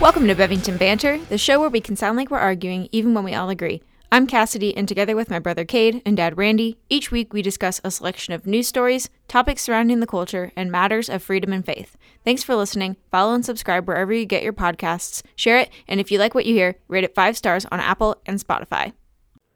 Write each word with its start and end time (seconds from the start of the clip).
Welcome 0.00 0.26
to 0.28 0.34
Bevington 0.34 0.78
Banter, 0.78 1.18
the 1.28 1.36
show 1.36 1.60
where 1.60 1.68
we 1.68 1.82
can 1.82 1.94
sound 1.94 2.16
like 2.16 2.30
we're 2.30 2.38
arguing 2.38 2.88
even 2.90 3.12
when 3.12 3.22
we 3.22 3.34
all 3.34 3.50
agree. 3.50 3.82
I'm 4.10 4.26
Cassidy, 4.26 4.74
and 4.74 4.88
together 4.88 5.14
with 5.14 5.28
my 5.28 5.38
brother 5.38 5.66
Cade 5.66 6.00
and 6.06 6.16
dad 6.16 6.38
Randy, 6.38 6.78
each 6.88 7.10
week 7.10 7.34
we 7.34 7.42
discuss 7.42 7.82
a 7.84 7.90
selection 7.90 8.32
of 8.32 8.46
news 8.46 8.66
stories, 8.66 9.10
topics 9.28 9.60
surrounding 9.60 10.00
the 10.00 10.06
culture, 10.06 10.52
and 10.56 10.72
matters 10.72 11.10
of 11.10 11.22
freedom 11.22 11.52
and 11.52 11.66
faith. 11.66 11.98
Thanks 12.24 12.42
for 12.42 12.54
listening. 12.54 12.96
Follow 13.10 13.34
and 13.34 13.44
subscribe 13.44 13.86
wherever 13.86 14.10
you 14.10 14.24
get 14.24 14.42
your 14.42 14.54
podcasts, 14.54 15.22
share 15.36 15.58
it, 15.58 15.68
and 15.86 16.00
if 16.00 16.10
you 16.10 16.18
like 16.18 16.34
what 16.34 16.46
you 16.46 16.54
hear, 16.54 16.76
rate 16.88 17.04
it 17.04 17.14
five 17.14 17.36
stars 17.36 17.66
on 17.66 17.78
Apple 17.78 18.22
and 18.24 18.40
Spotify. 18.40 18.94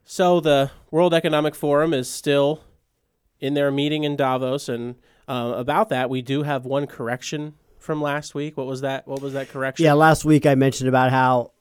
So 0.05 0.41
the 0.41 0.70
World 0.91 1.15
Economic 1.15 1.55
Forum 1.55 1.95
is 1.95 2.11
still 2.11 2.61
in 3.41 3.55
their 3.55 3.70
meeting 3.70 4.05
in 4.05 4.15
Davos, 4.15 4.69
and 4.69 4.97
uh, 5.27 5.55
about 5.56 5.88
that, 5.88 6.11
we 6.11 6.20
do 6.20 6.42
have 6.42 6.66
one 6.66 6.87
correction 6.87 7.55
from 7.84 8.02
last 8.02 8.34
week. 8.34 8.56
What 8.56 8.66
was 8.66 8.80
that? 8.80 9.06
What 9.06 9.20
was 9.20 9.34
that 9.34 9.51
correction? 9.51 9.84
Yeah, 9.84 9.93
last 9.93 10.24
week 10.24 10.47
I 10.47 10.55
mentioned 10.55 10.88
about 10.88 11.11
how 11.11 11.52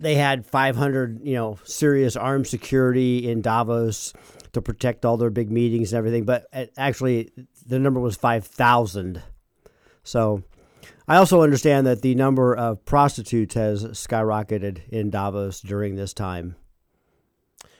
they 0.00 0.14
had 0.14 0.46
500, 0.46 1.20
you 1.22 1.34
know, 1.34 1.58
serious 1.64 2.16
armed 2.16 2.46
security 2.46 3.28
in 3.28 3.42
Davos 3.42 4.12
to 4.52 4.62
protect 4.62 5.04
all 5.04 5.16
their 5.16 5.30
big 5.30 5.50
meetings 5.50 5.92
and 5.92 5.98
everything, 5.98 6.24
but 6.24 6.46
actually 6.76 7.30
the 7.66 7.78
number 7.78 8.00
was 8.00 8.16
5,000. 8.16 9.22
So 10.02 10.42
I 11.08 11.16
also 11.16 11.42
understand 11.42 11.86
that 11.86 12.02
the 12.02 12.14
number 12.14 12.54
of 12.54 12.84
prostitutes 12.84 13.54
has 13.54 13.84
skyrocketed 13.84 14.88
in 14.88 15.10
Davos 15.10 15.60
during 15.60 15.96
this 15.96 16.14
time. 16.14 16.56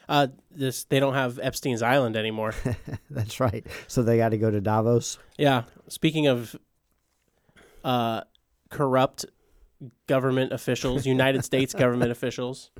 Uh, 0.06 0.26
this 0.50 0.84
they 0.84 1.00
don't 1.00 1.14
have 1.14 1.38
Epstein's 1.38 1.80
Island 1.80 2.16
anymore. 2.16 2.54
That's 3.10 3.40
right. 3.40 3.66
So 3.86 4.02
they 4.02 4.18
got 4.18 4.30
to 4.30 4.38
go 4.38 4.50
to 4.50 4.60
Davos. 4.60 5.18
Yeah. 5.38 5.62
Speaking 5.88 6.26
of 6.26 6.54
uh, 7.84 8.22
corrupt 8.70 9.26
government 10.06 10.52
officials, 10.52 11.06
United 11.18 11.44
States 11.44 11.74
government 11.74 12.10
officials. 12.10 12.70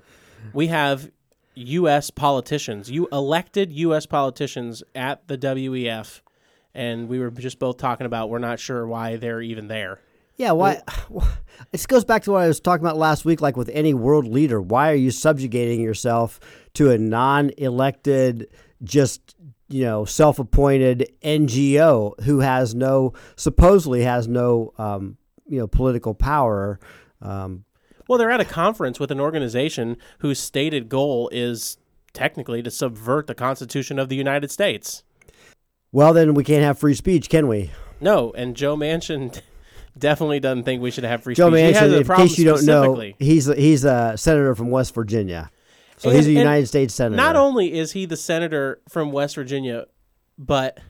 We 0.53 0.69
have 0.69 1.11
U.S. 1.55 2.11
politicians, 2.11 2.91
you 2.91 3.09
elected 3.13 3.73
U.S. 3.73 4.07
politicians 4.07 4.83
at 4.95 5.29
the 5.29 5.39
WEF, 5.39 6.21
and 6.75 7.09
we 7.09 7.19
were 7.21 7.31
just 7.31 7.59
both 7.59 7.77
talking 7.77 8.07
about 8.07 8.29
we're 8.29 8.39
not 8.39 8.59
sure 8.59 8.87
why 8.87 9.17
they're 9.17 9.41
even 9.41 9.69
there. 9.69 10.01
Yeah, 10.37 10.53
why? 10.53 10.83
It 11.73 11.87
goes 11.87 12.05
back 12.05 12.25
to 12.25 12.33
what 12.33 12.43
I 12.43 12.49
was 12.49 12.59
talking 12.61 12.85
about 12.85 12.97
last 12.97 13.25
week. 13.25 13.41
Like 13.41 13.57
with 13.57 13.69
any 13.73 13.95
world 13.95 14.27
leader, 14.27 14.61
why 14.61 14.91
are 14.91 14.97
you 14.97 15.13
subjugating 15.13 15.81
yourself 15.81 16.41
to 16.75 16.91
a 16.91 16.99
non-elected, 16.99 18.49
just 18.83 19.34
you 19.69 19.85
know, 19.85 20.05
self-appointed 20.05 21.13
NGO 21.23 22.21
who 22.23 22.41
has 22.41 22.75
no, 22.75 23.13
supposedly 23.37 24.03
has 24.03 24.29
no, 24.29 24.73
um, 24.79 25.17
you 25.47 25.59
know, 25.59 25.67
political 25.67 26.15
power? 26.15 26.79
Um, 27.23 27.65
well, 28.09 28.19
they're 28.19 28.31
at 28.31 28.41
a 28.41 28.45
conference 28.45 29.01
with 29.01 29.11
an 29.11 29.21
organization 29.21 29.97
whose 30.19 30.39
stated 30.39 30.89
goal 30.89 31.31
is 31.33 31.79
technically 32.13 32.63
to 32.63 32.71
subvert 32.71 33.27
the 33.27 33.35
Constitution 33.35 33.99
of 33.99 34.09
the 34.09 34.17
United 34.17 34.51
States. 34.51 35.03
Well, 35.93 36.13
then 36.13 36.35
we 36.35 36.45
can't 36.45 36.63
have 36.65 36.79
free 36.79 36.95
speech, 36.95 37.29
can 37.29 37.49
we? 37.49 37.71
No, 38.01 38.33
and 38.33 38.57
Joe 38.57 38.77
Manchin 38.77 39.41
definitely 39.99 40.41
doesn't 40.41 40.65
think 40.65 40.83
we 40.83 40.91
should 40.91 41.05
have 41.05 41.23
free 41.23 41.35
Joe 41.35 41.51
speech. 41.51 41.77
Manchin, 41.77 42.01
in 42.01 42.17
case 42.17 42.39
you 42.39 42.45
don't 42.45 42.65
know, 42.65 43.13
he's 43.19 43.47
he's 43.47 43.85
a 43.85 44.17
senator 44.17 44.55
from 44.55 44.71
West 44.71 44.95
Virginia. 44.95 45.51
So 45.97 46.11
and, 46.11 46.17
he's 46.17 46.27
a 46.27 46.33
United 46.33 46.67
States 46.67 46.95
senator. 46.95 47.17
Not 47.17 47.37
only 47.37 47.73
is 47.73 47.93
he 47.93 48.07
the 48.07 48.17
senator 48.17 48.81
from 48.89 49.13
West 49.13 49.35
Virginia, 49.35 49.87
but 50.39 50.81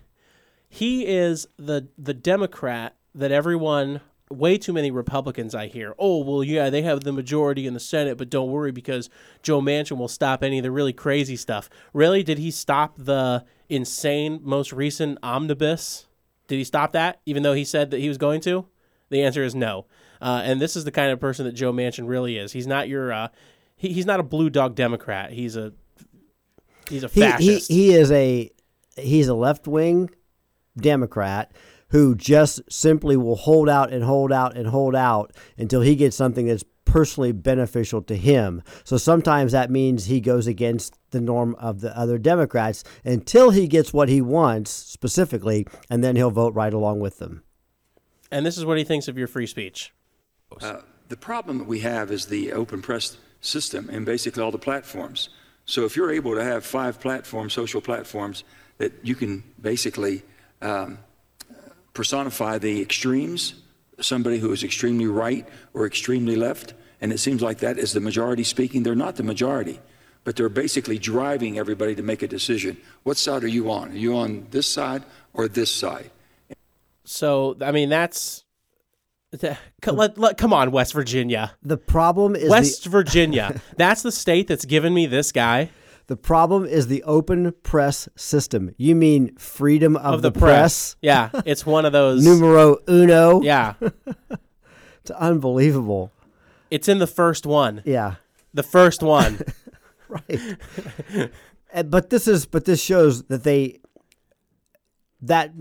he 0.69 1.07
is 1.07 1.47
the 1.57 1.89
the 1.99 2.15
Democrat 2.15 2.97
that 3.15 3.31
everyone 3.31 4.01
way 4.31 4.59
too 4.59 4.73
many 4.73 4.91
Republicans 4.91 5.55
I 5.55 5.67
hear. 5.67 5.95
Oh, 5.99 6.25
well, 6.25 6.43
yeah, 6.43 6.71
they 6.71 6.83
have 6.83 7.05
the 7.05 7.13
majority 7.13 7.67
in 7.67 7.75
the 7.75 7.81
Senate, 7.81 8.19
but 8.19 8.31
don't 8.31 8.51
worry 8.51 8.73
because 8.73 9.11
Joe 9.43 9.61
Manchin 9.61 9.99
will 9.99 10.09
stop 10.09 10.43
any 10.43 10.59
of 10.59 10.63
the 10.63 10.71
really 10.71 10.93
crazy 10.93 11.37
stuff. 11.37 11.69
Really? 11.93 12.23
Did 12.23 12.39
he 12.39 12.51
stop 12.51 12.95
the 12.97 13.45
insane, 13.69 14.41
most 14.43 14.73
recent 14.73 15.19
omnibus? 15.23 16.07
Did 16.49 16.57
he 16.57 16.65
stop 16.65 16.93
that, 16.93 17.21
even 17.27 17.43
though 17.43 17.53
he 17.53 17.65
said 17.65 17.91
that 17.91 18.01
he 18.01 18.09
was 18.09 18.19
going 18.19 18.41
to? 18.43 18.67
The 19.11 19.23
answer 19.23 19.45
is 19.45 19.55
no. 19.55 19.87
Uh, 20.21 20.43
and 20.45 20.61
this 20.61 20.77
is 20.77 20.85
the 20.85 20.91
kind 20.91 21.11
of 21.11 21.21
person 21.21 21.45
that 21.45 21.53
Joe 21.53 21.73
Manchin 21.73 22.09
really 22.09 22.39
is. 22.39 22.53
He's 22.53 22.67
not 22.67 22.89
your. 22.89 23.13
Uh, 23.13 23.29
he, 23.77 23.93
he's 23.93 24.07
not 24.07 24.21
a 24.21 24.23
blue 24.23 24.51
dog 24.51 24.75
Democrat. 24.75 25.33
He's 25.33 25.57
a. 25.57 25.73
He's 26.89 27.03
a 27.03 27.09
fascist. 27.09 27.69
He, 27.69 27.75
he, 27.75 27.89
he 27.89 27.95
is 27.95 28.11
a. 28.13 28.51
He's 28.97 29.29
a 29.29 29.35
left 29.35 29.67
wing 29.67 30.11
Democrat 30.77 31.53
who 31.89 32.15
just 32.15 32.61
simply 32.71 33.17
will 33.17 33.37
hold 33.37 33.69
out 33.69 33.93
and 33.93 34.05
hold 34.05 34.33
out 34.33 34.57
and 34.57 34.67
hold 34.69 34.95
out 34.95 35.33
until 35.57 35.81
he 35.81 35.95
gets 35.95 36.17
something 36.17 36.47
that's 36.47 36.65
personally 36.85 37.33
beneficial 37.33 38.03
to 38.03 38.17
him. 38.17 38.63
So 38.85 38.97
sometimes 38.97 39.53
that 39.53 39.71
means 39.71 40.07
he 40.07 40.21
goes 40.21 40.47
against 40.47 40.99
the 41.11 41.21
norm 41.21 41.55
of 41.57 41.81
the 41.81 41.97
other 41.97 42.19
Democrats 42.19 42.85
until 43.05 43.51
he 43.51 43.67
gets 43.67 43.93
what 43.93 44.09
he 44.09 44.21
wants 44.21 44.71
specifically, 44.71 45.67
and 45.91 46.05
then 46.05 46.17
he'll 46.17 46.31
vote 46.31 46.55
right 46.55 46.73
along 46.73 47.01
with 47.01 47.19
them. 47.19 47.43
And 48.31 48.45
this 48.45 48.59
is 48.59 48.65
what 48.65 48.79
he 48.79 48.85
thinks 48.85 49.09
of 49.09 49.19
your 49.19 49.27
free 49.27 49.47
speech. 49.47 49.93
Uh, 50.61 50.81
the 51.09 51.17
problem 51.17 51.59
that 51.59 51.67
we 51.67 51.81
have 51.81 52.11
is 52.11 52.27
the 52.27 52.53
open 52.53 52.83
press 52.83 53.17
system 53.45 53.89
and 53.91 54.07
basically 54.07 54.43
all 54.43 54.51
the 54.51 54.59
platforms. 54.59 55.29
So 55.67 55.85
if 55.85 55.97
you're 55.97 56.11
able 56.11 56.35
to 56.35 56.45
have 56.45 56.65
five 56.65 57.01
platforms, 57.01 57.53
social 57.53 57.81
platforms, 57.81 58.45
that 58.79 58.93
you 59.03 59.15
can 59.15 59.43
basically 59.61 60.23
um, 60.61 60.99
personify 61.93 62.59
the 62.59 62.83
extremes, 62.83 63.55
somebody 64.01 64.39
who 64.39 64.53
is 64.53 64.65
extremely 64.65 65.07
right 65.07 65.49
or 65.73 65.87
extremely 65.87 66.37
left, 66.37 66.75
and 67.01 67.13
it 67.13 67.19
seems 67.19 67.43
like 67.43 67.59
that 67.59 67.79
is 67.79 67.93
the 67.93 68.01
majority 68.01 68.45
speaking. 68.45 68.83
They're 68.83 68.95
not 68.95 69.17
the 69.17 69.23
majority, 69.23 69.81
but 70.25 70.37
they're 70.37 70.49
basically 70.49 70.99
driving 70.99 71.59
everybody 71.59 71.95
to 71.95 72.03
make 72.03 72.23
a 72.23 72.29
decision. 72.29 72.77
What 73.03 73.17
side 73.17 73.45
are 73.45 73.49
you 73.49 73.71
on? 73.71 73.93
Are 73.93 73.97
you 73.97 74.17
on 74.17 74.47
this 74.51 74.67
side 74.67 75.05
or 75.33 75.49
this 75.49 75.71
side? 75.71 76.11
So, 77.05 77.57
I 77.61 77.73
mean, 77.73 77.89
that's. 77.89 78.44
Come 79.81 80.53
on, 80.53 80.71
West 80.71 80.93
Virginia. 80.93 81.55
The 81.63 81.77
problem 81.77 82.37
is 82.37 82.49
West 82.49 82.85
the, 82.85 82.91
Virginia. 82.91 83.61
That's 83.77 84.03
the 84.03 84.13
state 84.13 84.49
that's 84.49 84.65
given 84.65 84.95
me 84.95 85.07
this 85.07 85.33
guy. 85.33 85.71
The 86.07 86.17
problem 86.17 86.67
is 86.67 86.89
the 86.89 87.03
open 87.05 87.53
press 87.63 88.09
system. 88.15 88.75
You 88.77 88.95
mean 88.95 89.35
freedom 89.37 89.97
of, 89.97 90.15
of 90.15 90.23
the, 90.23 90.31
the 90.31 90.39
press. 90.39 90.95
press. 90.95 90.97
Yeah, 91.01 91.31
it's 91.47 91.65
one 91.65 91.87
of 91.87 91.93
those 91.93 92.25
numero 92.27 92.79
uno. 92.89 93.41
Yeah, 93.41 93.75
it's 95.01 95.11
unbelievable. 95.11 96.13
It's 96.71 96.89
in 96.89 96.99
the 96.99 97.07
first 97.07 97.47
one. 97.47 97.83
Yeah, 97.87 98.17
the 98.53 98.63
first 98.63 99.03
one. 99.03 99.41
right. 100.09 100.41
but 101.87 102.11
this 102.11 102.29
is 102.29 102.45
but 102.45 102.67
this 102.67 102.83
shows 102.83 103.25
that 103.25 103.45
they 103.45 103.81
that 105.23 105.53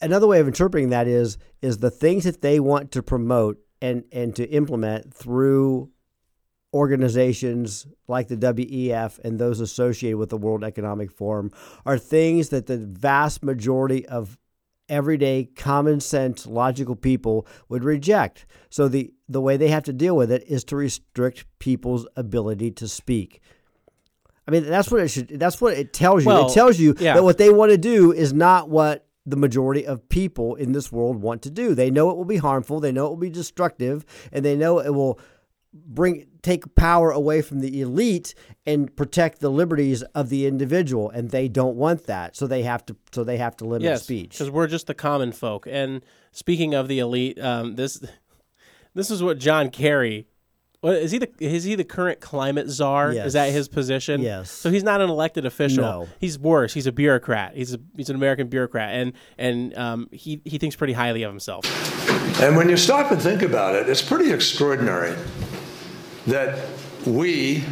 another 0.00 0.26
way 0.26 0.40
of 0.40 0.46
interpreting 0.46 0.90
that 0.90 1.06
is 1.06 1.38
is 1.62 1.78
the 1.78 1.90
things 1.90 2.24
that 2.24 2.42
they 2.42 2.60
want 2.60 2.92
to 2.92 3.02
promote 3.02 3.58
and 3.80 4.04
and 4.12 4.34
to 4.36 4.48
implement 4.48 5.12
through 5.12 5.90
organizations 6.74 7.86
like 8.06 8.28
the 8.28 8.36
WEF 8.36 9.18
and 9.20 9.38
those 9.38 9.60
associated 9.60 10.18
with 10.18 10.28
the 10.28 10.36
World 10.36 10.62
Economic 10.62 11.10
Forum 11.10 11.50
are 11.86 11.96
things 11.96 12.50
that 12.50 12.66
the 12.66 12.76
vast 12.76 13.42
majority 13.42 14.06
of 14.06 14.36
everyday 14.88 15.44
common 15.56 16.00
sense 16.00 16.46
logical 16.46 16.94
people 16.94 17.46
would 17.68 17.82
reject. 17.82 18.46
So 18.70 18.88
the 18.88 19.12
the 19.28 19.40
way 19.40 19.56
they 19.56 19.68
have 19.68 19.84
to 19.84 19.92
deal 19.92 20.16
with 20.16 20.30
it 20.30 20.44
is 20.46 20.64
to 20.64 20.76
restrict 20.76 21.44
people's 21.58 22.06
ability 22.16 22.70
to 22.72 22.88
speak. 22.88 23.40
I 24.46 24.50
mean 24.50 24.64
that's 24.64 24.90
what 24.90 25.00
it 25.00 25.08
should 25.08 25.28
that's 25.28 25.60
what 25.60 25.74
it 25.74 25.92
tells 25.92 26.24
you. 26.24 26.28
Well, 26.28 26.48
it 26.48 26.54
tells 26.54 26.78
you 26.78 26.94
yeah. 26.98 27.14
that 27.14 27.24
what 27.24 27.38
they 27.38 27.50
want 27.50 27.72
to 27.72 27.78
do 27.78 28.12
is 28.12 28.32
not 28.32 28.68
what 28.68 29.05
the 29.26 29.36
majority 29.36 29.84
of 29.84 30.08
people 30.08 30.54
in 30.54 30.72
this 30.72 30.92
world 30.92 31.20
want 31.20 31.42
to 31.42 31.50
do. 31.50 31.74
They 31.74 31.90
know 31.90 32.10
it 32.10 32.16
will 32.16 32.24
be 32.24 32.36
harmful, 32.36 32.80
they 32.80 32.92
know 32.92 33.06
it 33.06 33.10
will 33.10 33.16
be 33.16 33.30
destructive, 33.30 34.06
and 34.32 34.44
they 34.44 34.56
know 34.56 34.78
it 34.78 34.94
will 34.94 35.18
bring 35.84 36.26
take 36.42 36.74
power 36.74 37.10
away 37.10 37.42
from 37.42 37.60
the 37.60 37.80
elite 37.82 38.34
and 38.64 38.94
protect 38.96 39.40
the 39.40 39.50
liberties 39.50 40.02
of 40.14 40.28
the 40.30 40.46
individual 40.46 41.10
and 41.10 41.30
they 41.30 41.48
don't 41.48 41.76
want 41.76 42.06
that. 42.06 42.36
So 42.36 42.46
they 42.46 42.62
have 42.62 42.86
to 42.86 42.96
so 43.12 43.24
they 43.24 43.36
have 43.36 43.56
to 43.58 43.64
limit 43.64 43.82
yes, 43.82 44.04
speech. 44.04 44.30
because 44.30 44.50
we're 44.50 44.68
just 44.68 44.86
the 44.86 44.94
common 44.94 45.32
folk. 45.32 45.66
And 45.68 46.02
speaking 46.32 46.74
of 46.74 46.88
the 46.88 46.98
elite 46.98 47.38
um, 47.40 47.74
this 47.74 48.02
this 48.94 49.10
is 49.10 49.22
what 49.22 49.38
john 49.38 49.68
kerry 49.70 50.26
what 50.80 50.94
is 50.94 51.10
he 51.10 51.18
the 51.18 51.28
is 51.40 51.64
he 51.64 51.74
the 51.74 51.84
current 51.84 52.20
climate 52.20 52.68
czar? 52.68 53.12
Yes. 53.12 53.28
Is 53.28 53.32
that 53.32 53.50
his 53.50 53.68
position? 53.68 54.20
Yes. 54.20 54.50
So 54.50 54.70
he's 54.70 54.84
not 54.84 55.00
an 55.00 55.10
elected 55.10 55.46
official. 55.46 55.82
No. 55.82 56.08
He's 56.20 56.38
worse. 56.38 56.74
He's 56.74 56.86
a 56.86 56.92
bureaucrat. 56.92 57.56
He's 57.56 57.74
a, 57.74 57.80
he's 57.96 58.10
an 58.10 58.16
American 58.16 58.48
bureaucrat, 58.48 58.94
and 58.94 59.12
and 59.38 59.76
um, 59.76 60.08
he 60.12 60.40
he 60.44 60.58
thinks 60.58 60.76
pretty 60.76 60.92
highly 60.92 61.22
of 61.22 61.30
himself. 61.30 61.64
And 62.40 62.56
when 62.56 62.68
you 62.68 62.76
stop 62.76 63.10
and 63.10 63.20
think 63.20 63.42
about 63.42 63.74
it, 63.74 63.88
it's 63.88 64.02
pretty 64.02 64.30
extraordinary 64.32 65.16
that 66.26 66.58
we, 67.06 67.64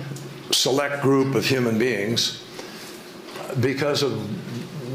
select 0.53 1.03
group 1.03 1.35
of 1.35 1.45
human 1.45 1.79
beings, 1.79 2.43
because 3.61 4.03
of 4.03 4.13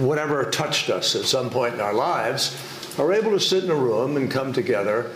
whatever 0.01 0.43
touched 0.49 0.89
us 0.89 1.15
at 1.15 1.25
some 1.25 1.49
point 1.49 1.73
in 1.73 1.81
our 1.81 1.93
lives, 1.93 2.55
are 2.97 3.13
able 3.13 3.31
to 3.31 3.39
sit 3.39 3.63
in 3.63 3.69
a 3.69 3.75
room 3.75 4.17
and 4.17 4.31
come 4.31 4.51
together 4.53 5.11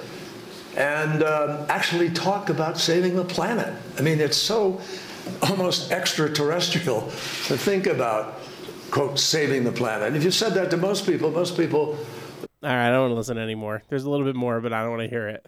and 0.78 1.24
um, 1.24 1.66
actually 1.70 2.10
talk 2.10 2.50
about 2.50 2.78
saving 2.78 3.16
the 3.16 3.26
planet. 3.26 3.74
I 3.98 4.02
mean, 4.02 4.20
it's 4.20 4.38
so 4.38 4.82
almost 5.42 5.92
extraterrestrial 5.92 7.02
to 7.02 7.58
think 7.58 7.88
about, 7.88 8.40
quote, 8.92 9.20
saving 9.20 9.64
the 9.64 9.72
planet. 9.72 10.16
If 10.16 10.24
you 10.24 10.32
said 10.32 10.54
that 10.56 10.70
to 10.72 10.78
most 10.78 11.06
people, 11.06 11.32
most 11.32 11.56
people. 11.58 11.98
All 12.64 12.70
right, 12.70 12.88
I 12.88 12.92
don't 12.92 13.02
want 13.02 13.12
to 13.12 13.16
listen 13.16 13.38
anymore. 13.38 13.84
There's 13.90 14.04
a 14.06 14.10
little 14.10 14.26
bit 14.26 14.36
more, 14.36 14.62
but 14.62 14.74
I 14.74 14.82
don't 14.82 14.92
want 14.92 15.04
to 15.04 15.10
hear 15.10 15.28
it. 15.28 15.46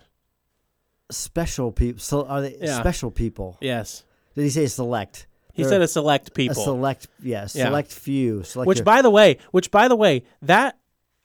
Special 1.12 1.71
people. 1.71 2.00
So 2.00 2.25
are 2.25 2.42
they 2.42 2.57
Yeah. 2.60 2.80
special 2.80 3.12
people? 3.12 3.57
Yes. 3.62 4.04
Did 4.36 4.44
he 4.44 4.50
say 4.50 4.66
select? 4.68 5.28
He 5.54 5.62
They're 5.63 5.69
said 5.71 5.81
a 5.81 5.88
select 5.88 6.33
people. 6.33 6.51
a 6.54 6.56
people. 6.56 6.63
select. 6.75 7.07
yes, 7.24 7.56
Yeah. 7.56 7.66
select 7.66 7.92
few. 7.92 8.44
Select 8.44 8.68
which 8.68 8.78
your- 8.80 8.86
by 8.86 9.01
the 9.01 9.10
way, 9.10 9.38
which 9.51 9.71
by 9.71 9.88
the 9.88 9.95
way, 9.95 10.24
that 10.42 10.78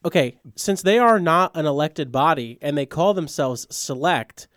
okay, 0.05 0.39
since 0.57 0.83
they 0.83 0.99
are 0.99 1.19
not 1.21 1.57
an 1.57 1.67
elected 1.67 2.11
body 2.13 2.59
and 2.63 2.77
they 2.77 2.87
call 2.87 3.15
themselves 3.15 3.67
select, 3.71 4.49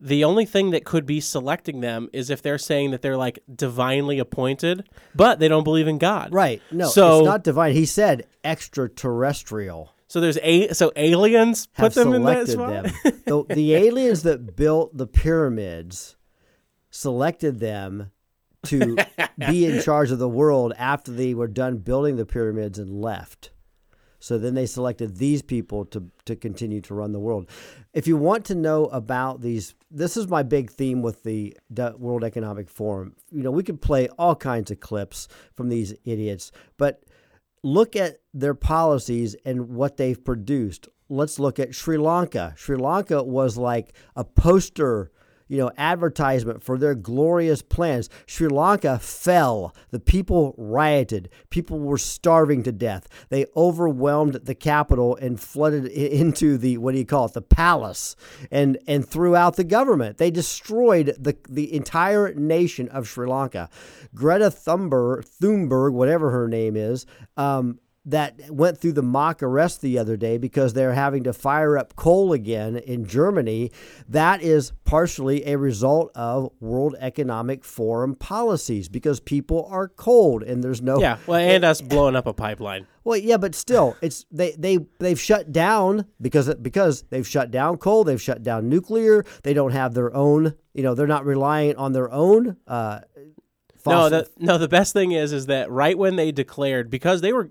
the 0.00 0.24
only 0.24 0.44
thing 0.44 0.70
that 0.70 0.84
could 0.84 1.06
be 1.06 1.20
selecting 1.20 1.80
them 1.80 2.08
is 2.12 2.28
if 2.30 2.42
they're 2.42 2.58
saying 2.58 2.90
that 2.90 3.00
they're 3.02 3.16
like 3.16 3.38
divinely 3.54 4.18
appointed, 4.18 4.88
but 5.14 5.38
they 5.38 5.48
don't 5.48 5.64
believe 5.64 5.88
in 5.88 5.98
God. 5.98 6.32
Right. 6.32 6.60
No, 6.70 6.88
So 6.88 7.20
it's 7.20 7.26
not 7.26 7.44
divine. 7.44 7.72
He 7.72 7.86
said 7.86 8.26
extraterrestrial. 8.44 9.92
so 10.08 10.20
there's 10.20 10.38
a 10.42 10.68
so 10.74 10.92
aliens 10.96 11.66
put 11.66 11.94
Have 11.94 11.94
them 11.94 12.12
in 12.12 12.24
that 12.24 12.46
selected 12.48 12.92
spot. 12.92 13.02
them. 13.04 13.22
the, 13.48 13.54
the 13.54 13.74
aliens 13.74 14.22
that 14.24 14.56
built 14.56 14.96
the 14.96 15.06
pyramids 15.06 16.16
selected 16.90 17.60
them 17.60 18.10
to 18.66 18.96
be 19.38 19.66
in 19.66 19.82
charge 19.82 20.10
of 20.10 20.18
the 20.18 20.28
world 20.28 20.72
after 20.78 21.12
they 21.12 21.34
were 21.34 21.48
done 21.48 21.78
building 21.78 22.16
the 22.16 22.24
pyramids 22.26 22.78
and 22.78 23.00
left. 23.00 23.50
So 24.24 24.38
then 24.38 24.54
they 24.54 24.64
selected 24.64 25.18
these 25.18 25.42
people 25.42 25.84
to, 25.84 26.10
to 26.24 26.34
continue 26.34 26.80
to 26.80 26.94
run 26.94 27.12
the 27.12 27.20
world. 27.20 27.46
If 27.92 28.06
you 28.06 28.16
want 28.16 28.46
to 28.46 28.54
know 28.54 28.86
about 28.86 29.42
these, 29.42 29.74
this 29.90 30.16
is 30.16 30.28
my 30.28 30.42
big 30.42 30.70
theme 30.70 31.02
with 31.02 31.24
the 31.24 31.54
World 31.98 32.24
Economic 32.24 32.70
Forum. 32.70 33.16
You 33.30 33.42
know, 33.42 33.50
we 33.50 33.62
could 33.62 33.82
play 33.82 34.08
all 34.18 34.34
kinds 34.34 34.70
of 34.70 34.80
clips 34.80 35.28
from 35.52 35.68
these 35.68 35.92
idiots, 36.06 36.52
but 36.78 37.02
look 37.62 37.96
at 37.96 38.20
their 38.32 38.54
policies 38.54 39.36
and 39.44 39.68
what 39.68 39.98
they've 39.98 40.24
produced. 40.24 40.88
Let's 41.10 41.38
look 41.38 41.58
at 41.58 41.74
Sri 41.74 41.98
Lanka. 41.98 42.54
Sri 42.56 42.78
Lanka 42.78 43.22
was 43.22 43.58
like 43.58 43.94
a 44.16 44.24
poster, 44.24 45.12
you 45.48 45.58
know, 45.58 45.70
advertisement 45.76 46.62
for 46.62 46.78
their 46.78 46.94
glorious 46.94 47.62
plans. 47.62 48.08
Sri 48.26 48.48
Lanka 48.48 48.98
fell. 48.98 49.74
The 49.90 50.00
people 50.00 50.54
rioted. 50.56 51.28
People 51.50 51.78
were 51.78 51.98
starving 51.98 52.62
to 52.64 52.72
death. 52.72 53.08
They 53.28 53.46
overwhelmed 53.56 54.34
the 54.34 54.54
capital 54.54 55.16
and 55.16 55.40
flooded 55.40 55.86
into 55.86 56.56
the 56.58 56.78
what 56.78 56.92
do 56.92 56.98
you 56.98 57.06
call 57.06 57.26
it, 57.26 57.32
the 57.32 57.42
palace, 57.42 58.16
and 58.50 58.78
and 58.86 59.06
threw 59.06 59.36
out 59.36 59.56
the 59.56 59.64
government. 59.64 60.18
They 60.18 60.30
destroyed 60.30 61.16
the 61.18 61.36
the 61.48 61.74
entire 61.74 62.32
nation 62.34 62.88
of 62.88 63.08
Sri 63.08 63.26
Lanka. 63.26 63.68
Greta 64.14 64.50
Thunberg, 64.50 65.26
Thunberg, 65.40 65.92
whatever 65.92 66.30
her 66.30 66.48
name 66.48 66.76
is, 66.76 67.06
um, 67.36 67.78
that 68.06 68.50
went 68.50 68.78
through 68.78 68.92
the 68.92 69.02
mock 69.02 69.42
arrest 69.42 69.80
the 69.80 69.98
other 69.98 70.16
day 70.16 70.36
because 70.36 70.74
they're 70.74 70.92
having 70.92 71.24
to 71.24 71.32
fire 71.32 71.78
up 71.78 71.96
coal 71.96 72.32
again 72.32 72.76
in 72.76 73.06
Germany. 73.06 73.70
That 74.08 74.42
is 74.42 74.72
partially 74.84 75.46
a 75.46 75.56
result 75.56 76.12
of 76.14 76.50
World 76.60 76.96
Economic 77.00 77.64
Forum 77.64 78.14
policies 78.14 78.88
because 78.90 79.20
people 79.20 79.66
are 79.70 79.88
cold 79.88 80.42
and 80.42 80.62
there's 80.62 80.82
no 80.82 81.00
yeah, 81.00 81.16
well, 81.26 81.38
and 81.38 81.64
us 81.64 81.80
blowing 81.80 82.14
up 82.14 82.26
a 82.26 82.34
pipeline. 82.34 82.86
well, 83.04 83.16
yeah, 83.16 83.38
but 83.38 83.54
still, 83.54 83.96
it's 84.02 84.26
they 84.30 84.52
they 84.58 84.78
they've 84.98 85.20
shut 85.20 85.50
down 85.50 86.04
because 86.20 86.54
because 86.56 87.02
they've 87.10 87.26
shut 87.26 87.50
down 87.50 87.78
coal, 87.78 88.04
they've 88.04 88.20
shut 88.20 88.42
down 88.42 88.68
nuclear. 88.68 89.24
They 89.44 89.54
don't 89.54 89.72
have 89.72 89.94
their 89.94 90.14
own, 90.14 90.54
you 90.74 90.82
know, 90.82 90.94
they're 90.94 91.06
not 91.06 91.24
relying 91.24 91.76
on 91.76 91.92
their 91.92 92.12
own. 92.12 92.58
Uh, 92.66 93.00
No, 93.86 94.08
the 94.08 94.28
no. 94.38 94.58
The 94.58 94.68
best 94.68 94.92
thing 94.92 95.12
is, 95.12 95.32
is 95.32 95.46
that 95.46 95.70
right 95.70 95.96
when 95.96 96.16
they 96.16 96.32
declared, 96.32 96.88
because 96.90 97.20
they 97.20 97.32
were, 97.34 97.48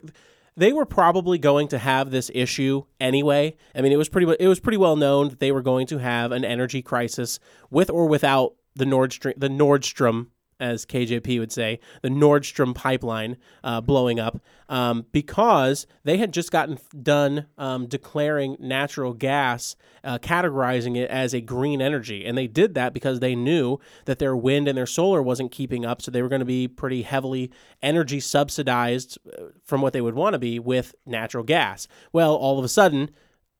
they 0.55 0.73
were 0.73 0.85
probably 0.85 1.37
going 1.37 1.67
to 1.69 1.77
have 1.77 2.11
this 2.11 2.29
issue 2.33 2.83
anyway. 2.99 3.55
I 3.75 3.81
mean, 3.81 3.91
it 3.91 3.97
was 3.97 4.09
pretty, 4.09 4.31
it 4.39 4.47
was 4.47 4.59
pretty 4.59 4.77
well 4.77 4.95
known 4.95 5.29
that 5.29 5.39
they 5.39 5.51
were 5.51 5.61
going 5.61 5.87
to 5.87 5.97
have 5.97 6.31
an 6.31 6.45
energy 6.45 6.81
crisis 6.81 7.39
with 7.69 7.89
or 7.89 8.07
without 8.07 8.55
the 8.75 8.85
Nord 8.85 9.13
Stream, 9.13 9.35
the 9.37 9.49
Nordstrom, 9.49 10.27
as 10.63 10.85
KJP 10.85 11.39
would 11.39 11.51
say, 11.51 11.79
the 12.01 12.09
Nordstrom 12.09 12.73
pipeline 12.73 13.37
uh, 13.63 13.81
blowing 13.81 14.19
up, 14.19 14.41
um, 14.69 15.05
because 15.11 15.85
they 16.03 16.17
had 16.17 16.33
just 16.33 16.51
gotten 16.51 16.79
done 17.01 17.47
um, 17.57 17.85
declaring 17.85 18.55
natural 18.59 19.13
gas, 19.13 19.75
uh, 20.03 20.17
categorizing 20.19 20.95
it 20.95 21.09
as 21.09 21.33
a 21.33 21.41
green 21.41 21.81
energy, 21.81 22.25
and 22.25 22.37
they 22.37 22.47
did 22.47 22.73
that 22.75 22.93
because 22.93 23.19
they 23.19 23.35
knew 23.35 23.77
that 24.05 24.19
their 24.19 24.35
wind 24.35 24.67
and 24.67 24.77
their 24.77 24.85
solar 24.85 25.21
wasn't 25.21 25.51
keeping 25.51 25.85
up, 25.85 26.01
so 26.01 26.09
they 26.09 26.21
were 26.21 26.29
going 26.29 26.39
to 26.39 26.45
be 26.45 26.67
pretty 26.67 27.01
heavily 27.01 27.51
energy 27.81 28.19
subsidized 28.19 29.17
uh, 29.37 29.47
from 29.63 29.81
what 29.81 29.91
they 29.93 30.01
would 30.01 30.15
want 30.15 30.33
to 30.33 30.39
be 30.39 30.59
with 30.59 30.95
natural 31.05 31.43
gas. 31.43 31.87
Well, 32.13 32.35
all 32.35 32.57
of 32.57 32.63
a 32.63 32.69
sudden, 32.69 33.09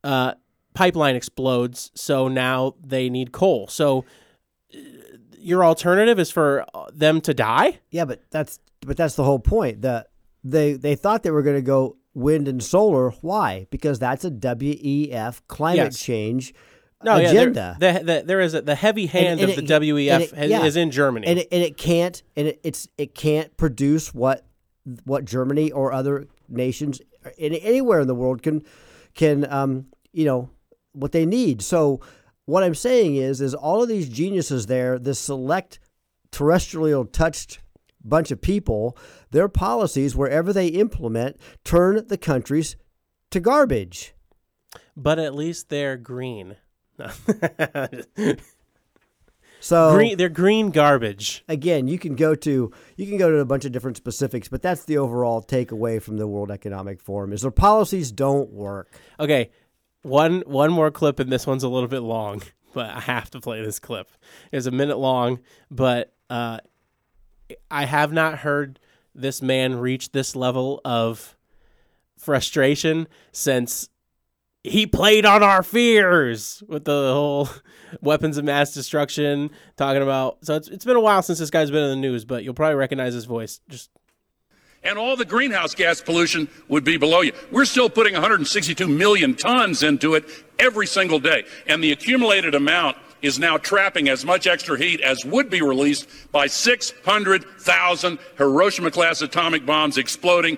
uh, 0.04 0.36
pipeline 0.74 1.16
explodes, 1.16 1.92
so 1.94 2.28
now 2.28 2.76
they 2.82 3.10
need 3.10 3.32
coal. 3.32 3.68
So 3.68 4.06
uh, 4.74 4.80
your 5.44 5.64
alternative 5.66 6.20
is 6.20 6.32
for 6.32 6.66
uh, 6.74 6.86
them 6.94 7.22
to 7.22 7.34
die? 7.34 7.80
yeah, 7.92 8.06
but 8.06 8.22
that's 8.32 8.60
but 8.86 8.98
that's 8.98 9.16
the 9.16 9.24
whole 9.24 9.40
point. 9.40 9.82
The 9.82 10.06
they 10.44 10.74
they 10.74 10.96
thought 10.96 11.24
they 11.24 11.32
were 11.32 11.44
going 11.44 11.56
to 11.58 11.62
go 11.62 11.98
wind 12.14 12.48
and 12.48 12.62
solar. 12.64 13.12
Why? 13.22 13.68
Because 13.70 14.00
that's 14.00 14.24
a 14.26 14.32
WEF 14.32 15.42
climate 15.48 15.78
Yes. 15.94 16.00
change 16.00 16.54
No, 17.04 17.18
yeah, 17.18 17.30
agenda. 17.32 17.76
there, 17.80 17.94
the, 18.00 18.00
the, 18.06 18.24
there 18.26 18.40
is 18.42 18.54
a, 18.54 18.62
the 18.62 18.76
heavy 18.76 19.06
hand 19.08 19.40
and 19.40 19.50
of 19.52 19.58
it- 19.58 19.68
the 19.68 19.74
WEF 19.74 20.20
it- 20.22 20.32
has- 20.32 20.50
yeah. 20.50 20.64
is 20.64 20.76
in 20.76 20.92
Germany. 20.92 21.28
and 21.28 21.40
it, 21.40 21.48
and 21.52 21.64
it 21.64 21.78
can't 21.78 22.22
and 22.36 22.48
it, 22.50 22.60
it's 22.64 22.88
it 22.98 23.16
can't 23.16 23.56
produce 23.58 24.14
what 24.14 24.46
what 25.06 25.26
Germany 25.26 25.72
or 25.72 25.94
other 25.94 26.28
nations 26.50 27.02
in, 27.38 27.54
anywhere 27.54 28.02
in 28.02 28.08
the 28.08 28.16
world 28.16 28.42
can 28.44 28.64
can 29.16 29.50
um 29.52 29.86
you 30.12 30.26
know 30.26 30.50
what 30.94 31.12
they 31.14 31.26
need. 31.26 31.62
So 31.62 32.02
what 32.46 32.64
I'm 32.64 32.76
saying 32.76 33.16
is 33.16 33.42
is 33.42 33.54
all 33.54 33.82
of 33.82 33.90
these 33.90 34.10
geniuses 34.10 34.66
there, 34.66 35.00
this 35.00 35.20
select 35.20 35.80
terrestrial 36.32 37.06
touched 37.06 37.60
bunch 38.04 38.32
of 38.32 38.42
people, 38.42 38.98
their 39.32 39.48
policies 39.48 40.16
wherever 40.16 40.52
they 40.52 40.68
implement 40.68 41.38
turn 41.64 42.06
the 42.08 42.18
countries 42.18 42.76
to 43.32 43.40
garbage. 43.40 44.14
but 44.96 45.20
at 45.20 45.34
least 45.36 45.70
they're 45.70 45.98
green. 45.98 46.58
So 49.64 49.94
green 49.96 50.18
they're 50.18 50.28
green 50.28 50.72
garbage. 50.72 51.46
again, 51.48 51.88
you 51.88 51.98
can 51.98 52.16
go 52.16 52.36
to 52.36 52.70
you 52.98 53.08
can 53.08 53.18
go 53.18 53.32
to 53.32 53.38
a 53.38 53.46
bunch 53.46 53.64
of 53.64 53.72
different 53.72 53.96
specifics, 53.96 54.50
but 54.50 54.62
that's 54.62 54.84
the 54.84 54.98
overall 54.98 55.42
takeaway 55.42 56.02
from 56.02 56.18
the 56.18 56.28
World 56.28 56.52
Economic 56.52 57.00
Forum 57.00 57.32
is 57.32 57.44
their 57.44 57.52
policies 57.52 58.12
don't 58.12 58.52
work. 58.52 58.92
Okay, 59.22 59.52
one 60.04 60.44
one 60.46 60.72
more 60.72 60.92
clip, 60.92 61.20
and 61.20 61.32
this 61.32 61.48
one's 61.48 61.64
a 61.64 61.70
little 61.70 61.90
bit 61.90 62.02
long, 62.02 62.44
but 62.74 62.90
I 62.90 63.00
have 63.00 63.32
to 63.32 63.40
play 63.42 63.64
this 63.64 63.80
clip. 63.80 64.10
It's 64.52 64.68
a 64.68 64.72
minute 64.72 64.98
long, 64.98 65.40
but 65.72 66.14
uh, 66.30 66.60
I 67.72 67.86
have 67.86 68.14
not 68.14 68.40
heard 68.40 68.80
this 69.16 69.42
man 69.42 69.76
reach 69.76 70.12
this 70.12 70.36
level 70.36 70.82
of 70.86 71.36
frustration 72.18 73.08
since 73.32 73.90
he 74.64 74.88
played 74.88 75.26
on 75.26 75.44
our 75.44 75.62
fears 75.62 76.64
with 76.68 76.86
the 76.86 77.12
whole 77.14 77.50
weapons 78.02 78.38
of 78.38 78.46
mass 78.46 78.74
destruction 78.74 79.50
talking 79.76 80.02
about 80.02 80.38
so 80.42 80.56
it's, 80.56 80.70
it's 80.70 80.86
been 80.86 80.96
a 80.96 81.02
while 81.02 81.22
since 81.22 81.40
this 81.40 81.50
guy's 81.50 81.70
been 81.70 81.84
in 81.84 81.90
the 81.90 81.96
news 81.98 82.24
but 82.24 82.44
you'll 82.44 82.54
probably 82.54 82.76
recognize 82.76 83.14
his 83.14 83.26
voice 83.26 83.60
just 83.68 83.90
and 84.84 84.98
all 84.98 85.16
the 85.16 85.26
greenhouse 85.26 85.76
gas 85.76 86.02
pollution 86.02 86.48
would 86.68 86.84
be 86.84 86.98
below 86.98 87.22
you. 87.22 87.34
We're 87.52 87.66
still 87.66 87.90
putting 87.90 88.14
162 88.14 88.88
million 88.88 89.36
tons 89.36 89.84
into 89.84 90.16
it 90.16 90.26
every 90.60 90.88
single 90.88 91.20
day, 91.20 91.46
and 91.68 91.84
the 91.84 91.92
accumulated 91.92 92.56
amount 92.56 92.98
is 93.22 93.40
now 93.40 93.58
trapping 93.58 94.10
as 94.10 94.26
much 94.26 94.46
extra 94.46 94.78
heat 94.78 95.00
as 95.00 95.24
would 95.26 95.50
be 95.50 95.62
released 95.62 96.08
by 96.32 96.46
600,000 96.46 98.20
Hiroshima 98.38 98.92
class 98.92 99.22
atomic 99.22 99.66
bombs 99.66 99.98
exploding 99.98 100.58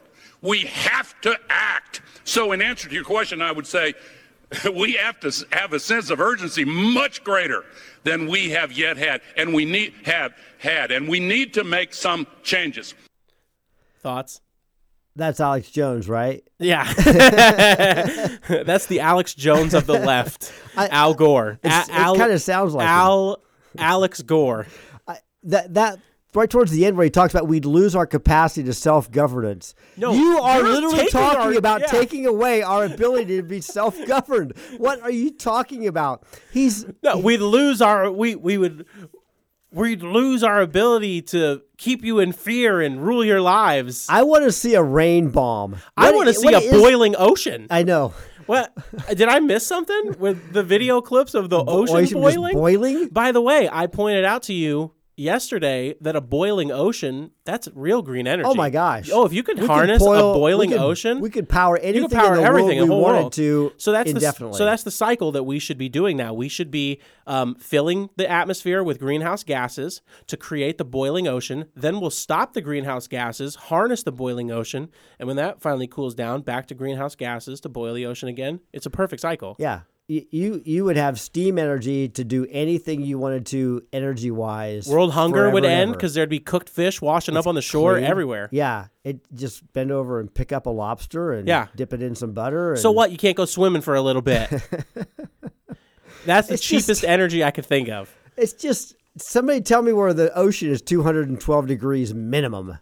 We 0.41 0.61
have 0.61 1.19
to 1.21 1.37
act. 1.49 2.01
So, 2.23 2.51
in 2.51 2.61
answer 2.61 2.87
to 2.89 2.95
your 2.95 3.03
question, 3.03 3.41
I 3.41 3.51
would 3.51 3.67
say 3.67 3.93
we 4.75 4.93
have 4.93 5.19
to 5.21 5.45
have 5.51 5.73
a 5.73 5.79
sense 5.79 6.09
of 6.09 6.19
urgency 6.19 6.65
much 6.65 7.23
greater 7.23 7.63
than 8.03 8.27
we 8.27 8.49
have 8.51 8.71
yet 8.71 8.97
had, 8.97 9.21
and 9.37 9.53
we 9.53 9.65
need 9.65 9.93
have 10.05 10.33
had, 10.59 10.91
and 10.91 11.07
we 11.07 11.19
need 11.19 11.53
to 11.55 11.63
make 11.63 11.93
some 11.93 12.25
changes. 12.43 12.93
Thoughts? 14.01 14.41
That's 15.15 15.39
Alex 15.41 15.69
Jones, 15.69 16.07
right? 16.07 16.43
Yeah. 16.57 16.91
That's 18.47 18.85
the 18.87 19.01
Alex 19.01 19.33
Jones 19.35 19.73
of 19.73 19.85
the 19.85 19.99
left. 19.99 20.51
Al 20.75 21.13
Gore. 21.13 21.59
It's- 21.63 21.89
A- 21.89 21.91
it 21.91 21.95
Al- 21.97 22.15
kinda 22.15 22.39
sounds 22.39 22.73
like 22.73 22.85
him. 22.85 22.89
Al 22.89 23.43
Alex 23.77 24.21
Gore. 24.21 24.67
That 25.43 25.73
that 25.73 25.99
right 26.33 26.49
towards 26.49 26.71
the 26.71 26.85
end 26.85 26.97
where 26.97 27.03
he 27.03 27.09
talks 27.09 27.33
about 27.33 27.47
we'd 27.47 27.65
lose 27.65 27.95
our 27.95 28.05
capacity 28.07 28.63
to 28.63 28.73
self 28.73 29.11
governance. 29.11 29.73
No, 29.97 30.13
you 30.13 30.37
are 30.39 30.61
literally 30.63 31.07
talking 31.09 31.39
our- 31.39 31.53
about 31.57 31.81
yeah. 31.81 31.87
taking 31.87 32.25
away 32.25 32.61
our 32.61 32.85
ability 32.93 33.37
to 33.37 33.43
be 33.43 33.61
self 33.61 33.97
governed. 34.05 34.53
what 34.77 35.01
are 35.01 35.11
you 35.11 35.31
talking 35.31 35.87
about? 35.87 36.23
He's 36.51 36.85
No, 37.03 37.17
we'd 37.17 37.37
lose 37.41 37.81
our 37.81 38.11
we 38.11 38.35
we 38.35 38.57
would 38.57 38.85
we'd 39.71 40.01
lose 40.01 40.43
our 40.43 40.61
ability 40.61 41.21
to 41.21 41.61
keep 41.77 42.03
you 42.03 42.19
in 42.19 42.31
fear 42.33 42.81
and 42.81 43.01
rule 43.05 43.23
your 43.23 43.41
lives. 43.41 44.05
I, 44.09 44.19
I 44.19 44.23
want 44.23 44.43
to 44.43 44.51
see 44.51 44.75
a 44.75 44.83
rain 44.83 45.29
bomb. 45.29 45.77
What 45.95 46.15
want 46.15 46.27
to 46.27 46.33
see 46.33 46.53
a 46.53 46.59
is- 46.59 46.71
boiling 46.71 47.15
ocean. 47.17 47.67
I 47.69 47.83
know. 47.83 48.13
what 48.47 48.73
did 49.15 49.29
I 49.29 49.39
miss 49.39 49.65
something 49.65 50.15
with 50.19 50.51
the 50.51 50.63
video 50.63 50.99
clips 51.01 51.33
of 51.33 51.49
the 51.49 51.63
ocean 51.63 51.95
ocean 51.97 52.19
boiling? 52.21 52.53
boiling? 52.53 53.07
By 53.09 53.31
the 53.31 53.41
way, 53.41 53.69
I 53.71 53.87
pointed 53.87 54.25
out 54.25 54.43
to 54.43 54.53
you 54.53 54.93
yesterday 55.17 55.95
that 56.01 56.15
a 56.15 56.21
boiling 56.21 56.71
ocean 56.71 57.31
that's 57.43 57.67
real 57.73 58.01
green 58.01 58.27
energy. 58.27 58.47
Oh 58.47 58.53
my 58.55 58.69
gosh! 58.69 59.09
Oh, 59.11 59.25
if 59.25 59.33
you 59.33 59.43
could 59.43 59.59
We 59.59 59.67
harness 59.67 60.01
boil- 60.01 60.31
a 60.31 60.33
boiling 60.33 60.69
we 60.71 60.75
could- 60.77 60.83
ocean, 60.83 61.19
we 61.19 61.29
could 61.29 61.49
power 61.49 61.77
anything 61.77 62.03
you 62.03 62.07
could 62.09 62.17
power 62.17 62.35
in 62.35 62.41
the 62.41 62.47
everything, 62.47 62.77
world 62.77 62.79
the 62.79 62.83
we 62.85 62.89
whole 62.89 63.01
wanted 63.01 63.19
world. 63.19 63.33
to 63.33 63.73
So 63.77 63.91
that's 63.91 64.09
indefinitely. 64.09 64.53
the 64.53 64.57
so 64.57 64.65
that's 64.65 64.83
the 64.83 64.91
cycle 64.91 65.31
that 65.33 65.43
we 65.43 65.59
should 65.59 65.77
be 65.77 65.89
doing 65.89 66.17
now. 66.17 66.33
We 66.33 66.47
should 66.49 66.71
be 66.71 66.99
um, 67.27 67.55
filling 67.55 68.09
the 68.17 68.29
atmosphere 68.29 68.83
with 68.83 68.99
greenhouse 68.99 69.43
gases 69.43 70.01
to 70.27 70.37
create 70.37 70.77
the 70.77 70.85
boiling 70.85 71.27
ocean. 71.27 71.65
Then 71.75 71.99
we'll 71.99 72.09
stop 72.09 72.53
the 72.53 72.61
greenhouse 72.61 73.07
gases, 73.07 73.55
harness 73.55 74.03
the 74.03 74.11
boiling 74.11 74.51
ocean, 74.51 74.89
and 75.19 75.27
when 75.27 75.37
that 75.37 75.61
finally 75.61 75.87
cools 75.87 76.13
down, 76.15 76.41
back 76.41 76.67
to 76.67 76.75
greenhouse 76.75 77.15
gases 77.15 77.59
to 77.61 77.69
boil 77.69 77.93
the 77.93 78.05
ocean 78.05 78.27
again. 78.29 78.59
It's 78.73 78.85
a 78.85 78.89
perfect 78.91 79.21
cycle. 79.21 79.55
yeah. 79.59 79.81
You 80.13 80.61
you 80.65 80.83
would 80.83 80.97
have 80.97 81.17
steam 81.21 81.57
energy 81.57 82.09
to 82.09 82.25
do 82.25 82.45
anything 82.49 83.01
you 83.01 83.17
wanted 83.17 83.45
to 83.47 83.83
energy 83.93 84.29
wise. 84.29 84.87
World 84.89 85.13
hunger 85.13 85.49
would 85.49 85.63
end 85.63 85.93
because 85.93 86.13
there'd 86.13 86.27
be 86.27 86.39
cooked 86.41 86.67
fish 86.67 87.01
washing 87.01 87.37
up 87.37 87.47
on 87.47 87.55
the 87.55 87.61
shore 87.61 87.97
everywhere. 87.97 88.49
Yeah, 88.51 88.87
it 89.05 89.21
just 89.33 89.71
bend 89.71 89.89
over 89.89 90.19
and 90.19 90.33
pick 90.33 90.51
up 90.51 90.65
a 90.65 90.69
lobster 90.69 91.31
and 91.31 91.47
Yeah. 91.47 91.67
dip 91.77 91.93
it 91.93 92.01
in 92.01 92.15
some 92.15 92.33
butter. 92.33 92.71
And 92.73 92.81
So 92.81 92.91
what? 92.91 93.11
You 93.11 93.17
can't 93.17 93.37
go 93.37 93.45
swimming 93.45 93.81
for 93.81 93.95
a 93.95 94.01
little 94.01 94.21
bit. 94.21 94.49
That's 96.25 96.47
the 96.49 96.55
It's 96.55 96.63
just- 96.67 96.87
cheapest 96.87 97.03
energy 97.05 97.43
I 97.43 97.51
could 97.51 97.65
think 97.65 97.87
of. 97.89 98.13
It's 98.37 98.53
just 98.53 98.95
somebody 99.17 99.61
tell 99.61 99.81
me 99.81 99.93
where 99.93 100.13
the 100.13 100.33
ocean 100.37 100.69
is 100.69 100.81
212 100.81 101.67
degrees 101.67 102.13
minimum. 102.13 102.77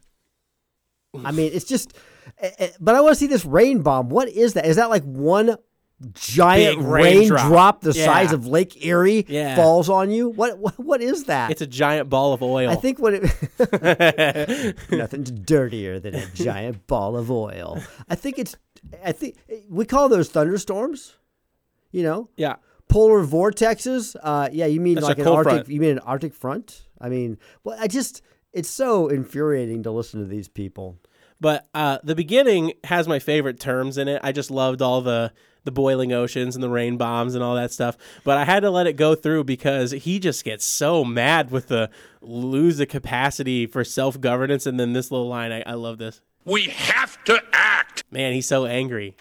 I 1.23 1.31
mean, 1.31 1.51
it's 1.53 1.65
just. 1.65 1.93
eh, 2.39 2.51
eh, 2.59 2.69
But 2.79 2.95
I 2.95 3.01
want 3.01 3.13
to 3.13 3.19
see 3.19 3.27
this 3.27 3.45
rain 3.45 3.81
bomb. 3.81 4.09
What 4.09 4.29
is 4.29 4.53
that? 4.53 4.65
Is 4.65 4.75
that 4.77 4.89
like 4.89 5.03
one 5.03 5.57
giant 6.13 6.79
raindrop, 6.79 7.41
raindrop. 7.43 7.81
the 7.81 7.91
Yeah. 7.91 8.05
size 8.05 8.31
of 8.31 8.47
Lake 8.47 8.85
Erie 8.85 9.25
Yeah. 9.27 9.55
falls 9.55 9.89
on 9.89 10.11
you? 10.11 10.29
What 10.29 10.57
what, 10.59 10.79
what 10.79 11.01
is 11.01 11.25
that? 11.25 11.51
It's 11.51 11.61
a 11.61 11.67
giant 11.67 12.09
ball 12.09 12.33
of 12.33 12.41
oil. 12.41 12.69
I 12.69 12.75
think 12.75 12.99
what 12.99 13.13
it 13.15 14.75
nothing's 14.91 15.31
dirtier 15.31 15.99
than 15.99 16.15
a 16.15 16.25
giant 16.33 16.87
ball 16.87 17.17
of 17.17 17.29
oil. 17.29 17.81
I 18.09 18.15
think 18.15 18.39
it's 18.39 18.55
I 19.03 19.11
think 19.11 19.35
we 19.69 19.85
call 19.85 20.09
those 20.09 20.29
thunderstorms. 20.29 21.15
You 21.91 22.03
know, 22.03 22.29
yeah. 22.37 22.57
polar 22.87 23.25
vortexes. 23.25 24.15
Uh, 24.21 24.47
yeah, 24.51 24.67
you 24.67 24.79
mean 24.79 24.95
That's 24.95 25.07
like 25.07 25.17
an 25.17 25.27
Arctic? 25.27 25.51
front. 25.53 25.69
You 25.69 25.81
mean 25.81 25.91
an 25.91 25.99
Arctic 25.99 26.35
front? 26.35 26.83
I 27.01 27.09
mean, 27.09 27.39
well, 27.63 27.75
I 27.79 27.87
just 27.87 28.21
it's 28.53 28.69
so 28.69 29.07
infuriating 29.07 29.83
to 29.83 29.91
listen 29.91 30.19
to 30.19 30.27
these 30.27 30.47
people. 30.47 30.97
But 31.41 31.67
uh, 31.73 31.97
the 32.03 32.15
beginning 32.15 32.73
has 32.83 33.07
my 33.07 33.17
favorite 33.19 33.59
terms 33.59 33.97
in 33.97 34.07
it. 34.07 34.19
I 34.23 34.31
just 34.33 34.51
loved 34.51 34.81
all 34.81 35.01
the 35.01 35.31
the 35.63 35.71
boiling 35.71 36.11
oceans 36.11 36.55
and 36.55 36.63
the 36.63 36.69
rain 36.69 36.97
bombs 36.97 37.35
and 37.35 37.43
all 37.43 37.55
that 37.55 37.71
stuff. 37.71 37.97
But 38.23 38.37
I 38.37 38.45
had 38.45 38.61
to 38.61 38.71
let 38.71 38.87
it 38.87 38.93
go 38.93 39.15
through 39.15 39.43
because 39.45 39.91
he 39.91 40.19
just 40.19 40.43
gets 40.43 40.65
so 40.65 41.03
mad 41.03 41.51
with 41.51 41.67
the 41.67 41.89
lose 42.21 42.77
the 42.77 42.85
capacity 42.85 43.65
for 43.65 43.83
self 43.83 44.19
governance. 44.19 44.65
And 44.65 44.79
then 44.79 44.93
this 44.93 45.11
little 45.11 45.27
line, 45.27 45.51
I, 45.51 45.63
I 45.65 45.73
love 45.73 45.97
this. 45.97 46.21
We 46.45 46.63
have 46.63 47.23
to 47.25 47.41
act. 47.53 48.03
Man, 48.11 48.33
he's 48.33 48.47
so 48.47 48.65
angry. 48.65 49.15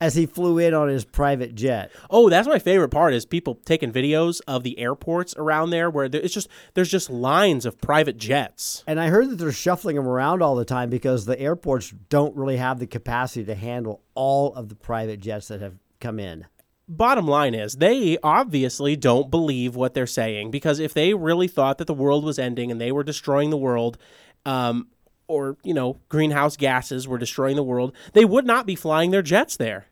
As 0.00 0.14
he 0.16 0.26
flew 0.26 0.58
in 0.58 0.74
on 0.74 0.88
his 0.88 1.04
private 1.04 1.54
jet. 1.54 1.90
Oh, 2.10 2.28
that's 2.28 2.48
my 2.48 2.58
favorite 2.58 2.90
part 2.90 3.14
is 3.14 3.24
people 3.24 3.54
taking 3.64 3.92
videos 3.92 4.40
of 4.46 4.62
the 4.62 4.78
airports 4.78 5.34
around 5.36 5.70
there 5.70 5.88
where 5.88 6.08
there, 6.08 6.20
it's 6.20 6.34
just 6.34 6.48
there's 6.74 6.90
just 6.90 7.08
lines 7.08 7.64
of 7.64 7.80
private 7.80 8.18
jets. 8.18 8.84
And 8.86 9.00
I 9.00 9.08
heard 9.08 9.30
that 9.30 9.36
they're 9.36 9.52
shuffling 9.52 9.96
them 9.96 10.06
around 10.06 10.42
all 10.42 10.56
the 10.56 10.64
time 10.64 10.90
because 10.90 11.24
the 11.24 11.38
airports 11.40 11.94
don't 12.10 12.36
really 12.36 12.56
have 12.56 12.80
the 12.80 12.86
capacity 12.86 13.44
to 13.46 13.54
handle 13.54 14.02
all 14.14 14.52
of 14.54 14.68
the 14.68 14.74
private 14.74 15.20
jets 15.20 15.48
that 15.48 15.60
have 15.60 15.78
come 16.00 16.18
in. 16.18 16.44
bottom 16.86 17.26
line 17.26 17.54
is 17.54 17.74
they 17.74 18.18
obviously 18.22 18.96
don't 18.96 19.30
believe 19.30 19.74
what 19.74 19.94
they're 19.94 20.06
saying 20.06 20.50
because 20.50 20.80
if 20.80 20.92
they 20.92 21.14
really 21.14 21.48
thought 21.48 21.78
that 21.78 21.86
the 21.86 21.94
world 21.94 22.24
was 22.24 22.38
ending 22.38 22.70
and 22.70 22.78
they 22.80 22.92
were 22.92 23.04
destroying 23.04 23.48
the 23.48 23.56
world 23.56 23.96
um, 24.44 24.88
or 25.26 25.56
you 25.62 25.72
know 25.74 25.98
greenhouse 26.08 26.56
gases 26.56 27.08
were 27.08 27.18
destroying 27.18 27.56
the 27.56 27.62
world 27.62 27.92
they 28.12 28.24
would 28.24 28.44
not 28.46 28.66
be 28.66 28.74
flying 28.74 29.10
their 29.10 29.22
jets 29.22 29.56
there. 29.56 29.86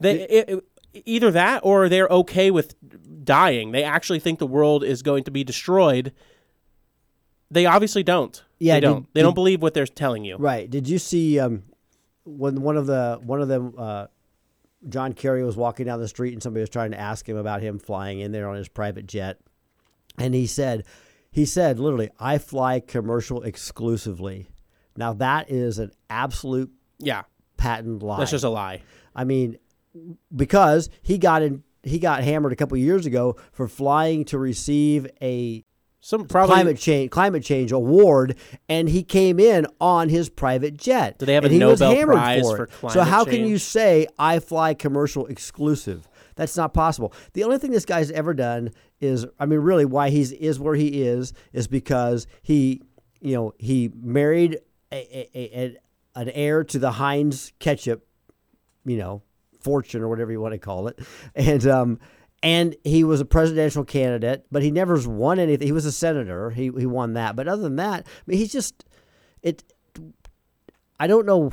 They 0.00 0.22
it, 0.22 0.48
it- 0.48 0.64
either 1.06 1.30
that 1.30 1.60
or 1.64 1.88
they're 1.88 2.08
okay 2.08 2.50
with 2.50 2.74
dying. 3.24 3.72
They 3.72 3.82
actually 3.84 4.20
think 4.20 4.38
the 4.38 4.46
world 4.46 4.84
is 4.84 5.02
going 5.02 5.24
to 5.24 5.30
be 5.30 5.42
destroyed. 5.44 6.12
They 7.50 7.66
obviously 7.66 8.02
don't. 8.02 8.42
Yeah, 8.58 8.74
they 8.74 8.80
did- 8.80 8.86
don't. 8.86 9.14
They 9.14 9.20
did- 9.20 9.24
don't 9.24 9.34
believe 9.34 9.62
what 9.62 9.74
they're 9.74 9.86
telling 9.86 10.24
you. 10.24 10.36
Right. 10.36 10.68
Did 10.68 10.88
you 10.88 10.98
see 10.98 11.38
um, 11.38 11.64
when 12.24 12.60
one 12.62 12.76
of 12.76 12.86
the 12.86 13.18
one 13.22 13.40
of 13.42 13.48
them 13.48 13.74
uh, 13.78 14.06
John 14.88 15.12
Kerry 15.12 15.44
was 15.44 15.56
walking 15.56 15.86
down 15.86 16.00
the 16.00 16.08
street 16.08 16.32
and 16.32 16.42
somebody 16.42 16.62
was 16.62 16.70
trying 16.70 16.90
to 16.92 17.00
ask 17.00 17.28
him 17.28 17.36
about 17.36 17.62
him 17.62 17.78
flying 17.78 18.20
in 18.20 18.32
there 18.32 18.48
on 18.48 18.56
his 18.56 18.68
private 18.68 19.06
jet, 19.06 19.38
and 20.18 20.34
he 20.34 20.46
said, 20.46 20.84
he 21.30 21.44
said 21.46 21.78
literally, 21.78 22.10
"I 22.18 22.38
fly 22.38 22.80
commercial 22.80 23.42
exclusively." 23.42 24.48
Now 24.96 25.12
that 25.14 25.50
is 25.50 25.78
an 25.78 25.92
absolute 26.10 26.70
yeah 26.98 27.22
patent 27.56 28.02
lie. 28.02 28.18
that's 28.18 28.30
just 28.30 28.44
a 28.44 28.48
lie 28.48 28.82
I 29.14 29.24
mean, 29.24 29.58
because 30.34 30.88
he 31.02 31.18
got 31.18 31.42
in, 31.42 31.62
he 31.82 31.98
got 31.98 32.24
hammered 32.24 32.52
a 32.52 32.56
couple 32.56 32.76
years 32.76 33.06
ago 33.06 33.36
for 33.52 33.68
flying 33.68 34.24
to 34.26 34.38
receive 34.38 35.06
a 35.20 35.64
some 36.00 36.26
probably 36.26 36.54
climate 36.54 36.78
change 36.78 37.10
climate 37.10 37.44
change 37.44 37.70
award, 37.70 38.36
and 38.68 38.88
he 38.88 39.04
came 39.04 39.38
in 39.38 39.66
on 39.80 40.08
his 40.08 40.28
private 40.28 40.76
jet. 40.76 41.18
Do 41.18 41.26
they 41.26 41.34
have 41.34 41.44
a 41.44 41.46
and 41.46 41.54
he 41.54 41.64
was 41.64 41.80
Nobel 41.80 41.94
hammered 41.94 42.16
Prize 42.16 42.42
for, 42.42 42.56
for 42.56 42.64
it. 42.64 42.70
So 42.72 42.76
climate 42.88 43.08
how 43.08 43.24
can 43.24 43.46
you 43.46 43.58
say 43.58 44.06
I 44.18 44.40
fly 44.40 44.74
commercial 44.74 45.26
exclusive? 45.26 46.08
That's 46.34 46.56
not 46.56 46.72
possible. 46.72 47.12
The 47.34 47.44
only 47.44 47.58
thing 47.58 47.72
this 47.72 47.84
guy's 47.84 48.10
ever 48.10 48.32
done 48.32 48.70
is, 49.00 49.26
I 49.38 49.44
mean, 49.44 49.60
really, 49.60 49.84
why 49.84 50.08
he's 50.08 50.32
is 50.32 50.58
where 50.58 50.74
he 50.74 51.02
is 51.02 51.34
is 51.52 51.68
because 51.68 52.26
he, 52.40 52.82
you 53.20 53.34
know, 53.34 53.52
he 53.58 53.90
married 53.94 54.58
a, 54.92 55.28
a, 55.34 55.58
a, 55.64 56.20
an 56.20 56.28
heir 56.30 56.64
to 56.64 56.78
the 56.78 56.92
Heinz 56.92 57.52
ketchup 57.58 58.06
you 58.84 58.96
know, 58.96 59.22
fortune 59.60 60.02
or 60.02 60.08
whatever 60.08 60.32
you 60.32 60.40
want 60.40 60.52
to 60.52 60.58
call 60.58 60.88
it. 60.88 60.98
And 61.36 61.64
um 61.66 61.98
and 62.42 62.74
he 62.82 63.04
was 63.04 63.20
a 63.20 63.24
presidential 63.24 63.84
candidate, 63.84 64.44
but 64.50 64.64
he 64.64 64.72
never 64.72 64.98
won 65.08 65.38
anything. 65.38 65.64
He 65.64 65.72
was 65.72 65.86
a 65.86 65.92
senator. 65.92 66.50
He 66.50 66.64
he 66.76 66.86
won 66.86 67.12
that. 67.14 67.36
But 67.36 67.46
other 67.46 67.62
than 67.62 67.76
that, 67.76 68.04
I 68.06 68.22
mean 68.26 68.38
he's 68.38 68.50
just 68.52 68.84
it 69.42 69.62
I 70.98 71.06
don't 71.06 71.26
know 71.26 71.50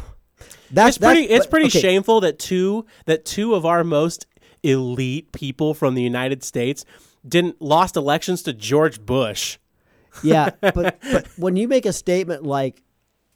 that's 0.72 0.98
it's 0.98 0.98
pretty 0.98 1.22
that's- 1.22 1.38
it's 1.38 1.46
but- 1.46 1.52
pretty 1.52 1.68
okay, 1.68 1.80
shameful 1.82 2.22
that 2.22 2.40
two 2.40 2.86
that 3.06 3.26
two 3.26 3.54
of 3.54 3.66
our 3.66 3.84
most 3.84 4.26
elite 4.64 5.32
people 5.32 5.74
from 5.74 5.94
the 5.96 6.02
United 6.02 6.44
States 6.44 6.86
didn't 7.28 7.62
lost 7.62 7.96
elections 7.96 8.42
to 8.44 8.54
George 8.54 9.00
Bush. 9.06 9.58
Yeah, 10.24 10.50
but 10.62 11.00
but 11.00 11.28
when 11.38 11.56
you 11.56 11.68
make 11.68 11.86
a 11.86 11.94
statement 11.94 12.44
like 12.44 12.82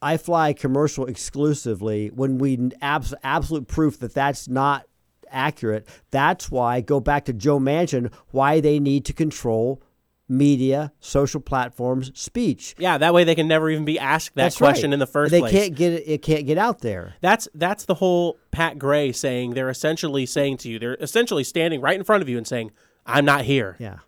I 0.03 0.17
fly 0.17 0.53
commercial 0.53 1.05
exclusively, 1.05 2.10
when 2.10 2.38
we 2.38 2.72
abs- 2.81 3.13
absolute 3.24 3.67
proof 3.67 4.00
that 4.00 4.13
that's 4.13 4.48
not 4.48 4.86
accurate, 5.31 5.88
that's 6.12 6.51
why 6.51 6.81
go 6.81 7.00
back 7.00 7.25
to 7.25 7.33
Joe 7.33 7.60
Manchin 7.60 8.13
why 8.31 8.60
they 8.60 8.79
need 8.79 9.05
to 9.05 9.13
control 9.13 9.81
media, 10.29 10.91
social 11.00 11.39
platforms, 11.41 12.12
speech. 12.19 12.75
Yeah, 12.77 12.98
that 12.98 13.13
way 13.13 13.24
they 13.24 13.36
can 13.36 13.48
never 13.48 13.69
even 13.69 13.86
be 13.86 14.00
asked 14.00 14.36
that 14.36 14.43
That's 14.43 14.57
question 14.57 14.89
right. 14.89 14.93
in 14.93 15.00
the 15.00 15.07
first 15.07 15.31
they 15.31 15.39
place. 15.39 15.51
can't 15.51 15.75
get 15.75 15.93
it. 15.93 16.03
It 16.07 16.22
can't 16.22 16.45
get 16.45 16.57
out 16.57 16.79
there. 16.79 17.15
That's 17.22 17.48
that's 17.53 17.86
the 17.86 17.95
whole 17.95 18.38
Pat 18.51 18.79
Gray 18.79 19.12
saying 19.12 19.51
they're 19.53 19.69
essentially 19.69 20.25
saying 20.25 20.57
to 20.57 20.69
you, 20.69 20.79
they're 20.79 20.95
essentially 20.95 21.43
standing 21.43 21.81
right 21.81 21.95
in 21.98 22.03
front 22.03 22.22
of 22.22 22.29
you 22.29 22.38
and 22.38 22.48
saying, 22.48 22.72
"I'm 23.05 23.25
not 23.25 23.45
here." 23.45 23.75
Yeah. 23.79 24.00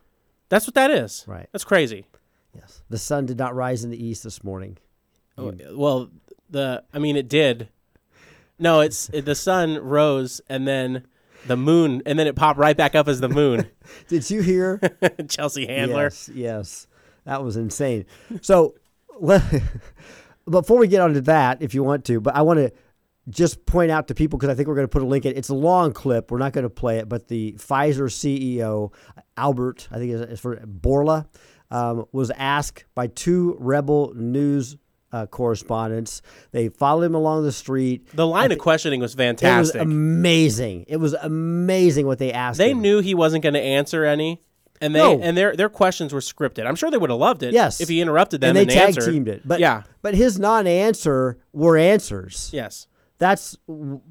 That's 0.49 0.67
what 0.67 0.75
that 0.75 0.91
is. 0.91 1.25
Right. 1.27 1.47
That's 1.51 1.63
crazy. 1.65 2.05
Yes. 2.53 2.83
The 2.89 2.97
sun 2.97 3.25
did 3.25 3.37
not 3.37 3.55
rise 3.55 3.83
in 3.83 3.89
the 3.89 4.03
east 4.03 4.23
this 4.23 4.43
morning. 4.43 4.77
Well, 5.37 6.09
the 6.49 6.83
I 6.93 6.99
mean, 6.99 7.15
it 7.15 7.27
did. 7.27 7.69
No, 8.57 8.79
it's 8.79 9.09
it, 9.09 9.25
the 9.25 9.35
sun 9.35 9.77
rose 9.77 10.41
and 10.47 10.67
then 10.67 11.05
the 11.47 11.57
moon, 11.57 12.01
and 12.05 12.17
then 12.17 12.27
it 12.27 12.35
popped 12.35 12.59
right 12.59 12.75
back 12.75 12.95
up 12.95 13.07
as 13.07 13.19
the 13.19 13.29
moon. 13.29 13.69
Did 14.07 14.29
you 14.29 14.41
hear? 14.41 14.79
Chelsea 15.29 15.67
Handler. 15.67 16.03
Yes, 16.03 16.29
yes, 16.33 16.87
that 17.25 17.43
was 17.43 17.57
insane. 17.57 18.05
So, 18.41 18.75
before 20.49 20.77
we 20.77 20.87
get 20.87 21.01
onto 21.01 21.21
that, 21.21 21.61
if 21.61 21.73
you 21.73 21.83
want 21.83 22.05
to, 22.05 22.19
but 22.19 22.35
I 22.35 22.41
want 22.41 22.59
to 22.59 22.71
just 23.29 23.65
point 23.65 23.91
out 23.91 24.07
to 24.07 24.15
people 24.15 24.37
because 24.37 24.49
I 24.49 24.55
think 24.55 24.67
we're 24.67 24.75
going 24.75 24.87
to 24.87 24.91
put 24.91 25.01
a 25.01 25.07
link 25.07 25.25
in. 25.25 25.35
It's 25.35 25.49
a 25.49 25.55
long 25.55 25.93
clip. 25.93 26.31
We're 26.31 26.37
not 26.37 26.53
going 26.53 26.63
to 26.63 26.69
play 26.69 26.99
it, 26.99 27.09
but 27.09 27.27
the 27.27 27.53
Pfizer 27.53 28.09
CEO 28.09 28.91
Albert, 29.37 29.87
I 29.91 29.97
think 29.97 30.11
it's 30.11 30.41
for 30.41 30.57
Bourla, 30.57 31.27
um, 31.71 32.05
was 32.11 32.31
asked 32.31 32.85
by 32.93 33.07
two 33.07 33.57
Rebel 33.59 34.13
News. 34.15 34.77
Uh, 35.15 35.25
correspondents. 35.27 36.21
They 36.51 36.67
followed 36.67 37.03
him 37.03 37.15
along 37.15 37.43
the 37.43 37.53
street. 37.53 38.05
The 38.13 38.27
line 38.27 38.51
of 38.51 38.57
questioning 38.57 38.99
was 38.99 39.13
It 39.13 39.17
was 39.17 39.23
fantastic. 39.37 39.81
amazing. 39.81 40.83
It 40.89 40.97
was 40.97 41.13
amazing 41.13 42.05
what 42.05 42.19
they 42.19 42.33
asked. 42.33 42.57
they 42.57 42.71
him. 42.71 42.81
knew 42.81 42.99
he 42.99 43.15
wasn't 43.15 43.41
going 43.43 43.53
to 43.53 43.61
answer 43.61 44.03
any, 44.03 44.41
and 44.81 44.93
they 44.93 44.99
No. 44.99 45.17
and 45.21 45.37
their 45.37 45.55
their 45.55 45.69
questions 45.69 46.11
were 46.13 46.19
scripted. 46.19 46.65
I'm 46.67 46.75
sure 46.75 46.91
they 46.91 46.97
would 46.97 47.09
have 47.09 47.19
loved 47.19 47.43
it. 47.43 47.53
Yes. 47.53 47.79
if 47.79 47.87
he 47.87 48.01
interrupted 48.01 48.41
them 48.41 48.49
and 48.49 48.57
they 48.57 48.61
and, 48.63 48.71
tag 48.71 48.87
answered. 48.97 49.09
teamed 49.13 49.29
it. 49.29 49.47
But 49.47 49.61
yeah, 49.61 49.83
but 50.01 50.15
his 50.15 50.37
non-answer 50.37 51.37
were 51.53 51.77
answers. 51.77 52.49
yes. 52.51 52.87
That's 53.17 53.55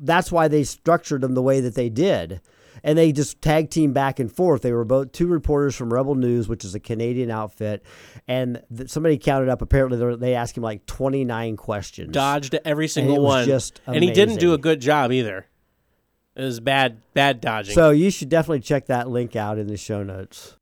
that's 0.00 0.32
why 0.32 0.49
they 0.49 0.64
structured 0.64 1.20
them 1.20 1.34
the 1.34 1.42
way 1.42 1.61
that 1.61 1.75
they 1.75 1.90
did. 1.90 2.40
And 2.84 2.96
they 2.98 3.10
just 3.12 3.40
tag 3.40 3.70
team 3.70 3.92
back 3.94 4.20
and 4.20 4.30
forth. 4.30 4.60
They 4.62 4.72
were 4.72 4.84
both 4.84 5.10
two 5.12 5.26
reporters 5.26 5.74
from 5.74 5.90
Rebel 5.92 6.14
News, 6.14 6.48
which 6.48 6.64
is 6.66 6.74
a 6.74 6.80
Canadian 6.80 7.30
outfit, 7.30 7.82
and 8.28 8.62
th- 8.76 8.90
somebody 8.90 9.16
counted 9.16 9.48
up. 9.48 9.62
Apparently, 9.62 9.96
they 9.98 10.04
were- 10.04 10.16
they 10.16 10.34
asked 10.34 10.56
him 10.56 10.62
like 10.62 10.84
twenty 10.84 11.24
nine 11.24 11.56
questions. 11.56 12.12
Dodged 12.12 12.54
every 12.64 12.86
single 12.86 13.22
one, 13.22 13.46
just 13.46 13.80
and 13.86 14.04
he 14.04 14.10
didn't 14.12 14.36
do 14.38 14.52
a 14.52 14.58
good 14.58 14.80
job 14.80 15.10
either. 15.12 15.46
It 16.36 16.42
was 16.42 16.60
bad, 16.60 16.98
bad 17.14 17.40
dodging. 17.40 17.74
So 17.74 17.90
you 17.90 18.10
should 18.10 18.28
definitely 18.28 18.60
check 18.60 18.86
that 18.86 19.08
link 19.08 19.34
out 19.34 19.56
in 19.58 19.66
the 19.68 19.76
show 19.78 20.02
notes. 20.02 20.56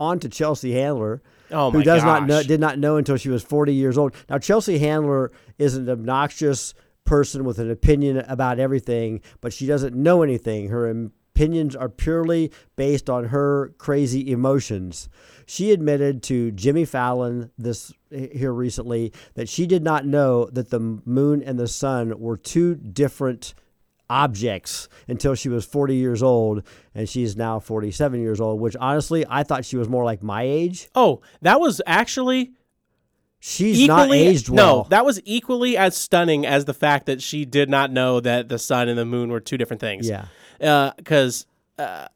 On 0.00 0.20
to 0.20 0.28
Chelsea 0.28 0.72
Handler, 0.74 1.22
oh 1.50 1.72
who 1.72 1.82
does 1.82 2.02
gosh. 2.02 2.06
not 2.06 2.26
know, 2.28 2.42
did 2.44 2.60
not 2.60 2.78
know 2.78 2.98
until 2.98 3.16
she 3.16 3.28
was 3.30 3.42
40 3.42 3.74
years 3.74 3.98
old. 3.98 4.14
Now 4.30 4.38
Chelsea 4.38 4.78
Handler 4.78 5.32
is 5.58 5.74
an 5.76 5.88
obnoxious 5.88 6.72
person 7.08 7.42
with 7.42 7.58
an 7.58 7.70
opinion 7.70 8.18
about 8.28 8.58
everything, 8.58 9.22
but 9.40 9.50
she 9.52 9.66
doesn't 9.66 9.96
know 9.96 10.22
anything. 10.22 10.68
Her 10.68 10.86
opinions 10.90 11.74
are 11.74 11.88
purely 11.88 12.52
based 12.76 13.08
on 13.08 13.26
her 13.26 13.72
crazy 13.78 14.30
emotions. 14.30 15.08
She 15.46 15.72
admitted 15.72 16.22
to 16.24 16.50
Jimmy 16.50 16.84
Fallon 16.84 17.50
this 17.56 17.94
here 18.10 18.52
recently 18.52 19.14
that 19.34 19.48
she 19.48 19.66
did 19.66 19.82
not 19.82 20.04
know 20.04 20.50
that 20.52 20.68
the 20.68 20.80
moon 20.80 21.42
and 21.42 21.58
the 21.58 21.66
sun 21.66 22.20
were 22.20 22.36
two 22.36 22.74
different 22.74 23.54
objects 24.10 24.88
until 25.06 25.34
she 25.34 25.48
was 25.48 25.64
40 25.64 25.94
years 25.94 26.22
old 26.22 26.62
and 26.94 27.08
she's 27.08 27.36
now 27.36 27.58
47 27.58 28.20
years 28.22 28.40
old 28.40 28.58
which 28.58 28.74
honestly 28.76 29.22
I 29.28 29.42
thought 29.42 29.66
she 29.66 29.76
was 29.76 29.86
more 29.86 30.02
like 30.02 30.22
my 30.22 30.44
age 30.44 30.88
Oh, 30.94 31.20
that 31.42 31.60
was 31.60 31.82
actually 31.86 32.52
she's 33.40 33.80
equally 33.80 34.08
not 34.08 34.12
aged 34.12 34.48
well 34.48 34.76
No, 34.82 34.86
that 34.90 35.04
was 35.04 35.20
equally 35.24 35.76
as 35.76 35.96
stunning 35.96 36.44
as 36.46 36.64
the 36.64 36.74
fact 36.74 37.06
that 37.06 37.22
she 37.22 37.44
did 37.44 37.68
not 37.68 37.90
know 37.92 38.20
that 38.20 38.48
the 38.48 38.58
sun 38.58 38.88
and 38.88 38.98
the 38.98 39.04
moon 39.04 39.30
were 39.30 39.40
two 39.40 39.56
different 39.56 39.80
things. 39.80 40.08
yeah 40.08 40.26
because 40.96 41.46
uh, 41.78 42.08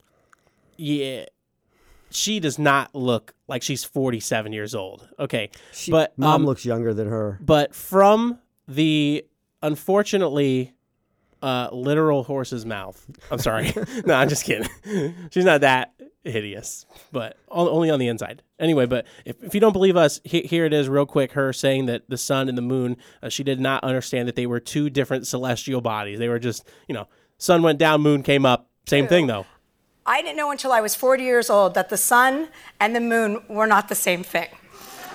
yeah, 0.77 1.27
she 2.11 2.41
does 2.41 2.59
not 2.59 2.93
look 2.95 3.35
like 3.47 3.63
she's 3.63 3.85
forty-seven 3.85 4.53
years 4.53 4.75
old. 4.75 5.09
Okay, 5.19 5.51
she, 5.73 5.91
but 5.93 6.17
mom 6.19 6.43
um, 6.43 6.45
looks 6.45 6.65
younger 6.65 6.93
than 6.93 7.09
her 7.09 7.39
but 7.41 7.73
from 7.75 8.39
the 8.67 9.25
unfortunately 9.63 10.73
uh, 11.43 11.69
literal 11.73 12.25
horse's 12.25 12.67
mouth. 12.67 13.05
I'm 13.31 13.39
sorry. 13.39 13.73
no, 14.07 14.15
I'm 14.15 14.29
just 14.29 14.45
kidding. 14.45 14.69
She's 15.31 15.45
not 15.45 15.61
that 15.63 15.93
hideous, 16.25 16.87
but 17.11 17.37
only 17.49 17.91
on 17.91 17.99
the 17.99 18.09
inside. 18.09 18.43
Anyway, 18.59 18.87
but 18.87 19.07
if, 19.25 19.43
if 19.43 19.55
you 19.55 19.61
don't 19.61 19.73
believe 19.73 19.97
us, 19.97 20.21
he, 20.25 20.43
here 20.43 20.65
it 20.65 20.73
is, 20.73 20.89
real 20.89 21.07
quick. 21.07 21.33
Her 21.33 21.53
saying 21.53 21.87
that 21.87 22.09
the 22.09 22.17
sun 22.17 22.49
and 22.49 22.57
the 22.57 22.63
moon, 22.63 22.97
uh, 23.23 23.29
she 23.29 23.43
did 23.43 23.61
not 23.61 23.83
understand 23.85 24.29
that 24.29 24.37
they 24.37 24.47
were 24.47 24.61
two 24.61 24.89
different 24.91 25.27
celestial 25.27 25.81
bodies. 25.81 26.19
They 26.19 26.29
were 26.29 26.39
just, 26.39 26.67
you 26.89 26.95
know, 26.95 27.09
sun 27.39 27.63
went 27.63 27.79
down, 27.79 28.01
moon 28.01 28.23
came 28.23 28.47
up. 28.47 28.69
Same 28.87 29.07
thing, 29.07 29.27
though. 29.27 29.47
I 30.05 30.23
didn't 30.23 30.37
know 30.37 30.51
until 30.51 30.73
I 30.73 30.81
was 30.81 30.95
40 30.95 31.23
years 31.23 31.49
old 31.49 31.75
that 31.75 31.89
the 31.89 31.97
sun 31.97 32.49
and 32.81 32.95
the 32.97 33.01
moon 33.01 33.43
were 33.49 33.67
not 33.67 33.89
the 33.89 33.95
same 33.95 34.25
thing. 34.25 34.49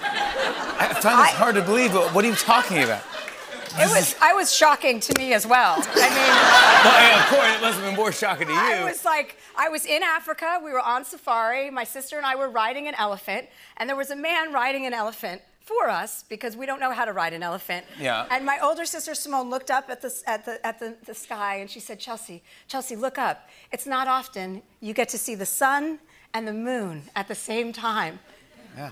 I 0.02 0.88
find 0.94 1.04
this 1.04 1.06
I- 1.06 1.32
hard 1.32 1.56
to 1.56 1.62
believe. 1.62 1.92
But 1.94 2.14
what 2.14 2.24
are 2.24 2.28
you 2.30 2.36
talking 2.36 2.84
about? 2.84 3.02
It 3.80 3.90
was 3.90 4.16
I 4.22 4.34
was 4.34 4.54
shocking 4.54 5.00
to 5.00 5.14
me 5.18 5.34
as 5.34 5.46
well. 5.46 5.76
I 5.78 6.08
Well, 6.84 6.98
hey, 6.98 7.20
of 7.20 7.26
course, 7.28 7.56
it 7.56 7.62
must 7.62 7.76
have 7.76 7.86
been 7.86 7.96
more 7.96 8.12
shocking 8.12 8.48
to 8.48 8.54
you. 8.54 8.60
I 8.60 8.84
was 8.84 9.06
like 9.06 9.38
I 9.56 9.70
was 9.70 9.86
in 9.86 10.02
Africa, 10.04 10.60
we 10.64 10.72
were 10.72 10.82
on 10.82 11.06
safari, 11.06 11.70
my 11.70 11.84
sister 11.84 12.18
and 12.18 12.26
I 12.26 12.36
were 12.36 12.50
riding 12.50 12.88
an 12.88 12.96
elephant, 12.96 13.48
and 13.78 13.88
there 13.90 13.96
was 13.96 14.10
a 14.10 14.16
man 14.16 14.52
riding 14.52 14.86
an 14.86 14.94
elephant 14.94 15.42
for 15.68 15.90
us 15.90 16.24
because 16.30 16.56
we 16.56 16.66
don't 16.66 16.80
know 16.80 16.92
how 16.92 17.04
to 17.06 17.12
ride 17.12 17.34
an 17.34 17.44
elephant. 17.44 17.86
Yeah. 18.00 18.26
And 18.32 18.46
my 18.46 18.58
older 18.60 18.86
sister 18.86 19.14
Simone 19.14 19.50
looked 19.50 19.70
up 19.70 19.90
at 19.90 20.02
the 20.02 20.12
at 20.26 20.46
the 20.46 20.66
at 20.66 20.80
the, 20.80 20.96
the 21.06 21.14
sky 21.14 21.58
and 21.58 21.70
she 21.70 21.80
said, 21.80 22.00
"Chelsea, 22.00 22.42
Chelsea, 22.68 22.96
look 22.96 23.18
up. 23.18 23.50
It's 23.72 23.86
not 23.86 24.08
often 24.08 24.64
you 24.80 24.94
get 24.94 25.10
to 25.10 25.18
see 25.18 25.36
the 25.36 25.46
sun 25.46 26.00
and 26.34 26.48
the 26.48 26.54
moon 26.54 27.04
at 27.16 27.28
the 27.28 27.36
same 27.36 27.74
time." 27.74 28.20
yeah. 28.76 28.92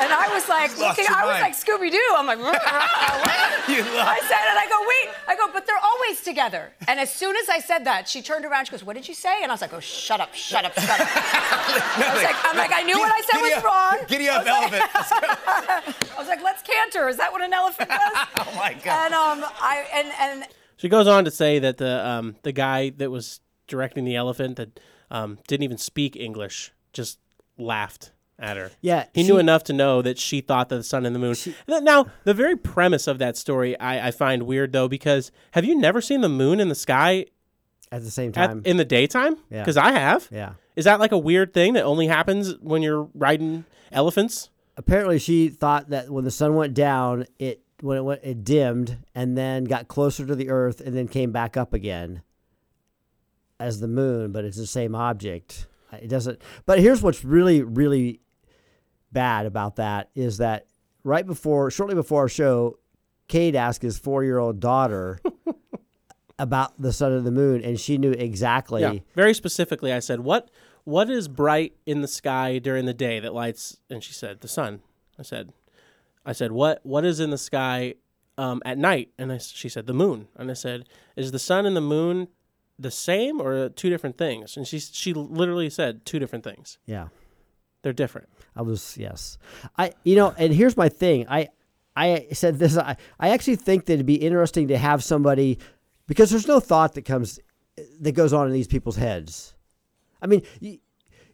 And 0.00 0.12
I 0.12 0.28
was 0.32 0.48
like, 0.48 0.76
looking, 0.78 1.06
I 1.08 1.24
was 1.24 1.40
mind. 1.40 1.42
like 1.42 1.56
Scooby 1.56 1.90
Doo. 1.90 2.14
I'm 2.16 2.26
like, 2.26 2.38
"Rah, 2.44 2.52
rah, 2.52 3.18
what?" 3.20 3.68
You 3.68 3.82
I 3.82 4.20
said 4.20 4.44
it. 4.46 4.56
I 4.56 4.66
go, 4.68 4.78
wait. 4.86 5.14
I 5.26 5.34
go, 5.36 5.52
but 5.52 5.66
they're 5.66 5.82
always 5.82 6.20
together. 6.22 6.72
And 6.86 7.00
as 7.00 7.12
soon 7.12 7.34
as 7.36 7.48
I 7.48 7.58
said 7.58 7.84
that, 7.84 8.08
she 8.08 8.22
turned 8.22 8.44
around. 8.44 8.66
She 8.66 8.70
goes, 8.70 8.84
what 8.84 8.94
did 8.94 9.08
you 9.08 9.14
say? 9.14 9.42
And 9.42 9.50
I 9.50 9.54
was 9.54 9.60
like, 9.60 9.72
oh, 9.72 9.80
shut 9.80 10.20
up, 10.20 10.34
shut 10.34 10.64
up, 10.64 10.74
shut 10.74 11.00
up. 11.00 11.06
I 11.16 12.12
was 12.14 12.22
like, 12.22 12.36
I'm 12.44 12.56
like, 12.56 12.72
I 12.72 12.82
knew 12.82 12.98
what 12.98 13.10
I 13.12 13.20
said 13.22 13.40
was 13.42 13.52
up. 13.54 13.64
wrong. 13.64 14.06
Giddy 14.06 14.28
I 14.28 14.36
up, 14.36 14.44
was 14.44 14.48
elephant. 14.48 14.90
Let's 14.94 15.10
go. 15.10 16.14
I 16.14 16.18
was 16.18 16.28
like, 16.28 16.42
let's 16.42 16.62
canter. 16.62 17.08
Is 17.08 17.16
that 17.16 17.32
what 17.32 17.42
an 17.42 17.52
elephant 17.52 17.88
does? 17.88 17.98
Oh 18.38 18.52
my 18.56 18.74
God. 18.84 19.06
And 19.06 19.14
um, 19.14 19.50
I 19.60 19.84
and 19.92 20.08
and 20.20 20.50
She 20.76 20.88
goes 20.88 21.08
on 21.08 21.24
to 21.24 21.30
say 21.30 21.58
that 21.58 21.78
the 21.78 22.06
um, 22.06 22.36
the 22.42 22.52
guy 22.52 22.90
that 22.90 23.10
was 23.10 23.40
directing 23.66 24.04
the 24.04 24.14
elephant 24.14 24.56
that 24.56 24.78
um, 25.10 25.38
didn't 25.48 25.64
even 25.64 25.78
speak 25.78 26.14
English 26.16 26.72
just 26.92 27.18
laughed 27.58 28.12
at 28.38 28.56
her. 28.56 28.70
Yeah, 28.80 29.06
he 29.14 29.22
knew 29.22 29.38
enough 29.38 29.64
to 29.64 29.72
know 29.72 30.02
that 30.02 30.18
she 30.18 30.40
thought 30.40 30.68
that 30.68 30.76
the 30.76 30.82
sun 30.82 31.06
and 31.06 31.14
the 31.14 31.20
moon. 31.20 31.34
Th- 31.34 31.54
now, 31.82 32.06
the 32.24 32.34
very 32.34 32.56
premise 32.56 33.06
of 33.06 33.18
that 33.18 33.36
story 33.36 33.78
I, 33.80 34.08
I 34.08 34.10
find 34.10 34.42
weird 34.42 34.72
though 34.72 34.88
because 34.88 35.30
have 35.52 35.64
you 35.64 35.74
never 35.74 36.00
seen 36.00 36.20
the 36.20 36.28
moon 36.28 36.60
in 36.60 36.68
the 36.68 36.74
sky 36.74 37.26
at 37.90 38.02
the 38.02 38.10
same 38.10 38.28
at, 38.30 38.34
time 38.48 38.62
in 38.64 38.76
the 38.76 38.84
daytime? 38.84 39.36
Yeah. 39.50 39.62
Because 39.62 39.76
I 39.76 39.92
have. 39.92 40.28
yeah 40.30 40.54
Is 40.74 40.84
that 40.84 41.00
like 41.00 41.12
a 41.12 41.18
weird 41.18 41.54
thing 41.54 41.72
that 41.74 41.84
only 41.84 42.06
happens 42.08 42.54
when 42.60 42.82
you're 42.82 43.08
riding 43.14 43.64
elephants? 43.90 44.50
apparently 44.76 45.18
she 45.18 45.48
thought 45.48 45.88
that 45.88 46.10
when 46.10 46.24
the 46.24 46.30
sun 46.30 46.54
went 46.54 46.74
down 46.74 47.24
it 47.38 47.62
when 47.80 47.96
it 47.96 48.02
went 48.02 48.20
it 48.22 48.44
dimmed 48.44 48.98
and 49.14 49.36
then 49.36 49.64
got 49.64 49.88
closer 49.88 50.26
to 50.26 50.34
the 50.34 50.50
earth 50.50 50.80
and 50.80 50.94
then 50.94 51.08
came 51.08 51.32
back 51.32 51.56
up 51.56 51.72
again 51.72 52.22
as 53.58 53.80
the 53.80 53.88
moon 53.88 54.32
but 54.32 54.44
it's 54.44 54.56
the 54.56 54.66
same 54.66 54.94
object 54.94 55.66
it 55.92 56.08
doesn't 56.08 56.40
but 56.66 56.78
here's 56.78 57.00
what's 57.00 57.24
really 57.24 57.62
really 57.62 58.20
bad 59.12 59.46
about 59.46 59.76
that 59.76 60.10
is 60.14 60.38
that 60.38 60.66
right 61.04 61.26
before 61.26 61.70
shortly 61.70 61.94
before 61.94 62.22
our 62.22 62.28
show 62.28 62.78
Cade 63.28 63.56
asked 63.56 63.82
his 63.82 63.98
4-year-old 63.98 64.60
daughter 64.60 65.20
about 66.38 66.80
the 66.80 66.92
sun 66.92 67.12
and 67.12 67.26
the 67.26 67.30
moon 67.32 67.62
and 67.62 67.78
she 67.80 67.98
knew 67.98 68.12
exactly 68.12 68.82
Yeah. 68.82 68.94
Very 69.14 69.34
specifically, 69.34 69.92
I 69.92 70.00
said, 70.00 70.20
"What 70.20 70.50
what 70.84 71.10
is 71.10 71.28
bright 71.28 71.74
in 71.86 72.02
the 72.02 72.08
sky 72.08 72.58
during 72.58 72.84
the 72.84 72.94
day 72.94 73.18
that 73.20 73.32
lights?" 73.34 73.78
And 73.90 74.02
she 74.04 74.12
said, 74.12 74.40
"The 74.40 74.48
sun." 74.48 74.80
I 75.18 75.22
said, 75.22 75.52
"I 76.24 76.32
said 76.32 76.52
what 76.52 76.80
what 76.84 77.04
is 77.04 77.20
in 77.20 77.30
the 77.30 77.38
sky 77.38 77.94
um, 78.36 78.60
at 78.66 78.76
night?" 78.76 79.10
And 79.18 79.32
I, 79.32 79.38
she 79.38 79.68
said, 79.68 79.86
"The 79.86 79.94
moon." 79.94 80.28
And 80.36 80.50
I 80.50 80.54
said, 80.54 80.88
"Is 81.16 81.32
the 81.32 81.38
sun 81.38 81.64
and 81.64 81.74
the 81.76 81.80
moon 81.80 82.28
the 82.78 82.90
same 82.90 83.40
or 83.40 83.70
two 83.70 83.88
different 83.88 84.18
things?" 84.18 84.56
And 84.56 84.66
she 84.66 84.78
she 84.78 85.14
literally 85.14 85.70
said 85.70 86.04
two 86.04 86.18
different 86.18 86.44
things. 86.44 86.78
yeah 86.86 87.08
They're 87.86 87.92
different. 87.92 88.28
I 88.56 88.62
was 88.62 88.96
yes. 88.98 89.38
I 89.78 89.92
you 90.02 90.16
know, 90.16 90.34
and 90.36 90.52
here's 90.52 90.76
my 90.76 90.88
thing. 90.88 91.24
I 91.28 91.50
I 91.94 92.26
said 92.32 92.58
this. 92.58 92.76
I 92.76 92.96
I 93.20 93.28
actually 93.28 93.54
think 93.54 93.86
that 93.86 93.92
it'd 93.92 94.06
be 94.06 94.16
interesting 94.16 94.66
to 94.68 94.76
have 94.76 95.04
somebody 95.04 95.60
because 96.08 96.30
there's 96.30 96.48
no 96.48 96.58
thought 96.58 96.94
that 96.94 97.02
comes 97.04 97.38
that 98.00 98.10
goes 98.10 98.32
on 98.32 98.48
in 98.48 98.52
these 98.52 98.66
people's 98.66 98.96
heads. 98.96 99.54
I 100.20 100.26
mean, 100.26 100.42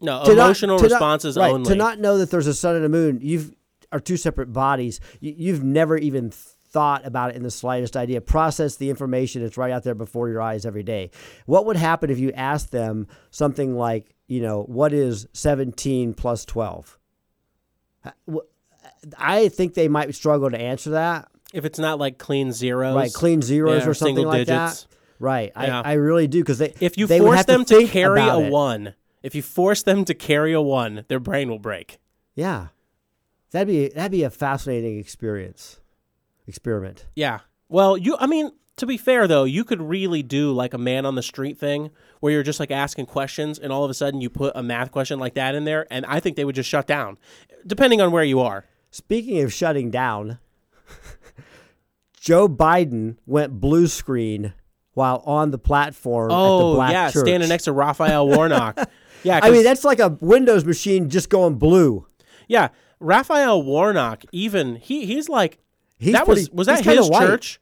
No 0.02 0.24
to 0.24 0.34
not- 0.34 0.44
emotional 0.44 0.76
not- 0.76 0.90
responses 0.90 1.38
right, 1.38 1.50
only. 1.50 1.70
To 1.70 1.74
not 1.74 1.98
know 1.98 2.18
that 2.18 2.30
there's 2.30 2.46
a 2.46 2.52
sun 2.52 2.76
and 2.76 2.84
a 2.84 2.90
moon, 2.90 3.20
you've 3.22 3.54
are 3.90 3.98
two 4.00 4.18
separate 4.18 4.52
bodies. 4.52 5.00
You, 5.20 5.32
you've 5.34 5.64
never 5.64 5.96
even 5.96 6.32
thought 6.32 7.06
about 7.06 7.30
it 7.30 7.36
in 7.36 7.42
the 7.44 7.50
slightest 7.50 7.96
idea. 7.96 8.20
Process 8.20 8.76
the 8.76 8.90
information 8.90 9.42
it's 9.42 9.56
right 9.56 9.72
out 9.72 9.84
there 9.84 9.94
before 9.94 10.28
your 10.28 10.42
eyes 10.42 10.66
every 10.66 10.82
day. 10.82 11.10
What 11.46 11.64
would 11.64 11.76
happen 11.76 12.10
if 12.10 12.18
you 12.18 12.30
asked 12.32 12.72
them 12.72 13.06
something 13.30 13.74
like, 13.74 14.14
you 14.33 14.40
know, 14.40 14.62
what 14.62 14.92
is 14.92 15.27
17 15.35 16.14
plus 16.14 16.45
12? 16.47 16.99
Uh, 18.05 18.11
I 19.18 19.49
think 19.49 19.75
they 19.75 19.88
might 19.88 20.14
struggle 20.14 20.51
to 20.51 20.59
answer 20.59 20.90
that. 20.90 21.29
If 21.53 21.64
it's 21.64 21.79
not 21.79 21.99
like 21.99 22.16
clean 22.18 22.53
zeros, 22.53 22.95
Right, 22.97 23.12
clean 23.12 23.42
zeros 23.42 23.83
Yeah, 23.85 23.90
or 23.90 23.95
something 23.95 24.25
like 24.27 24.47
digits. 24.47 24.83
that. 24.85 24.87
Right, 25.18 25.53
Yeah. 25.55 25.83
I, 25.83 25.90
I 25.90 25.92
really 25.95 26.27
do 26.27 26.40
because 26.40 26.59
they 26.59 26.73
If 26.81 26.97
you 26.97 27.07
they 27.07 27.18
force 27.18 27.45
them 27.45 27.64
to, 27.66 27.77
think 27.77 27.90
carry 27.90 28.21
a 28.23 28.38
it. 28.38 28.51
one, 28.51 28.95
if 29.23 29.35
you 29.35 29.42
force 29.42 29.83
them 29.83 30.05
to 30.07 30.14
carry 30.14 30.53
a 30.55 30.61
one, 30.62 31.05
their 31.09 31.21
brain 31.21 31.49
will 31.51 31.59
break. 31.61 31.99
yeah, 32.35 32.68
that'd 33.51 33.68
be 33.68 33.88
that'd 33.88 34.11
be 34.11 34.23
a 34.25 34.31
fascinating 34.31 34.99
experience, 34.99 35.79
experiment. 36.47 37.07
Yeah. 37.14 37.40
Well, 37.68 37.97
you. 37.99 38.16
I 38.18 38.27
mean, 38.27 38.51
to 38.76 38.87
be 38.87 38.96
fair 38.96 39.26
though, 39.28 39.44
you 39.44 39.64
could 39.64 39.80
really 39.82 40.22
do 40.22 40.52
like 40.52 40.72
a 40.74 40.78
man 40.78 41.04
on 41.06 41.14
the 41.14 41.22
street 41.22 41.58
thing 41.58 41.90
where 42.20 42.32
you're 42.32 42.42
just 42.42 42.61
like 42.61 42.70
asking 42.70 43.06
questions, 43.06 43.58
and 43.58 43.72
all 43.72 43.85
of 43.85 43.90
a 43.90 43.94
sudden 43.94 44.20
you 44.20 44.30
put 44.30 44.52
a 44.56 44.62
math 44.62 44.90
question 44.90 45.18
like 45.18 45.35
that 45.35 45.54
in 45.54 45.64
there, 45.64 45.87
and 45.90 46.06
I 46.06 46.20
think 46.20 46.37
they 46.37 46.44
would 46.44 46.54
just 46.54 46.68
shut 46.68 46.87
down, 46.87 47.18
depending 47.66 48.00
on 48.00 48.11
where 48.12 48.24
you 48.24 48.40
are. 48.40 48.64
Speaking 48.90 49.40
of 49.42 49.52
shutting 49.52 49.90
down, 49.90 50.38
Joe 52.18 52.48
Biden 52.48 53.16
went 53.26 53.61
blue 53.61 53.87
screen 53.87 54.52
while 54.94 55.22
on 55.26 55.50
the 55.50 55.58
platform 55.58 56.30
at 56.30 56.35
the 56.35 56.40
Oh 56.40 56.74
Black 56.74 56.92
yeah, 56.92 57.11
Church. 57.11 57.20
standing 57.26 57.48
next 57.48 57.64
to 57.64 57.72
Raphael 57.72 58.28
Warnock. 58.28 58.78
Yeah, 59.24 59.38
I 59.40 59.50
mean, 59.52 59.62
that's 59.62 59.85
like 59.85 60.00
a 60.00 60.08
Windows 60.20 60.64
machine 60.64 61.08
just 61.08 61.30
going 61.30 61.54
blue. 61.54 62.08
yeah. 62.48 62.70
Raphael 62.98 63.62
Warnock, 63.62 64.24
even 64.32 64.74
he, 64.74 65.06
he's 65.06 65.28
like 65.28 65.58
He's 65.96 66.12
that 66.12 66.24
pretty- 66.24 66.40
was 66.40 66.50
was 66.50 66.66
that 66.66 66.85
his 66.85 67.08
church? 67.08 67.61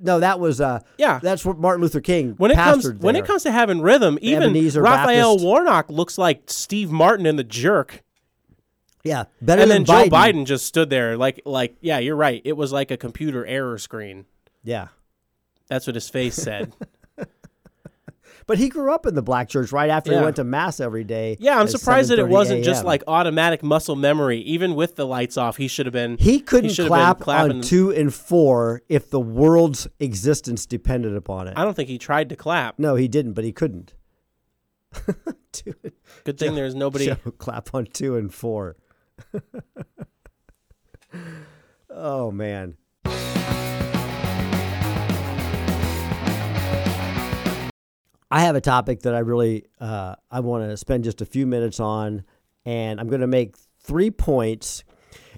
No, 0.00 0.20
that 0.20 0.38
was 0.40 0.60
uh, 0.60 0.80
Yeah. 0.98 1.18
that's 1.22 1.44
what 1.44 1.58
Martin 1.58 1.80
Luther 1.82 2.00
King 2.00 2.34
When 2.36 2.50
it 2.50 2.54
comes 2.56 2.84
pastored 2.84 3.00
when 3.00 3.16
it 3.16 3.24
comes 3.24 3.42
to 3.44 3.52
having 3.52 3.80
rhythm, 3.80 4.18
even 4.20 4.50
Ebenezer 4.50 4.82
Raphael 4.82 5.34
Baptist. 5.34 5.44
Warnock 5.46 5.88
looks 5.90 6.18
like 6.18 6.42
Steve 6.48 6.90
Martin 6.90 7.24
in 7.26 7.36
the 7.36 7.44
Jerk. 7.44 8.02
yeah, 9.04 9.24
better 9.40 9.62
and 9.62 9.70
than 9.70 9.84
then 9.84 10.08
Joe 10.10 10.10
Biden. 10.10 10.42
Biden 10.42 10.46
just 10.46 10.66
stood 10.66 10.90
there 10.90 11.16
like 11.16 11.40
like 11.46 11.76
yeah, 11.80 11.98
you're 11.98 12.16
right. 12.16 12.42
It 12.44 12.56
was 12.56 12.72
like 12.72 12.90
a 12.90 12.96
computer 12.96 13.46
error 13.46 13.78
screen. 13.78 14.26
Yeah, 14.64 14.88
That's 15.68 15.86
what 15.86 15.94
his 15.94 16.08
face 16.08 16.34
said. 16.34 16.72
but 18.46 18.58
he 18.58 18.68
grew 18.68 18.92
up 18.94 19.06
in 19.06 19.14
the 19.14 19.22
black 19.22 19.48
church 19.48 19.72
right 19.72 19.90
after 19.90 20.12
Yeah. 20.12 20.18
he 20.18 20.24
went 20.24 20.36
to 20.36 20.44
mass 20.44 20.80
every 20.80 21.04
day. 21.04 21.36
Yeah, 21.40 21.58
I'm 21.58 21.68
surprised 21.68 22.10
that 22.10 22.18
it 22.18 22.28
wasn't 22.28 22.64
just 22.64 22.84
like 22.84 23.02
automatic 23.06 23.62
muscle 23.62 23.96
memory. 23.96 24.38
Even 24.40 24.74
with 24.74 24.96
the 24.96 25.06
lights 25.06 25.36
off, 25.36 25.56
he 25.56 25.68
should 25.68 25.86
have 25.86 25.92
been. 25.92 26.16
he 26.18 26.40
couldn't 26.40 26.76
have 26.76 26.88
clap 27.18 27.28
on 27.28 27.60
two 27.60 27.90
and 27.90 28.12
four 28.14 28.82
if 28.88 29.10
the 29.10 29.20
world's 29.20 29.88
existence 30.00 30.66
depended 30.66 31.16
upon 31.16 31.48
it. 31.48 31.54
I 31.56 31.64
don't 31.64 31.74
think 31.74 31.88
he 31.88 31.98
tried 31.98 32.28
to 32.28 32.36
clap. 32.36 32.78
No, 32.78 32.94
he 32.94 33.08
didn't, 33.08 33.32
but 33.32 33.44
he 33.44 33.52
couldn't. 33.52 33.94
Two- 35.52 35.74
Good 36.24 36.38
thing 36.38 36.54
there's 36.54 36.74
nobody. 36.74 37.06
Joe 37.06 37.16
clap 37.38 37.74
on 37.74 37.86
two 37.86 38.16
and 38.16 38.32
four. 38.32 38.76
oh 41.90 42.30
man. 42.30 42.76
I 48.30 48.40
have 48.40 48.56
a 48.56 48.60
topic 48.60 49.02
that 49.02 49.14
I 49.14 49.20
really 49.20 49.66
uh, 49.80 50.16
I 50.30 50.40
want 50.40 50.68
to 50.68 50.76
spend 50.76 51.04
just 51.04 51.20
a 51.20 51.26
few 51.26 51.46
minutes 51.46 51.78
on, 51.78 52.24
and 52.64 52.98
I'm 52.98 53.08
going 53.08 53.20
to 53.20 53.26
make 53.26 53.56
three 53.80 54.10
points, 54.10 54.82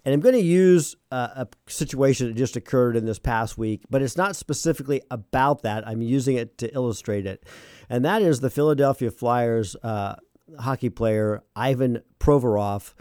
and 0.05 0.14
I'm 0.14 0.20
going 0.20 0.35
to 0.35 0.40
use 0.40 0.96
uh, 1.12 1.44
a 1.44 1.48
situation 1.70 2.29
that 2.29 2.37
just 2.37 2.57
occurred 2.57 2.96
in 2.96 3.05
this 3.05 3.18
past 3.18 3.59
week, 3.59 3.83
but 3.90 4.01
it's 4.01 4.16
not 4.16 4.37
specifically 4.37 5.03
about 5.11 5.62
that. 5.62 5.87
I'm 5.87 6.01
using 6.01 6.37
it 6.37 6.57
to 6.59 6.74
illustrate 6.74 7.27
it, 7.27 7.44
and 7.90 8.05
that 8.07 8.22
is 8.22 8.40
the 8.40 8.51
Philadelphia 8.51 9.11
Flyers 9.11 9.77
uh, 9.83 10.16
hockey 10.59 10.88
player 10.88 11.42
Ivan 11.55 12.03
Provorov. 12.18 12.94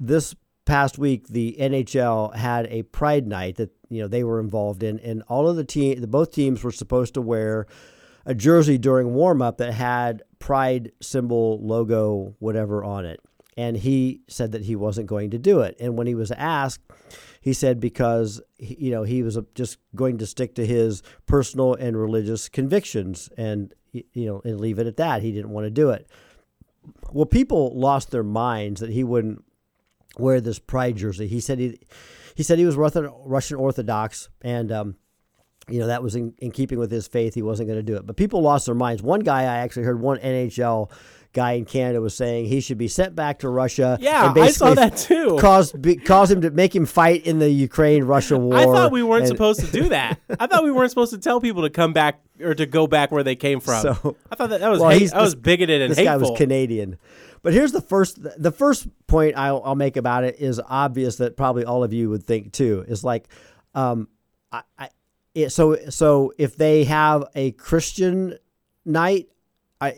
This 0.00 0.34
past 0.64 0.98
week, 0.98 1.28
the 1.28 1.56
NHL 1.60 2.34
had 2.34 2.66
a 2.66 2.82
Pride 2.82 3.28
Night 3.28 3.56
that 3.56 3.70
you 3.88 4.02
know 4.02 4.08
they 4.08 4.24
were 4.24 4.40
involved 4.40 4.82
in, 4.82 4.98
and 4.98 5.22
all 5.28 5.48
of 5.48 5.54
the 5.54 5.62
team, 5.62 6.04
both 6.08 6.32
teams 6.32 6.64
were 6.64 6.72
supposed 6.72 7.14
to 7.14 7.22
wear 7.22 7.68
a 8.26 8.34
jersey 8.34 8.78
during 8.78 9.14
warm 9.14 9.42
up 9.42 9.58
that 9.58 9.74
had 9.74 10.22
pride 10.38 10.92
symbol 11.00 11.58
logo 11.64 12.34
whatever 12.38 12.82
on 12.84 13.04
it. 13.04 13.20
And 13.56 13.76
he 13.76 14.22
said 14.28 14.52
that 14.52 14.64
he 14.64 14.74
wasn't 14.74 15.06
going 15.06 15.30
to 15.30 15.38
do 15.38 15.60
it. 15.60 15.76
And 15.78 15.96
when 15.96 16.06
he 16.06 16.14
was 16.14 16.32
asked 16.32 16.80
he 17.44 17.52
said 17.52 17.78
because 17.78 18.40
you 18.58 18.90
know 18.90 19.02
he 19.02 19.22
was 19.22 19.38
just 19.54 19.76
going 19.94 20.16
to 20.16 20.26
stick 20.26 20.54
to 20.54 20.64
his 20.64 21.02
personal 21.26 21.74
and 21.74 21.94
religious 21.94 22.48
convictions 22.48 23.28
and 23.36 23.74
you 23.92 24.04
know 24.14 24.40
and 24.46 24.58
leave 24.58 24.78
it 24.78 24.86
at 24.86 24.96
that. 24.96 25.20
He 25.20 25.30
didn't 25.30 25.50
want 25.50 25.66
to 25.66 25.70
do 25.70 25.90
it. 25.90 26.08
Well 27.12 27.26
people 27.26 27.78
lost 27.78 28.10
their 28.10 28.22
minds 28.22 28.80
that 28.80 28.88
he 28.88 29.04
wouldn't 29.04 29.44
wear 30.16 30.40
this 30.40 30.58
pride 30.58 30.96
jersey. 30.96 31.28
He 31.28 31.38
said 31.38 31.58
he 31.58 31.78
he 32.34 32.42
said 32.42 32.58
he 32.58 32.64
was 32.64 32.76
Russian 32.76 33.58
Orthodox 33.58 34.30
and 34.40 34.72
um 34.72 34.96
you 35.68 35.78
know 35.80 35.86
that 35.86 36.02
was 36.02 36.14
in, 36.14 36.34
in 36.38 36.50
keeping 36.50 36.78
with 36.78 36.90
his 36.90 37.06
faith 37.06 37.34
he 37.34 37.42
wasn't 37.42 37.68
going 37.68 37.78
to 37.78 37.82
do 37.82 37.96
it 37.96 38.06
but 38.06 38.16
people 38.16 38.42
lost 38.42 38.66
their 38.66 38.74
minds 38.74 39.02
one 39.02 39.20
guy 39.20 39.42
i 39.42 39.56
actually 39.58 39.82
heard 39.84 40.00
one 40.00 40.18
nhl 40.18 40.90
guy 41.32 41.52
in 41.52 41.64
canada 41.64 42.00
was 42.00 42.14
saying 42.14 42.44
he 42.46 42.60
should 42.60 42.78
be 42.78 42.86
sent 42.88 43.14
back 43.14 43.38
to 43.40 43.48
russia 43.48 43.96
Yeah, 44.00 44.32
I 44.36 44.50
saw 44.50 44.74
that 44.74 44.96
too. 44.96 45.36
cause 45.40 45.72
be, 45.72 45.96
cause 45.96 46.30
him 46.30 46.42
to 46.42 46.50
make 46.50 46.74
him 46.76 46.86
fight 46.86 47.26
in 47.26 47.38
the 47.38 47.50
ukraine 47.50 48.04
russia 48.04 48.36
war 48.38 48.54
I 48.56 48.64
thought 48.64 48.92
we 48.92 49.02
weren't 49.02 49.22
and- 49.22 49.28
supposed 49.28 49.60
to 49.60 49.66
do 49.66 49.88
that. 49.88 50.20
I 50.38 50.46
thought 50.46 50.62
we 50.64 50.70
weren't 50.70 50.90
supposed 50.90 51.12
to 51.12 51.18
tell 51.18 51.40
people 51.40 51.62
to 51.62 51.70
come 51.70 51.92
back 51.92 52.20
or 52.40 52.54
to 52.54 52.66
go 52.66 52.86
back 52.86 53.10
where 53.10 53.22
they 53.24 53.36
came 53.36 53.58
from. 53.60 53.82
So- 53.82 54.16
I 54.30 54.36
thought 54.36 54.50
that 54.50 54.60
that 54.60 54.68
was 54.70 54.80
Well, 54.80 54.90
hate, 54.90 55.10
that 55.10 55.20
was 55.20 55.34
bigoted 55.34 55.82
and 55.82 55.90
this 55.90 55.98
hateful. 55.98 56.18
guy 56.20 56.28
was 56.30 56.38
Canadian. 56.38 56.98
But 57.42 57.52
here's 57.52 57.72
the 57.72 57.80
first 57.80 58.18
the 58.40 58.50
first 58.52 58.86
point 59.08 59.36
I'll, 59.36 59.60
I'll 59.64 59.74
make 59.74 59.96
about 59.96 60.24
it 60.24 60.36
is 60.40 60.60
obvious 60.66 61.16
that 61.16 61.36
probably 61.36 61.64
all 61.64 61.82
of 61.84 61.92
you 61.92 62.10
would 62.10 62.24
think 62.24 62.52
too 62.52 62.84
is 62.88 63.02
like, 63.04 63.28
um, 63.74 64.08
I, 64.52 64.62
I 64.78 64.88
it, 65.34 65.50
so 65.50 65.76
so 65.90 66.32
if 66.38 66.56
they 66.56 66.84
have 66.84 67.24
a 67.34 67.52
Christian 67.52 68.38
night. 68.84 69.28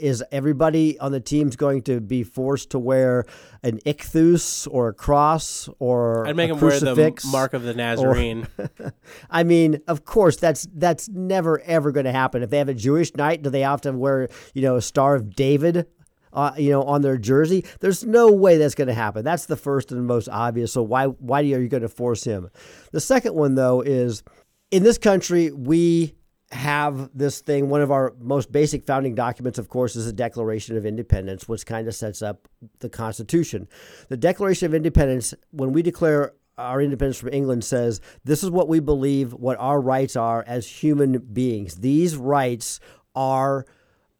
Is 0.00 0.24
everybody 0.32 0.98
on 0.98 1.12
the 1.12 1.20
teams 1.20 1.54
going 1.54 1.82
to 1.82 2.00
be 2.00 2.24
forced 2.24 2.70
to 2.70 2.78
wear 2.80 3.24
an 3.62 3.78
ichthus 3.86 4.66
or 4.70 4.88
a 4.88 4.92
cross 4.92 5.68
or 5.78 6.26
I'd 6.26 6.36
make 6.36 6.50
a 6.50 6.54
him 6.54 6.60
wear 6.60 6.80
the 6.80 7.28
mark 7.30 7.52
of 7.52 7.62
the 7.62 7.74
Nazarene. 7.74 8.46
I 9.30 9.44
mean, 9.44 9.82
of 9.86 10.04
course, 10.04 10.36
that's 10.36 10.66
that's 10.74 11.08
never 11.08 11.60
ever 11.60 11.92
going 11.92 12.06
to 12.06 12.12
happen. 12.12 12.42
If 12.42 12.50
they 12.50 12.58
have 12.58 12.68
a 12.68 12.74
Jewish 12.74 13.14
night, 13.14 13.42
do 13.42 13.50
they 13.50 13.64
often 13.64 13.98
wear 13.98 14.28
you 14.54 14.62
know 14.62 14.76
a 14.76 14.82
Star 14.82 15.14
of 15.14 15.34
David, 15.36 15.86
uh, 16.32 16.52
you 16.56 16.70
know, 16.70 16.82
on 16.82 17.02
their 17.02 17.16
jersey? 17.18 17.64
There's 17.80 18.04
no 18.04 18.32
way 18.32 18.56
that's 18.56 18.74
going 18.74 18.88
to 18.88 18.94
happen. 18.94 19.24
That's 19.24 19.46
the 19.46 19.56
first 19.56 19.92
and 19.92 20.06
most 20.06 20.28
obvious. 20.28 20.72
So 20.72 20.82
why 20.82 21.06
why 21.06 21.40
are 21.40 21.44
you 21.44 21.68
going 21.68 21.82
to 21.82 21.88
force 21.88 22.24
him? 22.24 22.50
The 22.92 23.00
second 23.00 23.34
one 23.34 23.54
though 23.56 23.82
is 23.82 24.22
in 24.70 24.82
this 24.82 24.98
country 24.98 25.50
we 25.50 26.14
have 26.52 27.10
this 27.12 27.40
thing. 27.40 27.68
One 27.68 27.82
of 27.82 27.90
our 27.90 28.14
most 28.20 28.52
basic 28.52 28.84
founding 28.84 29.14
documents, 29.14 29.58
of 29.58 29.68
course, 29.68 29.96
is 29.96 30.06
the 30.06 30.12
Declaration 30.12 30.76
of 30.76 30.86
Independence, 30.86 31.48
which 31.48 31.66
kind 31.66 31.88
of 31.88 31.94
sets 31.94 32.22
up 32.22 32.48
the 32.78 32.88
Constitution. 32.88 33.68
The 34.08 34.16
Declaration 34.16 34.66
of 34.66 34.74
Independence, 34.74 35.34
when 35.50 35.72
we 35.72 35.82
declare 35.82 36.34
our 36.56 36.80
independence 36.80 37.18
from 37.18 37.30
England, 37.32 37.64
says 37.64 38.00
this 38.24 38.42
is 38.42 38.50
what 38.50 38.68
we 38.68 38.80
believe, 38.80 39.32
what 39.32 39.58
our 39.58 39.80
rights 39.80 40.16
are 40.16 40.44
as 40.46 40.66
human 40.66 41.18
beings. 41.18 41.76
These 41.76 42.16
rights 42.16 42.80
are 43.14 43.66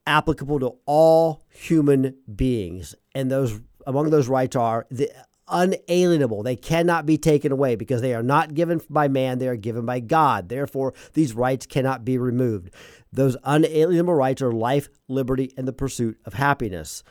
applicable 0.06 0.61
to 0.61 0.74
all 0.85 1.42
human 1.48 2.16
beings, 2.35 2.94
and 3.14 3.30
those 3.30 3.61
among 3.87 4.11
those 4.11 4.28
rights 4.28 4.56
are 4.56 4.87
the 4.90 5.11
unalienable. 5.48 6.42
They 6.42 6.56
cannot 6.56 7.06
be 7.06 7.18
taken 7.18 7.52
away 7.52 7.76
because 7.76 8.00
they 8.00 8.14
are 8.14 8.22
not 8.22 8.54
given 8.54 8.80
by 8.88 9.09
man, 9.09 9.38
they 9.38 9.48
are 9.48 9.56
given 9.56 9.87
by 9.87 10.00
God. 10.00 10.48
Therefore, 10.48 10.94
these 11.14 11.35
rights 11.35 11.66
cannot 11.66 12.04
be 12.04 12.18
removed. 12.18 12.70
Those 13.12 13.37
unalienable 13.44 14.14
rights 14.14 14.42
are 14.42 14.52
life, 14.52 14.88
liberty, 15.09 15.52
and 15.56 15.66
the 15.66 15.72
pursuit 15.72 16.18
of 16.24 16.35
happiness. 16.35 17.02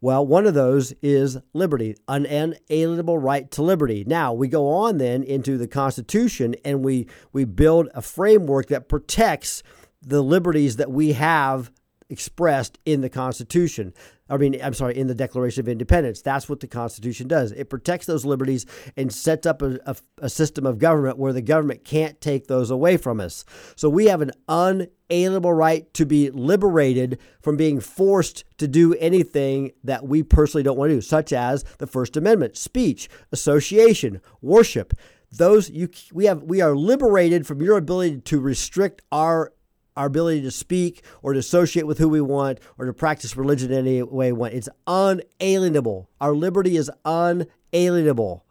Well, 0.00 0.26
one 0.26 0.46
of 0.46 0.52
those 0.52 0.92
is 1.00 1.38
liberty, 1.54 1.96
an 2.08 2.26
unalienable 2.26 3.16
right 3.16 3.50
to 3.52 3.62
liberty. 3.62 4.04
Now, 4.06 4.34
we 4.34 4.48
go 4.48 4.68
on 4.68 4.98
then 4.98 5.22
into 5.22 5.56
the 5.56 5.66
Constitution 5.66 6.54
and 6.62 6.84
we, 6.84 7.08
we 7.32 7.44
build 7.44 7.88
a 7.94 8.02
framework 8.02 8.66
that 8.66 8.86
protects 8.86 9.62
the 10.02 10.22
liberties 10.22 10.76
that 10.76 10.90
we 10.90 11.12
have 11.12 11.70
expressed 12.14 12.78
in 12.86 13.00
the 13.00 13.10
Constitution. 13.10 13.92
I 14.30 14.36
mean, 14.38 14.58
I'm 14.62 14.72
sorry, 14.72 14.96
in 14.96 15.08
the 15.08 15.14
Declaration 15.14 15.60
of 15.60 15.68
Independence. 15.68 16.22
That's 16.22 16.48
what 16.48 16.60
the 16.60 16.68
Constitution 16.68 17.26
does. 17.26 17.50
It 17.50 17.68
protects 17.68 18.06
those 18.06 18.24
liberties 18.24 18.64
and 18.96 19.12
sets 19.12 19.46
up 19.46 19.60
a, 19.60 19.78
a, 19.84 19.96
a 20.18 20.28
system 20.30 20.64
of 20.64 20.78
government 20.78 21.18
where 21.18 21.32
the 21.32 21.42
government 21.42 21.84
can't 21.84 22.20
take 22.20 22.46
those 22.46 22.70
away 22.70 22.96
from 22.96 23.20
us. 23.20 23.44
So 23.76 23.90
we 23.90 24.06
have 24.06 24.22
an 24.22 24.30
unalienable 24.48 25.52
right 25.52 25.92
to 25.94 26.06
be 26.06 26.30
liberated 26.30 27.18
from 27.42 27.56
being 27.56 27.80
forced 27.80 28.44
to 28.58 28.68
do 28.68 28.94
anything 28.94 29.72
that 29.82 30.06
we 30.06 30.22
personally 30.22 30.62
don't 30.62 30.78
want 30.78 30.90
to 30.90 30.96
do, 30.96 31.00
such 31.02 31.32
as 31.32 31.64
the 31.78 31.86
First 31.86 32.16
Amendment, 32.16 32.56
speech, 32.56 33.10
association, 33.32 34.20
worship. 34.40 34.94
Those 35.30 35.68
you 35.68 35.88
we 36.12 36.26
have 36.26 36.44
we 36.44 36.60
are 36.60 36.76
liberated 36.76 37.44
from 37.44 37.60
your 37.60 37.76
ability 37.76 38.20
to 38.20 38.38
restrict 38.38 39.02
our 39.10 39.52
our 39.96 40.06
ability 40.06 40.42
to 40.42 40.50
speak 40.50 41.04
or 41.22 41.32
to 41.32 41.38
associate 41.38 41.86
with 41.86 41.98
who 41.98 42.08
we 42.08 42.20
want 42.20 42.58
or 42.78 42.86
to 42.86 42.92
practice 42.92 43.36
religion 43.36 43.72
any 43.72 44.02
way 44.02 44.32
we 44.32 44.38
want. 44.38 44.54
It's 44.54 44.68
unalienable. 44.86 46.08
Our 46.20 46.34
liberty 46.34 46.76
is 46.76 46.90
unalienable. 47.04 48.44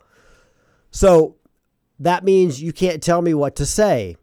So 0.92 1.36
that 2.00 2.24
means 2.24 2.62
you 2.62 2.74
can't 2.74 3.02
tell 3.02 3.22
me 3.22 3.34
what 3.34 3.56
to 3.58 3.66
say. 3.66 4.18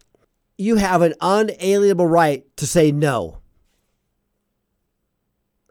You 0.56 0.76
have 0.76 1.02
an 1.02 1.14
unalienable 1.20 2.06
right 2.06 2.44
to 2.56 2.66
say 2.66 2.92
no. 2.92 3.38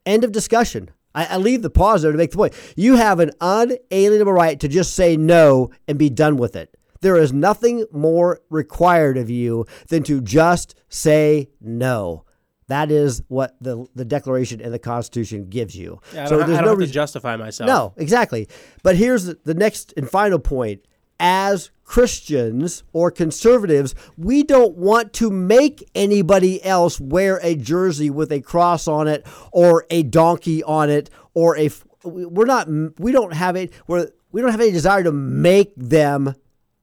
End 0.05 0.23
of 0.23 0.31
discussion. 0.31 0.89
I, 1.13 1.25
I 1.25 1.37
leave 1.37 1.61
the 1.61 1.69
pause 1.69 2.01
there 2.01 2.11
to 2.11 2.17
make 2.17 2.31
the 2.31 2.37
point. 2.37 2.53
You 2.75 2.95
have 2.95 3.19
an 3.19 3.31
unalienable 3.41 4.33
right 4.33 4.59
to 4.59 4.67
just 4.67 4.95
say 4.95 5.17
no 5.17 5.71
and 5.87 5.97
be 5.97 6.09
done 6.09 6.37
with 6.37 6.55
it. 6.55 6.75
There 7.01 7.15
is 7.17 7.31
nothing 7.31 7.85
more 7.91 8.41
required 8.49 9.17
of 9.17 9.29
you 9.29 9.65
than 9.87 10.03
to 10.03 10.21
just 10.21 10.75
say 10.89 11.49
no. 11.61 12.25
That 12.67 12.91
is 12.91 13.23
what 13.29 13.55
the 13.59 13.87
the 13.95 14.05
Declaration 14.05 14.61
and 14.61 14.71
the 14.71 14.79
Constitution 14.79 15.49
gives 15.49 15.75
you. 15.75 15.99
Yeah, 16.13 16.25
I 16.25 16.29
don't, 16.29 16.43
I 16.43 16.61
don't 16.61 16.79
have 16.79 16.87
to 16.87 16.93
justify 16.93 17.35
myself. 17.35 17.67
No, 17.67 17.93
exactly. 17.97 18.47
But 18.83 18.95
here's 18.95 19.25
the, 19.25 19.39
the 19.43 19.55
next 19.55 19.93
and 19.97 20.09
final 20.09 20.39
point. 20.39 20.81
As 21.21 21.71
Christians 21.83 22.83
or 22.93 23.11
conservatives, 23.11 23.93
we 24.15 24.43
don't 24.43 24.77
want 24.77 25.11
to 25.13 25.29
make 25.31 25.83
anybody 25.95 26.63
else 26.63 26.97
wear 26.99 27.39
a 27.41 27.55
jersey 27.55 28.09
with 28.09 28.31
a 28.31 28.39
cross 28.39 28.87
on 28.87 29.07
it 29.07 29.25
or 29.51 29.85
a 29.89 30.03
donkey 30.03 30.63
on 30.63 30.89
it 30.89 31.09
or 31.33 31.57
a 31.57 31.69
we're 32.03 32.45
not 32.45 32.69
we 32.99 33.11
don't 33.11 33.33
have 33.33 33.55
it 33.55 33.73
we're, 33.87 34.07
we 34.31 34.39
don't 34.41 34.51
have 34.51 34.61
any 34.61 34.71
desire 34.71 35.03
to 35.03 35.11
make 35.11 35.73
them 35.75 36.35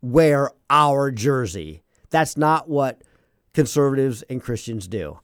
wear 0.07 0.51
our 0.71 1.11
jersey. 1.11 1.83
That's 2.11 2.37
not 2.37 2.69
what 2.69 3.03
conservatives 3.53 4.23
and 4.31 4.43
Christians 4.43 4.87
do. 4.87 5.19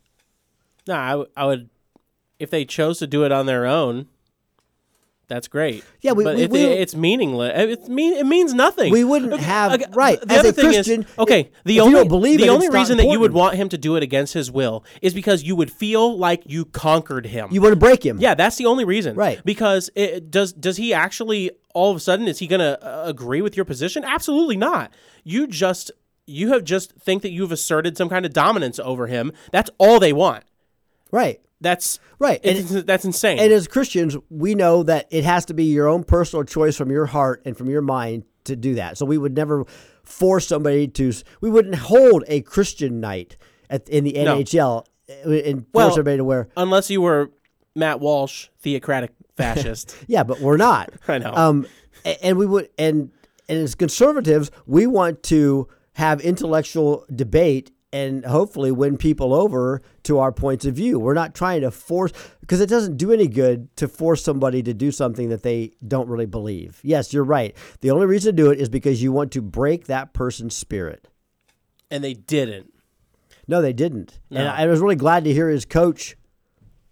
No, 0.88 0.94
I, 0.94 1.10
w- 1.10 1.30
I 1.36 1.46
would, 1.46 1.70
if 2.38 2.50
they 2.50 2.64
chose 2.64 2.98
to 2.98 3.06
do 3.06 3.24
it 3.24 3.30
on 3.30 3.46
their 3.46 3.64
own, 3.66 4.08
that's 5.28 5.48
great. 5.48 5.84
Yeah, 6.00 6.12
we, 6.12 6.24
but 6.24 6.36
we, 6.36 6.42
it, 6.42 6.50
we 6.50 6.60
it's 6.60 6.94
meaningless. 6.94 7.52
It's 7.56 7.88
mean 7.88 8.14
it 8.14 8.26
means 8.26 8.52
nothing. 8.52 8.92
We 8.92 9.04
wouldn't 9.04 9.40
have 9.40 9.72
okay, 9.72 9.86
right. 9.94 10.20
The 10.20 10.32
As 10.32 10.40
other 10.40 10.48
a 10.50 10.52
thing 10.52 10.64
Christian, 10.72 11.02
is 11.02 11.18
okay. 11.18 11.50
The 11.64 11.80
only 11.80 12.06
the 12.06 12.44
it, 12.44 12.48
only 12.48 12.68
reason 12.68 12.98
that 12.98 13.06
you 13.06 13.18
would 13.20 13.32
want 13.32 13.56
him 13.56 13.68
to 13.70 13.78
do 13.78 13.96
it 13.96 14.02
against 14.02 14.34
his 14.34 14.50
will 14.50 14.84
is 15.00 15.14
because 15.14 15.42
you 15.42 15.56
would 15.56 15.72
feel 15.72 16.18
like 16.18 16.42
you 16.46 16.64
conquered 16.64 17.26
him. 17.26 17.48
you 17.50 17.62
want 17.62 17.72
to 17.72 17.78
break 17.78 18.04
him. 18.04 18.18
yeah, 18.18 18.34
that's 18.34 18.56
the 18.56 18.66
only 18.66 18.84
reason. 18.84 19.16
Right. 19.16 19.40
Because 19.44 19.90
it 19.94 20.30
does 20.30 20.52
does 20.52 20.76
he 20.76 20.92
actually 20.92 21.50
all 21.74 21.90
of 21.90 21.96
a 21.96 22.00
sudden 22.00 22.28
is 22.28 22.38
he 22.38 22.46
going 22.46 22.60
to 22.60 22.78
uh, 22.86 23.04
agree 23.06 23.40
with 23.40 23.56
your 23.56 23.64
position? 23.64 24.04
Absolutely 24.04 24.56
not. 24.56 24.92
You 25.24 25.46
just 25.46 25.90
you 26.26 26.52
have 26.52 26.64
just 26.64 26.92
think 26.92 27.22
that 27.22 27.30
you've 27.30 27.52
asserted 27.52 27.96
some 27.96 28.08
kind 28.08 28.26
of 28.26 28.32
dominance 28.32 28.78
over 28.78 29.06
him. 29.06 29.32
That's 29.50 29.70
all 29.78 29.98
they 29.98 30.12
want. 30.12 30.44
Right. 31.10 31.40
That's 31.62 31.98
Right. 32.18 32.40
And- 32.44 32.86
that's 32.86 33.04
insane. 33.04 33.38
And 33.38 33.52
as 33.52 33.66
Christians, 33.66 34.16
we 34.30 34.54
know 34.54 34.82
that 34.82 35.06
it 35.10 35.24
has 35.24 35.44
to 35.46 35.54
be 35.54 35.64
your 35.64 35.88
own 35.88 36.04
personal 36.04 36.44
choice 36.44 36.76
from 36.76 36.90
your 36.90 37.06
heart 37.06 37.42
and 37.44 37.56
from 37.56 37.68
your 37.70 37.82
mind 37.82 38.24
to 38.44 38.54
do 38.56 38.74
that. 38.74 38.98
So 38.98 39.06
we 39.06 39.18
would 39.18 39.34
never 39.34 39.64
force 40.04 40.46
somebody 40.46 40.88
to. 40.88 41.12
We 41.40 41.48
wouldn't 41.50 41.76
hold 41.76 42.24
a 42.28 42.40
Christian 42.42 43.00
night 43.00 43.36
at, 43.70 43.88
in 43.88 44.04
the 44.04 44.12
No. 44.12 44.36
NHL 44.38 44.84
and 45.24 45.60
force 45.60 45.66
Well- 45.72 45.90
everybody 45.92 46.16
to 46.18 46.24
wear. 46.24 46.48
Unless 46.56 46.90
you 46.90 47.00
were 47.00 47.30
Matt 47.74 48.00
Walsh, 48.00 48.48
theocratic 48.60 49.12
fascist. 49.36 49.96
Yeah, 50.06 50.22
but 50.24 50.40
we're 50.40 50.56
not. 50.56 50.90
I 51.08 51.18
know. 51.18 51.32
Um, 51.34 51.66
and 52.22 52.36
we 52.36 52.46
would, 52.46 52.68
and 52.78 53.10
and 53.48 53.58
as 53.58 53.74
conservatives, 53.74 54.50
we 54.66 54.86
want 54.86 55.22
to 55.24 55.68
have 55.94 56.20
intellectual 56.20 57.04
debate 57.14 57.70
and 57.92 58.24
hopefully 58.24 58.72
win 58.72 58.96
people 58.96 59.34
over 59.34 59.82
to 60.04 60.18
our 60.18 60.32
points 60.32 60.64
of 60.64 60.74
view. 60.74 60.98
We're 60.98 61.12
not 61.14 61.34
trying 61.34 61.60
to 61.60 61.70
force 61.70 62.12
because 62.40 62.60
it 62.60 62.68
doesn't 62.68 62.96
do 62.96 63.12
any 63.12 63.26
good 63.28 63.74
to 63.76 63.86
force 63.88 64.24
somebody 64.24 64.62
to 64.62 64.72
do 64.74 64.90
something 64.90 65.28
that 65.28 65.42
they 65.42 65.72
don't 65.86 66.08
really 66.08 66.26
believe. 66.26 66.80
Yes, 66.82 67.12
you're 67.12 67.22
right. 67.24 67.54
The 67.82 67.90
only 67.90 68.06
reason 68.06 68.34
to 68.34 68.42
do 68.42 68.50
it 68.50 68.58
is 68.60 68.68
because 68.68 69.02
you 69.02 69.12
want 69.12 69.30
to 69.32 69.42
break 69.42 69.86
that 69.86 70.12
person's 70.14 70.56
spirit. 70.56 71.08
and 71.90 72.02
they 72.02 72.14
didn't. 72.14 72.72
No, 73.46 73.60
they 73.60 73.72
didn't. 73.74 74.18
And 74.30 74.48
I 74.48 74.66
was 74.66 74.80
really 74.80 74.96
glad 74.96 75.24
to 75.24 75.32
hear 75.32 75.48
his 75.50 75.64
coach 75.66 76.16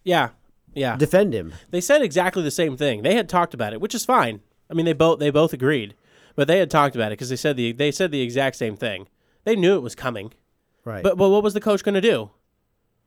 Yeah. 0.04 0.30
Yeah. 0.74 0.96
defend 0.96 1.32
him. 1.32 1.54
they 1.70 1.80
said 1.80 2.02
exactly 2.02 2.42
the 2.42 2.50
same 2.50 2.76
thing. 2.76 3.02
They 3.02 3.14
had 3.14 3.28
talked 3.28 3.54
about 3.54 3.72
it, 3.72 3.80
which 3.80 3.94
is 3.94 4.04
fine. 4.04 4.40
I 4.70 4.74
mean, 4.74 4.84
they 4.86 4.92
both 4.92 5.18
they 5.18 5.30
both 5.30 5.52
agreed, 5.52 5.94
but 6.36 6.46
they 6.46 6.58
had 6.58 6.70
talked 6.70 6.94
about 6.94 7.08
it 7.12 7.18
because 7.18 7.28
they 7.30 7.36
said 7.36 7.56
the 7.56 7.72
they 7.72 7.90
said 7.90 8.10
the 8.10 8.20
exact 8.20 8.56
same 8.56 8.76
thing. 8.76 9.08
They 9.44 9.56
knew 9.56 9.74
it 9.74 9.82
was 9.82 9.94
coming, 9.94 10.32
Right. 10.84 11.02
but 11.02 11.16
but 11.16 11.28
what 11.30 11.42
was 11.42 11.54
the 11.54 11.60
coach 11.60 11.82
going 11.84 11.94
to 11.94 12.00
do? 12.00 12.30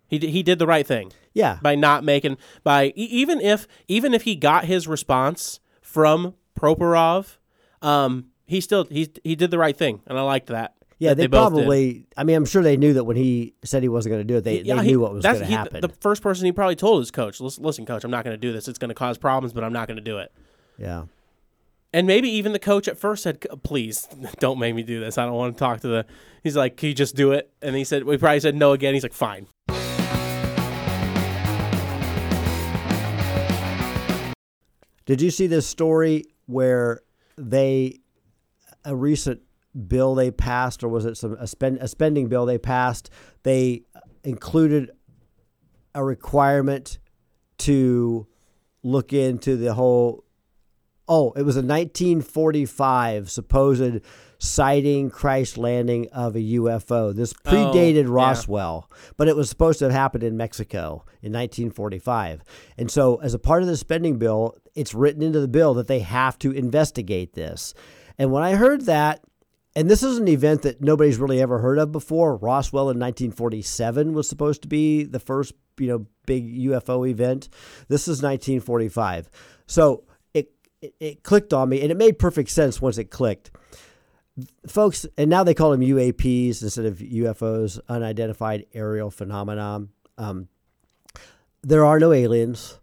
He 0.07 0.19
d- 0.19 0.27
he 0.31 0.43
did 0.43 0.59
the 0.59 0.67
right 0.67 0.85
thing 0.85 1.11
yeah. 1.33 1.57
by 1.61 1.75
not 1.75 2.03
making 2.03 2.37
by 2.63 2.87
e- 2.87 2.91
even 2.95 3.41
if 3.41 3.67
even 3.87 4.13
if 4.13 4.23
he 4.23 4.35
got 4.35 4.65
his 4.65 4.87
response 4.87 5.59
from 5.81 6.35
Provorov, 6.59 7.37
um, 7.81 8.27
he 8.45 8.61
still 8.61 8.85
he 8.85 9.09
he 9.23 9.35
did 9.35 9.49
the 9.49 9.57
right 9.57 9.75
thing, 9.75 10.01
and 10.05 10.17
I 10.17 10.21
liked 10.21 10.47
that. 10.47 10.75
Yeah, 10.99 11.09
that 11.09 11.15
they, 11.15 11.23
did. 11.23 11.31
probably. 11.31 12.05
I 12.15 12.23
mean, 12.23 12.35
I'm 12.35 12.45
sure 12.45 12.61
they 12.61 12.77
knew 12.77 12.93
that 12.93 13.03
when 13.03 13.17
he 13.17 13.55
said 13.63 13.81
he 13.83 13.89
wasn't 13.89 14.13
going 14.13 14.21
to 14.25 14.33
do 14.33 14.37
it, 14.37 14.43
they, 14.43 14.61
Yeah, 14.61 14.75
they 14.75 14.83
he- 14.83 14.91
knew 14.91 14.99
what 14.99 15.13
was 15.13 15.23
going 15.23 15.39
to 15.39 15.45
happen. 15.45 15.81
The 15.81 15.89
first 15.89 16.21
person 16.21 16.45
he 16.45 16.51
probably 16.51 16.75
told 16.75 17.01
his 17.01 17.11
coach, 17.11 17.41
"Listen, 17.41 17.63
listen, 17.63 17.85
coach, 17.85 18.03
I'm 18.03 18.11
not 18.11 18.23
going 18.23 18.35
to 18.35 18.39
do 18.39 18.53
this. 18.53 18.67
It's 18.67 18.79
going 18.79 18.89
to 18.89 18.95
cause 18.95 19.17
problems, 19.17 19.51
but 19.53 19.63
I'm 19.63 19.73
not 19.73 19.87
going 19.87 19.97
to 19.97 20.03
do 20.03 20.19
it." 20.19 20.31
yeah. 20.77 21.05
And 21.93 22.07
maybe 22.07 22.27
even 22.27 22.53
the 22.53 22.59
coach 22.59 22.87
at 22.87 22.97
first 22.97 23.23
said, 23.23 23.45
"Please, 23.63 24.07
don't 24.39 24.57
make 24.57 24.73
me 24.73 24.81
do 24.81 24.99
this. 24.99 25.17
I 25.17 25.25
don't 25.25 25.35
want 25.35 25.55
to 25.55 25.59
talk 25.59 25.81
to 25.81 25.87
the." 25.87 26.05
He's 26.41 26.57
like, 26.57 26.75
"Can 26.75 26.89
you 26.89 26.95
just 26.95 27.15
do 27.15 27.31
it?" 27.31 27.53
And 27.61 27.75
he 27.75 27.83
said, 27.83 28.03
"We 28.03 28.17
probably 28.17 28.39
said 28.39 28.55
no 28.55 28.73
again." 28.73 28.93
He's 28.95 29.03
like, 29.03 29.13
"Fine." 29.13 29.47
Did 35.05 35.21
you 35.21 35.31
see 35.31 35.47
this 35.47 35.67
story 35.67 36.23
where 36.45 37.01
they 37.37 37.99
a 38.85 38.95
recent 38.95 39.41
bill 39.87 40.15
they 40.15 40.31
passed, 40.31 40.83
or 40.83 40.87
was 40.87 41.05
it 41.05 41.17
some 41.17 41.33
a 41.39 41.47
spend 41.47 41.77
a 41.79 41.87
spending 41.87 42.27
bill 42.27 42.45
they 42.45 42.57
passed? 42.57 43.09
They 43.43 43.83
included 44.23 44.91
a 45.93 46.03
requirement 46.03 46.99
to 47.59 48.27
look 48.81 49.13
into 49.13 49.57
the 49.57 49.73
whole. 49.73 50.23
Oh, 51.07 51.31
it 51.31 51.43
was 51.43 51.55
a 51.55 51.61
1945 51.61 53.29
supposed 53.29 54.01
sighting, 54.43 55.09
crash 55.09 55.57
landing 55.57 56.07
of 56.11 56.35
a 56.35 56.39
UFO. 56.39 57.15
This 57.15 57.33
oh, 57.45 57.49
predated 57.49 58.03
yeah. 58.03 58.13
Roswell, 58.13 58.89
but 59.17 59.27
it 59.27 59.35
was 59.35 59.49
supposed 59.49 59.79
to 59.79 59.85
have 59.85 59.93
happened 59.93 60.23
in 60.23 60.37
Mexico 60.37 61.05
in 61.21 61.31
1945. 61.31 62.43
And 62.77 62.91
so, 62.91 63.17
as 63.17 63.33
a 63.33 63.39
part 63.39 63.61
of 63.61 63.67
the 63.67 63.77
spending 63.77 64.17
bill, 64.17 64.55
it's 64.75 64.93
written 64.93 65.23
into 65.23 65.39
the 65.39 65.47
bill 65.47 65.73
that 65.75 65.87
they 65.87 65.99
have 65.99 66.37
to 66.39 66.51
investigate 66.51 67.33
this. 67.33 67.73
And 68.17 68.31
when 68.31 68.43
I 68.43 68.55
heard 68.55 68.85
that, 68.85 69.21
and 69.75 69.89
this 69.89 70.03
is 70.03 70.17
an 70.17 70.27
event 70.27 70.61
that 70.63 70.81
nobody's 70.81 71.17
really 71.17 71.41
ever 71.41 71.59
heard 71.59 71.79
of 71.79 71.91
before. 71.91 72.35
Roswell 72.35 72.83
in 72.83 72.99
1947 72.99 74.13
was 74.13 74.29
supposed 74.29 74.61
to 74.61 74.67
be 74.67 75.03
the 75.03 75.19
first, 75.19 75.53
you 75.79 75.87
know, 75.87 76.05
big 76.25 76.47
UFO 76.59 77.09
event. 77.09 77.49
This 77.87 78.03
is 78.03 78.21
1945. 78.21 79.29
So 79.65 80.03
it, 80.83 80.95
it 80.99 81.23
clicked 81.23 81.53
on 81.53 81.69
me, 81.69 81.81
and 81.81 81.91
it 81.91 81.97
made 81.97 82.19
perfect 82.19 82.49
sense 82.49 82.81
once 82.81 82.97
it 82.97 83.05
clicked. 83.05 83.51
Folks, 84.67 85.05
and 85.17 85.29
now 85.29 85.43
they 85.43 85.53
call 85.53 85.71
them 85.71 85.81
UAPs 85.81 86.61
instead 86.61 86.85
of 86.85 86.97
UFOs, 86.97 87.79
unidentified 87.87 88.65
aerial 88.73 89.09
phenomenon. 89.09 89.89
Um, 90.17 90.49
there 91.61 91.85
are 91.85 91.99
no 91.99 92.11
aliens. 92.11 92.79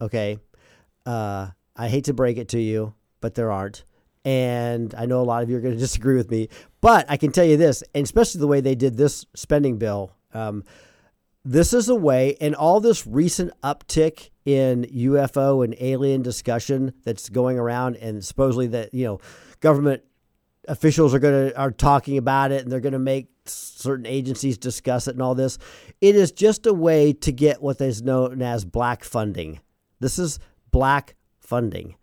Okay, 0.00 0.38
uh, 1.06 1.48
I 1.76 1.88
hate 1.88 2.04
to 2.04 2.14
break 2.14 2.36
it 2.36 2.48
to 2.48 2.60
you, 2.60 2.94
but 3.20 3.34
there 3.34 3.50
aren't. 3.50 3.84
And 4.24 4.94
I 4.94 5.06
know 5.06 5.20
a 5.20 5.24
lot 5.24 5.42
of 5.42 5.50
you 5.50 5.56
are 5.56 5.60
going 5.60 5.74
to 5.74 5.80
disagree 5.80 6.16
with 6.16 6.30
me, 6.30 6.48
but 6.80 7.06
I 7.08 7.16
can 7.16 7.32
tell 7.32 7.44
you 7.44 7.56
this, 7.56 7.82
and 7.94 8.04
especially 8.04 8.40
the 8.40 8.46
way 8.46 8.60
they 8.60 8.74
did 8.74 8.96
this 8.96 9.26
spending 9.34 9.78
bill. 9.78 10.12
Um, 10.34 10.64
this 11.44 11.72
is 11.72 11.88
a 11.88 11.94
way, 11.94 12.36
and 12.40 12.54
all 12.54 12.80
this 12.80 13.06
recent 13.06 13.52
uptick 13.62 14.30
in 14.44 14.84
UFO 14.84 15.64
and 15.64 15.74
alien 15.80 16.22
discussion 16.22 16.92
that's 17.04 17.28
going 17.28 17.58
around, 17.58 17.96
and 17.96 18.24
supposedly 18.24 18.68
that 18.68 18.94
you 18.94 19.04
know, 19.04 19.20
government 19.60 20.02
officials 20.68 21.14
are 21.14 21.18
going 21.18 21.50
to 21.50 21.58
are 21.58 21.70
talking 21.70 22.16
about 22.16 22.52
it, 22.52 22.62
and 22.62 22.70
they're 22.70 22.80
going 22.80 22.92
to 22.92 22.98
make 22.98 23.28
certain 23.44 24.06
agencies 24.06 24.56
discuss 24.56 25.08
it, 25.08 25.14
and 25.14 25.22
all 25.22 25.34
this. 25.34 25.58
It 26.00 26.14
is 26.14 26.30
just 26.30 26.66
a 26.66 26.72
way 26.72 27.12
to 27.14 27.32
get 27.32 27.62
what 27.62 27.80
is 27.80 28.02
known 28.02 28.40
as 28.42 28.64
black 28.64 29.02
funding. 29.02 29.60
This 30.00 30.18
is 30.18 30.38
black 30.70 31.16
funding. 31.40 31.96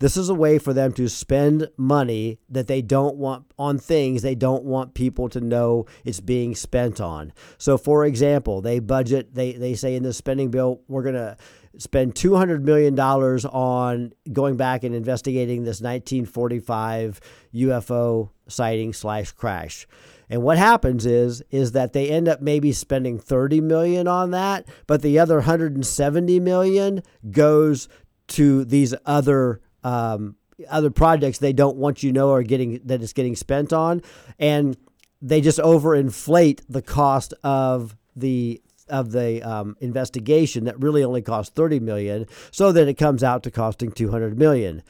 This 0.00 0.16
is 0.16 0.30
a 0.30 0.34
way 0.34 0.58
for 0.58 0.72
them 0.72 0.92
to 0.94 1.08
spend 1.08 1.68
money 1.76 2.38
that 2.48 2.66
they 2.66 2.80
don't 2.80 3.16
want 3.16 3.44
on 3.58 3.78
things 3.78 4.22
they 4.22 4.34
don't 4.34 4.64
want 4.64 4.94
people 4.94 5.28
to 5.28 5.40
know 5.40 5.84
it's 6.06 6.20
being 6.20 6.54
spent 6.54 7.00
on. 7.02 7.34
So, 7.58 7.76
for 7.76 8.06
example, 8.06 8.62
they 8.62 8.78
budget, 8.78 9.34
they, 9.34 9.52
they 9.52 9.74
say 9.74 9.94
in 9.94 10.02
the 10.02 10.14
spending 10.14 10.50
bill, 10.50 10.80
we're 10.88 11.02
going 11.02 11.16
to 11.16 11.36
spend 11.76 12.14
$200 12.14 12.62
million 12.62 12.98
on 12.98 14.12
going 14.32 14.56
back 14.56 14.84
and 14.84 14.94
investigating 14.94 15.64
this 15.64 15.82
1945 15.82 17.20
UFO 17.54 18.30
sighting 18.48 18.94
slash 18.94 19.32
crash. 19.32 19.86
And 20.30 20.42
what 20.42 20.56
happens 20.56 21.04
is 21.04 21.42
is 21.50 21.72
that 21.72 21.92
they 21.92 22.08
end 22.08 22.26
up 22.26 22.40
maybe 22.40 22.72
spending 22.72 23.18
30 23.18 23.60
million 23.60 24.08
on 24.08 24.30
that, 24.30 24.66
but 24.86 25.02
the 25.02 25.18
other 25.18 25.36
170 25.36 26.40
million 26.40 27.02
goes 27.30 27.88
to 28.28 28.64
these 28.64 28.94
other 29.04 29.60
um, 29.84 30.36
other 30.68 30.90
projects 30.90 31.38
they 31.38 31.52
don't 31.52 31.76
want 31.76 32.02
you 32.02 32.12
know 32.12 32.32
are 32.32 32.42
getting 32.42 32.80
that 32.84 33.02
it's 33.02 33.12
getting 33.12 33.36
spent 33.36 33.72
on, 33.72 34.02
and 34.38 34.76
they 35.22 35.40
just 35.40 35.58
overinflate 35.58 36.62
the 36.68 36.82
cost 36.82 37.34
of 37.42 37.96
the 38.16 38.60
of 38.88 39.12
the 39.12 39.42
um, 39.42 39.76
investigation 39.80 40.64
that 40.64 40.80
really 40.80 41.04
only 41.04 41.22
cost 41.22 41.54
30 41.54 41.78
million 41.78 42.26
so 42.50 42.72
that 42.72 42.88
it 42.88 42.94
comes 42.94 43.22
out 43.22 43.44
to 43.44 43.50
costing 43.50 43.92
200 43.92 44.36
million. 44.36 44.82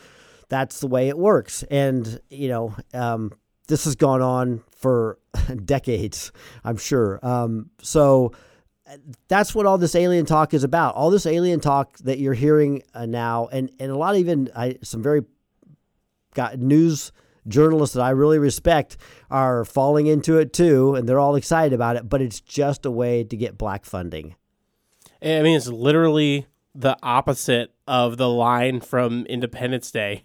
That's 0.49 0.81
the 0.81 0.87
way 0.87 1.09
it 1.09 1.19
works. 1.19 1.63
And 1.71 2.21
you 2.31 2.49
know 2.49 2.75
um, 2.95 3.33
this 3.69 3.85
has 3.85 3.95
gone 3.97 4.23
on 4.23 4.63
for 4.71 5.19
decades 5.65 6.33
i'm 6.65 6.77
sure. 6.77 7.21
Um, 7.23 7.71
so 7.83 8.33
that's 9.29 9.55
what 9.55 9.67
all 9.67 9.79
this 9.79 9.95
alien 9.95 10.27
talk 10.27 10.53
is 10.55 10.65
about 10.65 10.95
all 10.95 11.11
this 11.11 11.27
alien 11.27 11.61
talk 11.61 11.97
that 11.99 12.19
you're 12.19 12.35
hearing 12.35 12.83
uh, 12.95 13.07
now 13.07 13.49
and, 13.53 13.71
and 13.79 13.91
a 13.91 13.97
lot 13.97 14.15
of 14.15 14.21
even 14.21 14.51
I, 14.55 14.79
some 14.83 15.03
very 15.03 15.25
got 16.35 16.59
news 16.59 17.13
journalists 17.49 17.95
that 17.95 18.03
I 18.03 18.11
really 18.11 18.39
respect 18.39 18.97
are 19.31 19.65
falling 19.65 20.07
into 20.07 20.39
it 20.39 20.53
too, 20.53 20.95
and 20.95 21.09
they're 21.09 21.19
all 21.19 21.37
excited 21.37 21.73
about 21.73 21.97
it. 21.97 22.09
But 22.09 22.23
it's 22.23 22.41
just 22.41 22.87
a 22.87 22.91
way 22.91 23.25
to 23.25 23.37
get 23.37 23.59
black 23.59 23.85
funding. 23.85 24.37
I 25.23 25.43
mean, 25.43 25.57
it's 25.57 25.69
literally 25.69 26.47
the 26.75 26.97
opposite 27.03 27.75
of 27.87 28.17
the 28.17 28.29
line 28.29 28.81
from 28.81 29.27
Independence 29.27 29.91
Day. 29.91 30.25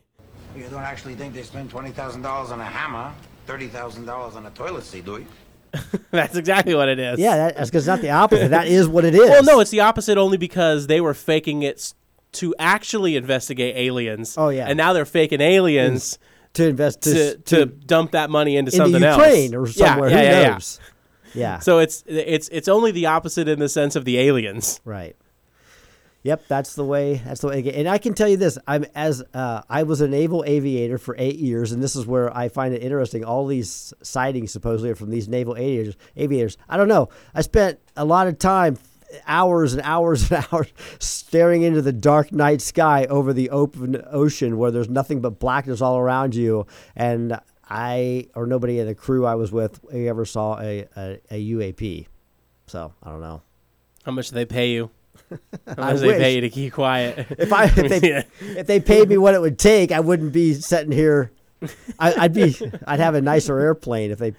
You 0.55 0.63
don't 0.69 0.83
actually 0.83 1.15
think 1.15 1.33
they 1.33 1.43
spend 1.43 1.69
twenty 1.69 1.91
thousand 1.91 2.21
dollars 2.21 2.51
on 2.51 2.61
a 2.61 2.65
hammer, 2.65 3.13
thirty 3.45 3.67
thousand 3.67 4.05
dollars 4.05 4.35
on 4.35 4.45
a 4.45 4.51
toilet 4.51 4.83
seat, 4.83 5.05
do 5.05 5.17
you? 5.17 5.27
That's 6.11 6.35
exactly 6.35 6.75
what 6.75 6.89
it 6.89 6.99
is. 6.99 7.19
Yeah, 7.19 7.37
that, 7.37 7.57
that's 7.57 7.69
because 7.69 7.83
it's 7.83 7.87
not 7.87 8.01
the 8.01 8.11
opposite. 8.11 8.49
that 8.49 8.67
is 8.67 8.87
what 8.87 9.05
it 9.05 9.13
is. 9.15 9.29
Well, 9.29 9.43
no, 9.43 9.59
it's 9.59 9.71
the 9.71 9.81
opposite 9.81 10.17
only 10.17 10.37
because 10.37 10.87
they 10.87 11.01
were 11.01 11.13
faking 11.13 11.63
it 11.63 11.93
to 12.33 12.55
actually 12.59 13.15
investigate 13.15 13.75
aliens. 13.75 14.35
Oh, 14.37 14.49
yeah. 14.49 14.67
and 14.67 14.77
now 14.77 14.93
they're 14.93 15.05
faking 15.05 15.41
aliens 15.41 16.19
to 16.53 16.67
invest 16.67 17.01
to, 17.03 17.37
to, 17.37 17.37
to, 17.37 17.65
dump 17.65 18.11
that 18.11 18.29
money 18.29 18.55
into, 18.55 18.69
into 18.69 18.77
something 18.77 19.01
Ukraine 19.01 19.53
else. 19.53 19.69
or 19.69 19.73
somewhere. 19.73 20.09
Yeah, 20.09 20.21
yeah, 20.21 20.29
Who 20.29 20.41
yeah, 20.41 20.47
yeah. 20.47 20.59
Yeah. 21.33 21.59
So 21.59 21.79
it's 21.79 22.03
it's 22.07 22.47
it's 22.49 22.67
only 22.67 22.91
the 22.91 23.07
opposite 23.07 23.47
in 23.47 23.59
the 23.59 23.69
sense 23.69 23.95
of 23.95 24.05
the 24.05 24.17
aliens. 24.19 24.79
Right. 24.85 25.15
Yep, 26.25 26.47
that's 26.47 26.73
the 26.73 26.83
way. 26.83 27.21
That's 27.23 27.41
the 27.41 27.49
way. 27.49 27.71
And 27.75 27.87
I 27.87 27.99
can 27.99 28.15
tell 28.15 28.27
you 28.27 28.35
this: 28.35 28.57
I'm 28.65 28.83
as 28.95 29.23
uh, 29.35 29.61
I 29.69 29.83
was 29.83 30.01
a 30.01 30.07
naval 30.07 30.43
aviator 30.47 30.97
for 30.97 31.15
eight 31.19 31.35
years, 31.35 31.71
and 31.71 31.83
this 31.83 31.95
is 31.95 32.07
where 32.07 32.35
I 32.35 32.49
find 32.49 32.73
it 32.73 32.81
interesting. 32.81 33.23
All 33.23 33.45
these 33.45 33.93
sightings 34.01 34.51
supposedly 34.51 34.89
are 34.89 34.95
from 34.95 35.11
these 35.11 35.27
naval 35.27 35.55
aviators. 35.55 35.95
Aviators. 36.17 36.57
I 36.67 36.77
don't 36.77 36.87
know. 36.87 37.09
I 37.35 37.41
spent 37.41 37.79
a 37.95 38.03
lot 38.03 38.25
of 38.25 38.39
time, 38.39 38.79
hours 39.27 39.73
and 39.73 39.83
hours 39.83 40.31
and 40.31 40.43
hours, 40.51 40.73
staring 40.97 41.61
into 41.61 41.83
the 41.83 41.93
dark 41.93 42.31
night 42.31 42.61
sky 42.61 43.05
over 43.05 43.31
the 43.31 43.51
open 43.51 44.01
ocean, 44.09 44.57
where 44.57 44.71
there's 44.71 44.89
nothing 44.89 45.21
but 45.21 45.37
blackness 45.37 45.79
all 45.79 45.99
around 45.99 46.33
you, 46.33 46.65
and 46.95 47.39
I 47.69 48.29
or 48.33 48.47
nobody 48.47 48.79
in 48.79 48.87
the 48.87 48.95
crew 48.95 49.27
I 49.27 49.35
was 49.35 49.51
with 49.51 49.79
ever 49.93 50.25
saw 50.25 50.59
a, 50.59 50.87
a, 50.97 51.19
a 51.29 51.49
UAP. 51.51 52.07
So 52.65 52.95
I 53.03 53.11
don't 53.11 53.21
know. 53.21 53.43
How 54.05 54.11
much 54.11 54.29
do 54.29 54.33
they 54.33 54.45
pay 54.45 54.71
you? 54.71 54.89
How 55.67 55.75
I 55.77 55.93
they 55.93 56.07
wish. 56.07 56.17
pay 56.17 56.35
you 56.35 56.41
to 56.41 56.49
keep 56.49 56.73
quiet? 56.73 57.27
If 57.37 57.51
I 57.53 57.65
if 57.65 57.75
they 57.75 57.99
Yeah. 58.09 58.23
if 58.41 58.67
they 58.67 58.79
paid 58.79 59.09
me 59.09 59.17
what 59.17 59.33
it 59.33 59.41
would 59.41 59.57
take, 59.59 59.91
I 59.91 59.99
wouldn't 59.99 60.33
be 60.33 60.53
sitting 60.53 60.91
here. 60.91 61.31
I, 61.99 62.13
I'd 62.25 62.33
be 62.33 62.55
I'd 62.87 62.99
have 62.99 63.15
a 63.15 63.21
nicer 63.21 63.59
airplane 63.59 64.11
if 64.11 64.19
they 64.19 64.33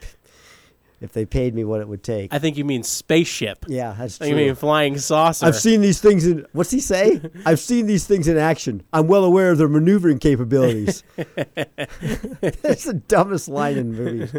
if 1.01 1.13
they 1.13 1.27
paid 1.27 1.55
me 1.55 1.63
what 1.63 1.81
it 1.83 1.89
would 1.89 2.03
take. 2.03 2.33
I 2.33 2.39
think 2.39 2.57
you 2.57 2.65
mean 2.65 2.83
spaceship. 2.83 3.67
yeah, 3.69 3.95
that's 3.99 4.17
true. 4.19 4.35
mean 4.35 4.55
flying 4.55 4.97
saucer. 4.97 5.45
I've 5.45 5.57
seen 5.57 5.83
these 5.83 6.01
things 6.01 6.27
in 6.27 6.47
what's 6.53 6.71
he 6.71 6.81
say? 6.81 7.21
I've 7.45 7.61
seen 7.61 7.87
these 7.87 8.07
things 8.07 8.29
in 8.29 8.39
action. 8.39 8.83
I'm 8.95 9.07
well 9.07 9.25
aware 9.25 9.51
of 9.51 9.59
their 9.59 9.69
maneuvering 9.69 10.19
capabilities. 10.19 11.03
That's 11.17 12.85
the 12.85 13.03
dumbest 13.09 13.49
line 13.49 13.77
in 13.77 13.93
movies. 13.93 14.35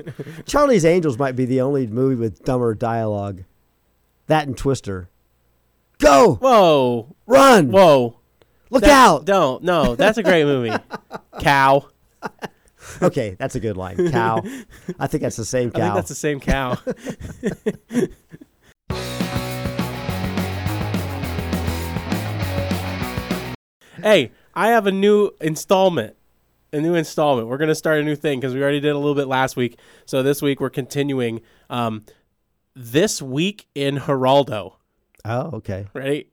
Charlie's 0.45 0.85
Angels 0.85 1.17
might 1.19 1.35
be 1.35 1.45
the 1.45 1.61
only 1.61 1.87
movie 1.87 2.15
with 2.15 2.43
dumber 2.43 2.73
dialogue. 2.73 3.43
That 4.27 4.47
and 4.47 4.57
Twister. 4.57 5.09
Go! 5.99 6.35
Whoa, 6.35 7.15
Run! 7.25 7.71
whoa! 7.71 8.19
Look 8.69 8.83
That- 8.83 8.91
out! 8.91 9.25
Don't 9.25 9.63
no. 9.63 9.95
That's 9.95 10.17
a 10.17 10.23
great 10.23 10.45
movie. 10.45 10.75
Cow. 11.39 11.87
Okay, 13.01 13.35
that's 13.37 13.55
a 13.55 13.59
good 13.59 13.77
line. 13.77 14.11
Cow. 14.11 14.41
I 14.99 15.07
think 15.07 15.23
that's 15.23 15.35
the 15.35 15.45
same 15.45 15.69
I 15.75 15.79
cow. 15.79 15.83
think 15.83 15.95
that's 15.95 16.09
the 16.09 16.15
same 16.15 16.39
cow. 16.39 16.77
hey, 24.01 24.31
I 24.53 24.69
have 24.69 24.87
a 24.87 24.91
new 24.91 25.31
installment. 25.41 26.15
A 26.73 26.81
new 26.81 26.95
installment. 26.95 27.47
We're 27.47 27.57
gonna 27.57 27.75
start 27.75 27.99
a 27.99 28.03
new 28.03 28.15
thing 28.15 28.39
because 28.39 28.53
we 28.53 28.61
already 28.61 28.81
did 28.81 28.89
a 28.91 28.97
little 28.97 29.15
bit 29.15 29.27
last 29.27 29.55
week. 29.55 29.79
So 30.05 30.21
this 30.21 30.41
week 30.41 30.59
we're 30.59 30.69
continuing. 30.69 31.41
Um, 31.69 32.03
this 32.75 33.21
week 33.21 33.67
in 33.73 33.97
Geraldo. 33.97 34.73
Oh, 35.25 35.51
okay. 35.57 35.87
Ready? 35.93 36.27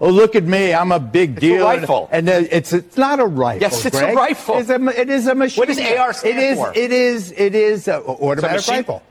Oh, 0.00 0.10
look 0.10 0.36
at 0.36 0.44
me. 0.44 0.72
I'm 0.72 0.92
a 0.92 1.00
big 1.00 1.40
deal. 1.40 1.62
A 1.66 1.76
rifle. 1.78 2.08
And 2.12 2.28
uh, 2.28 2.42
it's 2.50 2.72
it's 2.72 2.96
not 2.96 3.18
a 3.18 3.24
rifle. 3.26 3.62
Yes, 3.62 3.84
it's 3.84 3.96
a 3.96 4.00
Greg. 4.00 4.16
rifle. 4.16 4.58
It's 4.58 4.70
a, 4.70 5.00
it 5.00 5.10
is 5.10 5.26
a 5.26 5.34
machine. 5.34 5.60
What 5.60 5.68
does 5.68 5.80
AR 5.80 6.12
stand 6.12 6.38
it 6.38 6.42
is, 6.44 6.58
for? 6.58 6.72
It 6.76 6.92
is, 6.92 7.32
it 7.32 7.54
is 7.56 7.88
a 7.88 8.00
automatic 8.02 8.58
machine- 8.58 8.74
rifle. 8.76 9.02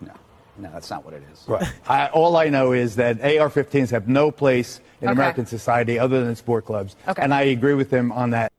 No, 0.00 0.12
no, 0.58 0.70
that's 0.72 0.90
not 0.90 1.04
what 1.04 1.14
it 1.14 1.22
is. 1.32 1.44
Right. 1.48 1.66
I, 1.88 2.08
all 2.08 2.36
I 2.36 2.48
know 2.50 2.72
is 2.72 2.96
that 2.96 3.20
AR-15s 3.22 3.90
have 3.90 4.06
no 4.08 4.30
place 4.30 4.80
in 5.00 5.08
Okay. 5.08 5.12
American 5.12 5.46
society 5.46 5.98
other 5.98 6.24
than 6.24 6.34
sport 6.36 6.66
clubs. 6.66 6.96
Okay. 7.06 7.22
And 7.22 7.32
I 7.32 7.42
agree 7.42 7.74
with 7.74 7.90
him 7.90 8.10
on 8.12 8.30
that. 8.30 8.52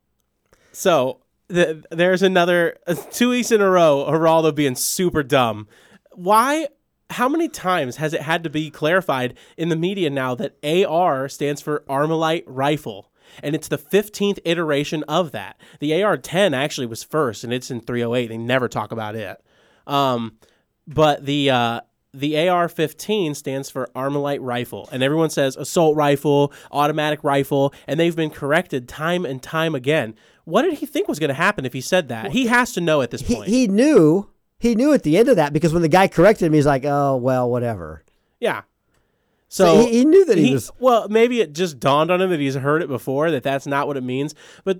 So 0.71 1.19
th- 1.49 1.83
there's 1.91 2.23
another 2.23 2.77
uh, 2.87 2.95
two 3.11 3.29
weeks 3.29 3.51
in 3.51 3.61
a 3.61 3.69
row. 3.69 4.05
Geraldo 4.09 4.55
being 4.55 4.75
super 4.75 5.21
dumb. 5.21 5.67
Why? 6.13 6.67
How 7.11 7.27
many 7.27 7.47
times 7.49 7.95
has 7.97 8.13
it 8.13 8.21
had 8.21 8.43
to 8.43 8.49
be 8.49 8.69
clarified 8.69 9.35
in 9.57 9.69
the 9.69 9.75
media 9.75 10.09
now 10.09 10.35
that 10.35 10.55
AR 10.63 11.27
stands 11.27 11.61
for 11.61 11.83
Armalite 11.89 12.43
Rifle? 12.45 13.11
And 13.43 13.55
it's 13.55 13.67
the 13.67 13.77
15th 13.77 14.39
iteration 14.45 15.03
of 15.03 15.31
that. 15.31 15.59
The 15.79 16.01
AR 16.03 16.17
10 16.17 16.53
actually 16.53 16.87
was 16.87 17.03
first, 17.03 17.43
and 17.43 17.53
it's 17.53 17.69
in 17.69 17.79
308. 17.81 18.27
They 18.27 18.37
never 18.37 18.67
talk 18.67 18.91
about 18.91 19.15
it. 19.15 19.39
Um, 19.85 20.37
but 20.87 21.25
the 21.25 21.49
uh, 21.51 21.81
the 22.11 22.49
AR-15 22.49 23.35
stands 23.35 23.69
for 23.69 23.87
Armalite 23.95 24.39
Rifle, 24.41 24.89
and 24.91 25.03
everyone 25.03 25.29
says 25.29 25.55
assault 25.55 25.95
rifle, 25.95 26.51
automatic 26.71 27.23
rifle, 27.23 27.71
and 27.85 27.99
they've 27.99 28.15
been 28.15 28.31
corrected 28.31 28.87
time 28.87 29.25
and 29.25 29.43
time 29.43 29.75
again. 29.75 30.15
What 30.45 30.63
did 30.63 30.75
he 30.75 30.87
think 30.87 31.07
was 31.07 31.19
going 31.19 31.27
to 31.29 31.35
happen 31.35 31.65
if 31.65 31.73
he 31.73 31.81
said 31.81 32.07
that? 32.07 32.31
He 32.31 32.47
has 32.47 32.71
to 32.73 32.81
know 32.81 33.01
at 33.03 33.11
this 33.11 33.21
He, 33.21 33.35
point. 33.35 33.47
he 33.49 33.67
knew 33.67 34.27
he 34.59 34.75
knew 34.75 34.93
at 34.93 35.03
the 35.03 35.17
end 35.17 35.29
of 35.29 35.37
that 35.37 35.53
because 35.53 35.73
when 35.73 35.81
the 35.81 35.87
guy 35.89 36.07
corrected 36.07 36.45
him, 36.47 36.53
he's 36.53 36.65
like, 36.65 36.85
"Oh 36.85 37.15
well, 37.17 37.49
whatever." 37.49 38.03
yeah. 38.39 38.61
So 39.51 39.65
So 39.65 39.85
he- 39.87 39.99
he 39.99 40.05
knew 40.05 40.25
that 40.25 40.37
he 40.37 40.53
was- 40.53 40.71
Well, 40.79 41.07
maybe 41.09 41.41
it 41.41 41.53
just 41.53 41.79
dawned 41.79 42.11
on 42.11 42.21
him 42.21 42.29
that 42.29 42.39
he's 42.39 42.53
heard 42.53 42.83
it 42.83 42.87
before 42.87 43.31
that 43.31 43.41
that's 43.41 43.65
not 43.65 43.87
what 43.87 43.97
it 43.97 44.03
means. 44.03 44.35
But 44.63 44.79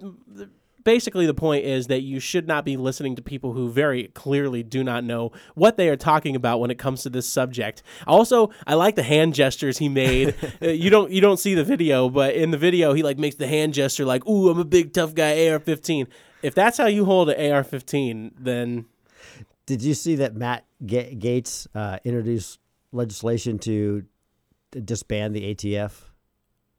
basically, 0.84 1.26
the 1.26 1.34
point 1.34 1.66
is 1.66 1.88
that 1.88 2.02
you 2.02 2.20
should 2.20 2.48
not 2.48 2.66
be 2.66 2.78
listening 2.78 3.16
to 3.16 3.22
people 3.24 3.54
who 3.54 3.72
very 3.72 4.10
clearly 4.14 4.62
do 4.62 4.84
not 4.84 5.04
know 5.04 5.32
what 5.56 5.76
they 5.78 5.90
are 5.90 5.96
talking 5.96 6.36
about 6.36 6.60
when 6.60 6.70
it 6.70 6.78
comes 6.78 7.02
to 7.02 7.10
this 7.10 7.28
subject. 7.28 7.82
Also, 8.06 8.52
I 8.68 8.76
like 8.76 8.94
the 8.96 9.02
hand 9.04 9.34
gestures 9.34 9.80
he 9.80 9.90
made. 9.90 10.36
Uh, 10.62 10.68
you 10.68 10.90
don't 10.92 11.10
you 11.12 11.20
don't 11.22 11.38
see 11.40 11.56
the 11.56 11.64
video, 11.64 12.08
but 12.10 12.36
in 12.36 12.52
the 12.52 12.58
video, 12.58 12.94
he 12.94 13.02
like 13.02 13.18
makes 13.18 13.38
the 13.38 13.48
hand 13.48 13.74
gesture 13.74 14.06
like, 14.06 14.26
"Ooh, 14.28 14.50
I'm 14.50 14.60
a 14.60 14.66
big 14.66 14.94
tough 14.94 15.16
guy." 15.16 15.48
AR-15. 15.50 16.06
If 16.44 16.54
that's 16.54 16.78
how 16.78 16.86
you 16.86 17.06
hold 17.06 17.30
an 17.32 17.52
AR-15, 17.52 18.32
then 18.40 18.86
Did 19.70 19.84
you 19.84 19.94
see 19.94 20.16
that 20.16 20.36
Matt 20.36 20.66
Ga- 20.84 21.14
Gaetz 21.14 21.68
uh, 21.76 22.00
introduced 22.04 22.60
legislation 22.92 23.60
to 23.60 24.04
to 24.72 24.82
disband 24.82 25.36
the 25.36 25.54
ATF? 25.54 25.92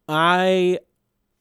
I 0.08 0.80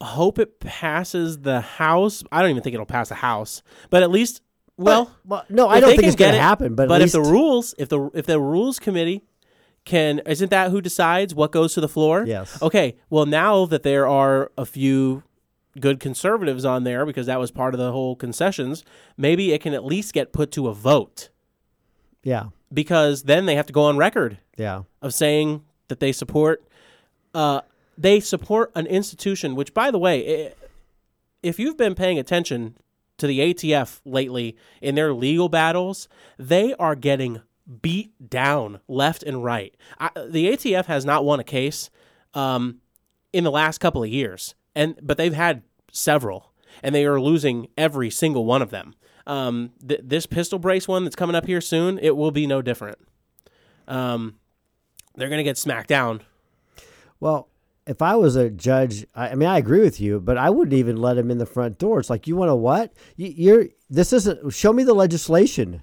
hope 0.00 0.38
it 0.38 0.60
passes 0.60 1.40
the 1.40 1.60
House. 1.60 2.22
I 2.30 2.40
don't 2.40 2.50
even 2.50 2.62
think 2.62 2.74
it'll 2.74 2.86
pass 2.86 3.08
the 3.08 3.16
House, 3.16 3.64
but 3.90 4.04
at 4.04 4.12
least, 4.12 4.42
well, 4.76 5.10
well, 5.26 5.44
no, 5.48 5.68
I 5.68 5.80
don't 5.80 5.90
think 5.90 6.04
it's 6.04 6.14
gonna 6.14 6.38
happen, 6.38 6.76
but 6.76 6.88
but 6.88 7.02
if 7.02 7.10
the 7.10 7.20
rules, 7.20 7.74
if 7.78 7.88
the 7.88 8.10
if 8.14 8.26
the 8.26 8.38
rules 8.38 8.78
committee 8.78 9.24
can, 9.84 10.20
isn't 10.26 10.52
that 10.52 10.70
who 10.70 10.80
decides 10.80 11.34
what 11.34 11.50
goes 11.50 11.74
to 11.74 11.80
the 11.80 11.88
floor? 11.88 12.24
Yes. 12.28 12.62
Okay. 12.62 12.94
Well, 13.10 13.26
now 13.26 13.66
that 13.66 13.82
there 13.82 14.06
are 14.06 14.52
a 14.56 14.64
few 14.64 15.24
good 15.80 15.98
conservatives 15.98 16.64
on 16.64 16.84
there 16.84 17.04
because 17.04 17.26
that 17.26 17.40
was 17.40 17.50
part 17.50 17.74
of 17.74 17.80
the 17.80 17.90
whole 17.90 18.14
concessions, 18.14 18.84
maybe 19.16 19.52
it 19.52 19.60
can 19.60 19.74
at 19.74 19.84
least 19.84 20.12
get 20.12 20.32
put 20.32 20.52
to 20.52 20.68
a 20.68 20.74
vote 20.74 21.29
Yeah, 22.22 22.46
because 22.72 23.22
then 23.24 23.46
they 23.46 23.54
have 23.56 23.66
to 23.66 23.72
go 23.72 23.84
on 23.84 23.96
record 23.96 24.38
yeah. 24.56 24.82
of 25.02 25.14
saying 25.14 25.64
that 25.88 26.00
they 26.00 26.12
support 26.12 26.62
uh, 27.34 27.60
they 27.96 28.20
support 28.20 28.70
an 28.74 28.86
institution 28.86 29.54
which 29.54 29.72
by 29.74 29.90
the 29.90 29.98
way 29.98 30.46
i- 30.48 30.52
if 31.42 31.58
you've 31.58 31.76
been 31.76 31.94
paying 31.94 32.18
attention 32.18 32.76
to 33.18 33.26
the 33.26 33.40
ATF 33.40 34.00
lately 34.04 34.56
in 34.82 34.94
their 34.94 35.12
legal 35.14 35.48
battles 35.48 36.08
they 36.38 36.74
are 36.74 36.94
getting 36.94 37.40
beat 37.82 38.12
down 38.30 38.80
left 38.88 39.22
and 39.22 39.44
right 39.44 39.74
I, 39.98 40.10
the 40.28 40.48
ATF 40.52 40.86
has 40.86 41.04
not 41.04 41.24
won 41.24 41.40
a 41.40 41.44
case 41.44 41.88
um, 42.34 42.80
in 43.32 43.44
the 43.44 43.50
last 43.50 43.78
couple 43.78 44.02
of 44.02 44.08
years 44.10 44.54
and 44.74 44.98
but 45.02 45.16
they've 45.16 45.32
had 45.34 45.62
several 45.92 46.52
and 46.82 46.94
they 46.94 47.04
are 47.06 47.20
losing 47.20 47.68
every 47.76 48.10
single 48.10 48.44
one 48.44 48.62
of 48.62 48.70
them. 48.70 48.94
Um, 49.30 49.70
th- 49.86 50.00
this 50.02 50.26
pistol 50.26 50.58
brace 50.58 50.88
one 50.88 51.04
that's 51.04 51.14
coming 51.14 51.36
up 51.36 51.46
here 51.46 51.60
soon, 51.60 52.00
it 52.02 52.16
will 52.16 52.32
be 52.32 52.48
no 52.48 52.62
different. 52.62 52.98
Um, 53.86 54.34
they're 55.14 55.28
to 55.38 55.44
get 55.44 55.56
smacked 55.56 55.88
down. 55.88 56.22
Well, 57.20 57.48
if 57.86 58.02
I 58.02 58.16
was 58.16 58.34
a 58.34 58.50
judge, 58.50 59.06
I, 59.14 59.28
I 59.28 59.34
mean, 59.36 59.48
I 59.48 59.58
agree 59.58 59.82
with 59.82 60.00
you, 60.00 60.18
but 60.18 60.36
I 60.36 60.50
wouldn't 60.50 60.74
even 60.74 60.96
let 60.96 61.16
him 61.16 61.30
in 61.30 61.38
the 61.38 61.46
front 61.46 61.78
door. 61.78 62.00
It's 62.00 62.10
like, 62.10 62.26
you 62.26 62.34
want 62.34 62.48
to 62.48 62.56
what? 62.56 62.92
You, 63.14 63.28
you're 63.28 63.66
this 63.88 64.12
isn't. 64.12 64.52
Show 64.52 64.72
me 64.72 64.82
the 64.82 64.94
legislation. 64.94 65.82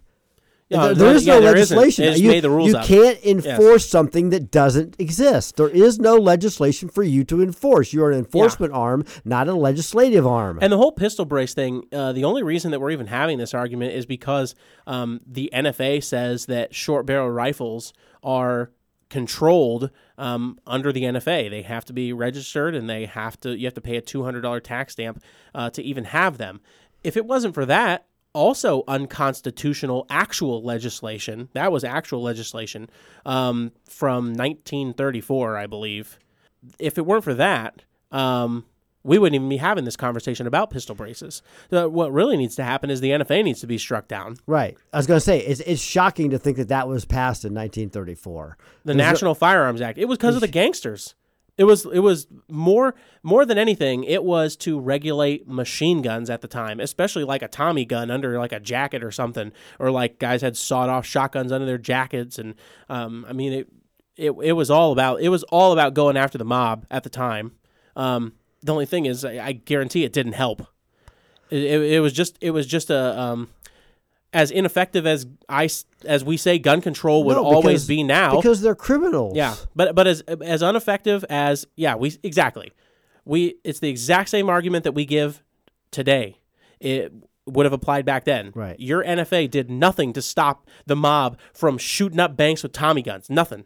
Yeah, 0.69 0.87
there, 0.87 0.95
there 0.95 1.15
is 1.15 1.25
yeah, 1.25 1.35
no 1.35 1.41
there 1.41 1.55
isn't. 1.55 1.77
legislation. 1.77 2.05
They 2.05 2.11
just 2.11 2.23
you 2.23 2.29
made 2.29 2.43
the 2.43 2.49
rules 2.49 2.67
you 2.69 2.79
can't 2.79 3.23
Yes. 3.23 3.45
enforce 3.45 3.87
something 3.87 4.31
that 4.31 4.51
doesn't 4.51 4.95
exist. 4.99 5.55
There 5.55 5.69
is 5.69 5.97
no 5.97 6.15
legislation 6.15 6.89
for 6.89 7.03
you 7.03 7.23
to 7.25 7.41
enforce. 7.41 7.93
You 7.93 8.03
are 8.03 8.11
an 8.11 8.17
enforcement 8.19 8.73
arm, 8.73 9.05
not 9.23 9.47
a 9.47 9.53
legislative 9.53 10.27
arm. 10.27 10.59
And 10.61 10.73
the 10.73 10.77
whole 10.77 10.91
pistol 10.91 11.23
brace 11.23 11.53
thing, 11.53 11.83
uh, 11.93 12.11
the 12.11 12.25
only 12.25 12.43
reason 12.43 12.71
that 12.71 12.81
we're 12.81 12.91
even 12.91 13.07
having 13.07 13.37
this 13.37 13.53
argument 13.53 13.93
is 13.93 14.05
because 14.05 14.55
um, 14.85 15.21
the 15.25 15.49
NFA 15.53 16.03
says 16.03 16.47
that 16.47 16.75
short 16.75 17.05
barrel 17.05 17.29
rifles 17.31 17.93
are 18.21 18.71
controlled 19.09 19.89
um, 20.17 20.59
under 20.67 20.91
the 20.91 21.03
NFA. 21.03 21.49
They 21.49 21.61
have 21.61 21.85
to 21.85 21.93
be 21.93 22.11
registered, 22.11 22.75
and 22.75 22.89
they 22.89 23.05
have 23.05 23.39
to. 23.39 23.57
You 23.57 23.67
have 23.67 23.73
to 23.75 23.81
pay 23.81 23.95
a 23.95 24.01
two 24.01 24.23
hundred 24.23 24.41
dollar 24.41 24.59
tax 24.59 24.93
stamp 24.93 25.23
uh, 25.55 25.69
to 25.69 25.81
even 25.81 26.03
have 26.05 26.37
them. 26.37 26.59
If 27.05 27.15
it 27.15 27.25
wasn't 27.25 27.53
for 27.53 27.65
that, 27.65 28.05
also 28.37 28.83
unconstitutional 28.87 30.05
actual 30.09 30.63
legislation. 30.63 31.49
That 31.53 31.71
was 31.71 31.83
actual 31.83 32.21
legislation 32.21 32.89
um, 33.25 33.71
from 33.89 34.27
1934, 34.33 35.57
I 35.57 35.65
believe. 35.65 36.19
If 36.77 36.97
it 36.97 37.05
weren't 37.05 37.23
for 37.23 37.33
that, 37.33 37.81
um, 38.11 38.65
we 39.03 39.17
wouldn't 39.17 39.35
even 39.35 39.49
be 39.49 39.57
having 39.57 39.85
this 39.85 39.95
conversation 39.95 40.45
about 40.45 40.69
pistol 40.69 40.93
braces. 40.93 41.41
Uh, 41.71 41.89
what 41.89 42.11
really 42.13 42.37
needs 42.37 42.55
to 42.57 42.63
happen 42.63 42.89
is 42.89 43.01
the 43.01 43.09
NFA 43.09 43.43
needs 43.43 43.61
to 43.61 43.67
be 43.67 43.77
struck 43.77 44.07
down. 44.07 44.37
right. 44.45 44.77
I 44.93 44.97
was 44.97 45.07
going 45.07 45.17
to 45.17 45.25
say, 45.25 45.39
it's, 45.39 45.61
it's 45.61 45.81
shocking 45.81 46.29
to 46.29 46.37
think 46.37 46.57
that 46.57 46.67
that 46.67 46.87
was 46.87 47.05
passed 47.05 47.43
in 47.43 47.53
1934. 47.53 48.57
The 48.85 48.93
National 48.93 49.33
Firearms 49.33 49.81
Act. 49.81 49.97
It 49.97 50.05
was 50.05 50.17
because 50.17 50.35
of 50.35 50.41
the 50.41 50.47
gangsters. 50.47 51.15
It 51.57 51.63
was 51.63 51.85
it 51.85 51.99
was 51.99 52.27
more 52.49 52.93
more 53.23 53.43
than 53.45 53.57
anything. 53.57 54.03
It 54.03 54.23
was 54.23 54.55
to 54.57 54.79
regulate 54.79 55.47
machine 55.47 56.03
guns 56.03 56.29
at 56.29 56.41
the 56.41 56.47
time, 56.47 56.79
especially 56.79 57.23
like 57.23 57.41
a 57.41 57.47
Tommy 57.47 57.83
gun 57.83 58.11
under 58.11 58.37
like 58.37 58.51
a 58.51 58.59
jacket 58.59 59.03
or 59.03 59.11
something, 59.11 59.51
or 59.79 59.89
like 59.89 60.19
guys 60.19 60.41
had 60.41 60.55
sawed 60.55 60.89
off 60.89 61.05
shotguns 61.05 61.51
under 61.51 61.65
their 61.65 61.79
jackets, 61.79 62.37
and 62.37 62.53
um, 62.89 63.25
I 63.27 63.33
mean 63.33 63.53
it, 63.53 63.67
it 64.15 64.31
it 64.43 64.53
was 64.53 64.69
all 64.69 64.91
about 64.91 65.19
it 65.21 65.29
was 65.29 65.43
all 65.43 65.73
about 65.73 65.95
going 65.95 66.15
after 66.15 66.37
the 66.37 66.45
mob 66.45 66.85
at 66.91 67.03
the 67.03 67.09
time. 67.09 67.53
Um, 67.95 68.33
the 68.61 68.71
only 68.71 68.85
thing 68.85 69.07
is, 69.07 69.25
I, 69.25 69.39
I 69.43 69.51
guarantee 69.53 70.03
it 70.03 70.13
didn't 70.13 70.33
help. 70.33 70.61
It, 71.49 71.63
it, 71.63 71.93
it 71.93 71.99
was 72.01 72.13
just 72.13 72.37
it 72.39 72.51
was 72.51 72.67
just 72.67 72.91
a 72.91 73.19
um, 73.19 73.49
as 74.33 74.51
ineffective 74.51 75.05
as 75.07 75.25
I 75.49 75.69
as 76.05 76.23
we 76.23 76.37
say 76.37 76.59
gun 76.59 76.81
control 76.81 77.23
would 77.23 77.35
No, 77.35 77.43
always 77.45 77.87
be 77.87 78.03
now 78.03 78.35
because 78.35 78.61
they're 78.61 78.75
criminals. 78.75 79.35
yeah, 79.35 79.55
but 79.75 79.95
but 79.95 80.07
as 80.07 80.21
as 80.21 80.61
ineffective 80.61 81.23
as 81.29 81.65
yeah, 81.75 81.95
we 81.95 82.17
exactly. 82.23 82.71
We 83.25 83.55
it's 83.63 83.79
the 83.79 83.89
exact 83.89 84.29
same 84.29 84.49
argument 84.49 84.83
that 84.85 84.93
we 84.93 85.05
give 85.05 85.43
today. 85.91 86.37
It 86.79 87.11
would 87.45 87.65
have 87.65 87.73
applied 87.73 88.05
back 88.05 88.25
then. 88.25 88.51
Right. 88.53 88.77
Your 88.79 89.03
NFA 89.03 89.49
did 89.49 89.69
nothing 89.71 90.13
to 90.13 90.21
stop 90.21 90.67
the 90.85 90.95
mob 90.95 91.37
from 91.53 91.77
shooting 91.77 92.19
up 92.19 92.35
banks 92.37 92.63
with 92.63 92.73
Tommy 92.73 93.01
guns. 93.01 93.29
Nothing. 93.29 93.63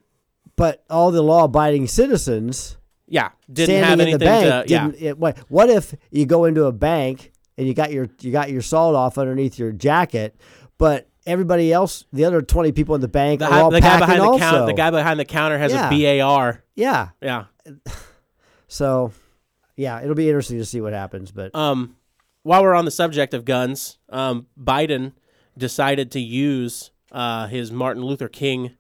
But 0.56 0.84
all 0.90 1.12
the 1.12 1.24
law-abiding 1.24 1.88
citizens 1.88 2.78
Yeah, 3.08 3.30
didn't 3.52 3.84
have 3.84 3.94
in 4.00 4.02
anything 4.02 4.20
the 4.20 4.26
bank 4.26 4.68
to 4.68 4.72
yeah. 4.72 4.92
It, 5.00 5.18
what, 5.18 5.38
what 5.50 5.70
if 5.70 5.96
you 6.12 6.26
go 6.28 6.46
into 6.46 6.66
a 6.66 6.72
bank 6.72 7.32
and 7.58 7.68
you 7.68 7.74
got 7.74 7.92
your 7.92 8.08
you 8.22 8.32
got 8.32 8.50
your 8.50 8.62
sawed 8.62 8.96
off 8.96 9.18
underneath 9.18 9.58
your 9.60 9.72
jacket, 9.72 10.36
but 10.78 11.08
everybody 11.26 11.72
else, 11.72 12.06
the 12.14 12.26
other 12.26 12.42
twenty 12.42 12.72
people 12.72 12.96
in 12.96 13.02
the 13.02 13.08
bank, 13.08 13.40
The, 13.40 13.46
are 13.48 13.52
hi- 13.52 13.62
all 13.62 13.72
the 13.72 13.82
guy 13.82 14.00
behind 14.00 14.22
the 14.22 14.38
counter, 14.38 14.66
the 14.66 14.74
guy 14.74 14.90
behind 14.92 15.20
the 15.20 15.26
counter 15.26 15.58
has 15.58 15.72
Yeah. 15.72 15.90
a 15.92 16.20
BAR. 16.22 16.64
Yeah. 16.76 17.10
Yeah. 17.22 17.46
So, 18.68 19.12
yeah, 19.76 20.02
it'll 20.02 20.16
be 20.16 20.30
interesting 20.30 20.58
to 20.58 20.66
see 20.66 20.80
what 20.82 20.94
happens. 20.94 21.32
But 21.32 21.54
Um, 21.54 21.98
while 22.44 22.62
we're 22.62 22.74
on 22.74 22.86
the 22.86 22.92
subject 22.92 23.34
of 23.34 23.44
guns, 23.46 23.98
um, 24.10 24.48
Biden 24.58 25.12
decided 25.58 26.12
to 26.12 26.20
use 26.22 26.92
uh, 27.12 27.48
his 27.48 27.72
Martin 27.72 28.04
Luther 28.06 28.30
King 28.30 28.72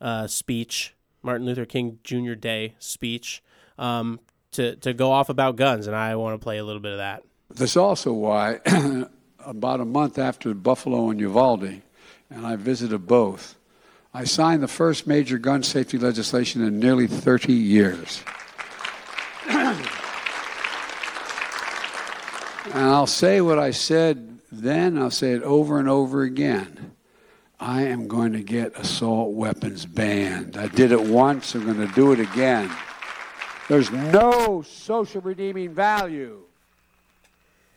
uh, 0.00 0.28
speech, 0.28 0.94
Martin 1.22 1.46
Luther 1.46 1.64
King 1.64 1.98
Jr. 2.04 2.34
Day 2.34 2.76
speech, 2.78 3.42
um, 3.76 4.20
to 4.52 4.76
to 4.76 4.94
go 4.94 5.10
off 5.10 5.28
about 5.28 5.56
guns, 5.56 5.88
and 5.88 5.96
I 5.96 6.14
want 6.14 6.38
to 6.40 6.44
play 6.44 6.58
a 6.58 6.64
little 6.64 6.80
bit 6.80 6.92
of 6.92 6.98
that. 6.98 7.24
That's 7.54 7.76
also 7.76 8.12
why, 8.12 8.60
about 9.38 9.80
a 9.80 9.84
month 9.84 10.18
after 10.18 10.52
Buffalo 10.54 11.10
and 11.10 11.20
Uvalde, 11.20 11.82
and 12.30 12.46
I 12.46 12.56
visited 12.56 13.06
both, 13.06 13.56
I 14.12 14.24
signed 14.24 14.62
the 14.62 14.68
first 14.68 15.06
major 15.06 15.38
gun 15.38 15.62
safety 15.62 15.96
legislation 15.98 16.62
in 16.62 16.80
nearly 16.80 17.06
30 17.06 17.52
years. 17.52 18.22
and 19.48 19.86
I'll 22.74 23.06
say 23.06 23.40
what 23.40 23.58
I 23.58 23.70
said 23.70 24.38
then, 24.50 24.98
I'll 24.98 25.10
say 25.10 25.32
it 25.32 25.42
over 25.42 25.78
and 25.78 25.88
over 25.88 26.22
again. 26.22 26.92
I 27.60 27.82
am 27.82 28.08
going 28.08 28.32
to 28.32 28.42
get 28.42 28.76
assault 28.76 29.32
weapons 29.32 29.86
banned. 29.86 30.56
I 30.56 30.66
did 30.68 30.90
it 30.90 31.00
once, 31.00 31.54
I'm 31.54 31.64
going 31.64 31.86
to 31.86 31.94
do 31.94 32.12
it 32.12 32.20
again. 32.20 32.70
There's 33.68 33.90
no 33.90 34.62
social 34.62 35.20
redeeming 35.20 35.72
value. 35.72 36.42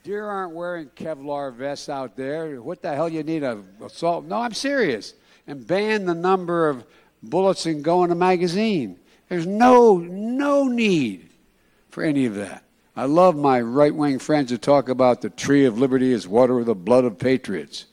Deer 0.08 0.26
aren't 0.26 0.54
wearing 0.54 0.86
Kevlar 0.96 1.54
vests 1.54 1.90
out 1.90 2.16
there. 2.16 2.62
What 2.62 2.82
the 2.82 2.96
hell 2.96 3.10
you 3.10 3.24
need 3.24 3.44
a 3.44 3.62
assault? 3.84 4.24
No, 4.24 4.38
I'm 4.38 4.54
serious. 4.54 5.14
And 5.48 5.68
ban 5.68 6.06
the 6.06 6.16
number 6.16 6.70
of 6.70 6.86
bullets 7.22 7.66
that 7.66 7.84
go 7.84 8.06
in 8.06 8.12
a 8.12 8.16
magazine. 8.16 9.00
There's 9.28 9.46
no 9.46 9.98
no 9.98 10.70
need 10.70 11.28
for 11.90 12.06
any 12.06 12.26
of 12.26 12.36
that. 12.36 12.64
I 12.96 13.04
love 13.04 13.36
my 13.36 13.60
right 13.60 13.94
wing 13.94 14.18
friends 14.18 14.50
who 14.50 14.58
talk 14.58 14.88
about 14.88 15.20
the 15.20 15.30
tree 15.30 15.66
of 15.66 15.78
liberty 15.78 16.14
is 16.14 16.26
water 16.26 16.56
with 16.56 16.68
the 16.68 16.76
blood 16.76 17.04
of 17.04 17.20
patriots. 17.20 17.88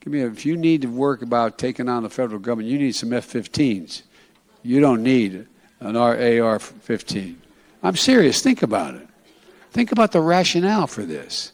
Give 0.00 0.10
me 0.10 0.22
a, 0.22 0.28
if 0.28 0.46
you 0.46 0.56
need 0.56 0.80
to 0.80 0.88
work 0.88 1.20
about 1.20 1.58
taking 1.58 1.90
on 1.90 2.02
the 2.02 2.08
federal 2.08 2.40
government, 2.40 2.70
you 2.70 2.78
need 2.78 2.92
some 2.92 3.12
F-15s. 3.12 4.04
You 4.62 4.80
don't 4.80 5.02
need 5.02 5.48
an 5.80 5.96
AR-15. 5.96 7.34
I'm 7.82 7.96
serious. 7.96 8.40
Think 8.40 8.62
about 8.62 8.94
it. 8.94 9.07
Think 9.78 9.92
about 9.92 10.10
the 10.10 10.20
rationale 10.20 10.88
for 10.88 11.04
this. 11.04 11.52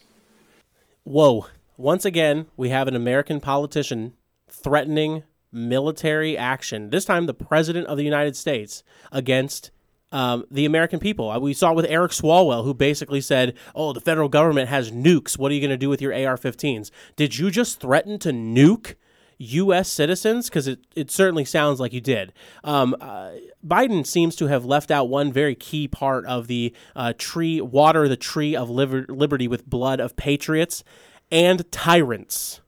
Whoa! 1.02 1.46
Once 1.76 2.06
again, 2.06 2.46
we 2.56 2.70
have 2.70 2.88
an 2.88 2.96
American 2.96 3.38
politician 3.38 4.14
threatening 4.48 5.24
military 5.52 6.34
action. 6.34 6.88
This 6.88 7.04
time, 7.04 7.26
the 7.26 7.34
president 7.34 7.86
of 7.86 7.98
the 7.98 8.02
United 8.02 8.34
States 8.34 8.82
against 9.12 9.72
um, 10.10 10.46
the 10.50 10.64
American 10.64 11.00
people. 11.00 11.30
Uh, 11.30 11.38
We 11.38 11.52
saw 11.52 11.72
it 11.72 11.76
with 11.76 11.84
Eric 11.84 12.12
Swalwell, 12.12 12.64
who 12.64 12.72
basically 12.72 13.20
said, 13.20 13.52
"Oh, 13.74 13.92
the 13.92 14.00
federal 14.00 14.30
government 14.30 14.70
has 14.70 14.90
nukes. 14.90 15.36
What 15.36 15.52
are 15.52 15.54
you 15.54 15.60
going 15.60 15.68
to 15.68 15.76
do 15.76 15.90
with 15.90 16.00
your 16.00 16.14
AR-15s? 16.14 16.90
Did 17.16 17.36
you 17.36 17.50
just 17.50 17.78
threaten 17.78 18.18
to 18.20 18.30
nuke?" 18.30 18.94
U.S. 19.38 19.88
citizens? 19.88 20.48
Because 20.48 20.66
it, 20.68 20.80
it 20.94 21.10
certainly 21.10 21.44
sounds 21.44 21.80
like 21.80 21.92
you 21.92 22.00
did. 22.00 22.32
Um, 22.62 22.96
uh, 23.00 23.30
Biden 23.66 24.06
seems 24.06 24.36
to 24.36 24.46
have 24.46 24.64
left 24.64 24.90
out 24.90 25.08
one 25.08 25.32
very 25.32 25.54
key 25.54 25.88
part 25.88 26.24
of 26.26 26.46
the 26.46 26.74
uh, 26.94 27.12
tree, 27.18 27.60
water 27.60 28.08
the 28.08 28.16
tree 28.16 28.54
of 28.56 28.70
liber- 28.70 29.06
liberty 29.08 29.48
with 29.48 29.66
blood 29.66 30.00
of 30.00 30.16
patriots 30.16 30.84
and 31.30 31.70
tyrants. 31.72 32.60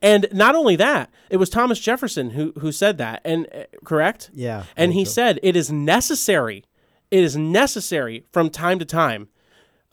And 0.00 0.26
not 0.32 0.54
only 0.54 0.76
that, 0.76 1.10
it 1.28 1.36
was 1.36 1.50
Thomas 1.50 1.78
Jefferson 1.78 2.30
who 2.30 2.54
who 2.58 2.72
said 2.72 2.96
that, 2.98 3.20
and 3.22 3.46
uh, 3.54 3.64
correct? 3.84 4.30
Yeah, 4.32 4.64
And 4.78 4.94
he 4.94 5.04
so. 5.04 5.10
said 5.10 5.40
it 5.42 5.56
is 5.56 5.70
necessary, 5.70 6.64
it 7.10 7.22
is 7.22 7.36
necessary 7.36 8.24
from 8.32 8.48
time 8.48 8.78
to 8.78 8.86
time, 8.86 9.28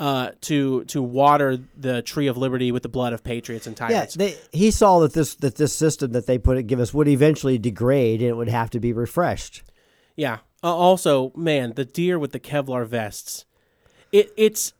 uh, 0.01 0.31
to 0.41 0.83
to 0.85 0.99
water 0.99 1.59
the 1.77 2.01
tree 2.01 2.25
of 2.25 2.35
liberty 2.35 2.71
with 2.71 2.81
the 2.81 2.89
blood 2.89 3.13
of 3.13 3.23
patriots 3.23 3.67
and 3.67 3.79
yeah, 3.79 3.87
tyrants. 3.87 4.15
they, 4.15 4.35
he 4.51 4.71
saw 4.71 4.99
that 5.01 5.13
this 5.13 5.35
that 5.35 5.57
this 5.57 5.75
system 5.75 6.11
that 6.13 6.25
they 6.25 6.39
put 6.39 6.57
it 6.57 6.63
give 6.63 6.79
us 6.79 6.91
would 6.91 7.07
eventually 7.07 7.59
degrade 7.59 8.19
and 8.19 8.29
it 8.31 8.35
would 8.35 8.49
have 8.49 8.71
to 8.71 8.79
be 8.79 8.91
refreshed. 8.91 9.61
Yeah. 10.15 10.39
Uh, 10.63 10.75
also, 10.75 11.31
man, 11.35 11.73
the 11.75 11.85
deer 11.85 12.17
with 12.17 12.31
the 12.31 12.39
Kevlar 12.39 12.87
vests. 12.87 13.45
It 14.11 14.33
it's 14.35 14.73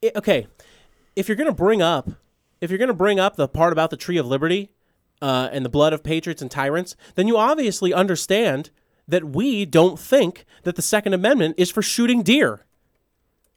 it, 0.00 0.16
okay. 0.16 0.46
If 1.14 1.28
you're 1.28 1.36
gonna 1.36 1.52
bring 1.52 1.82
up, 1.82 2.08
if 2.62 2.70
you're 2.70 2.78
gonna 2.78 2.94
bring 2.94 3.20
up 3.20 3.36
the 3.36 3.46
part 3.46 3.74
about 3.74 3.90
the 3.90 3.98
Tree 3.98 4.16
of 4.16 4.26
Liberty, 4.26 4.70
uh, 5.20 5.50
and 5.52 5.62
the 5.62 5.68
blood 5.68 5.92
of 5.92 6.02
patriots 6.02 6.40
and 6.40 6.50
tyrants, 6.50 6.96
then 7.16 7.28
you 7.28 7.36
obviously 7.36 7.92
understand 7.92 8.70
that 9.06 9.24
we 9.24 9.66
don't 9.66 9.98
think 9.98 10.46
that 10.62 10.74
the 10.74 10.82
Second 10.82 11.12
Amendment 11.12 11.54
is 11.58 11.70
for 11.70 11.82
shooting 11.82 12.22
deer. 12.22 12.64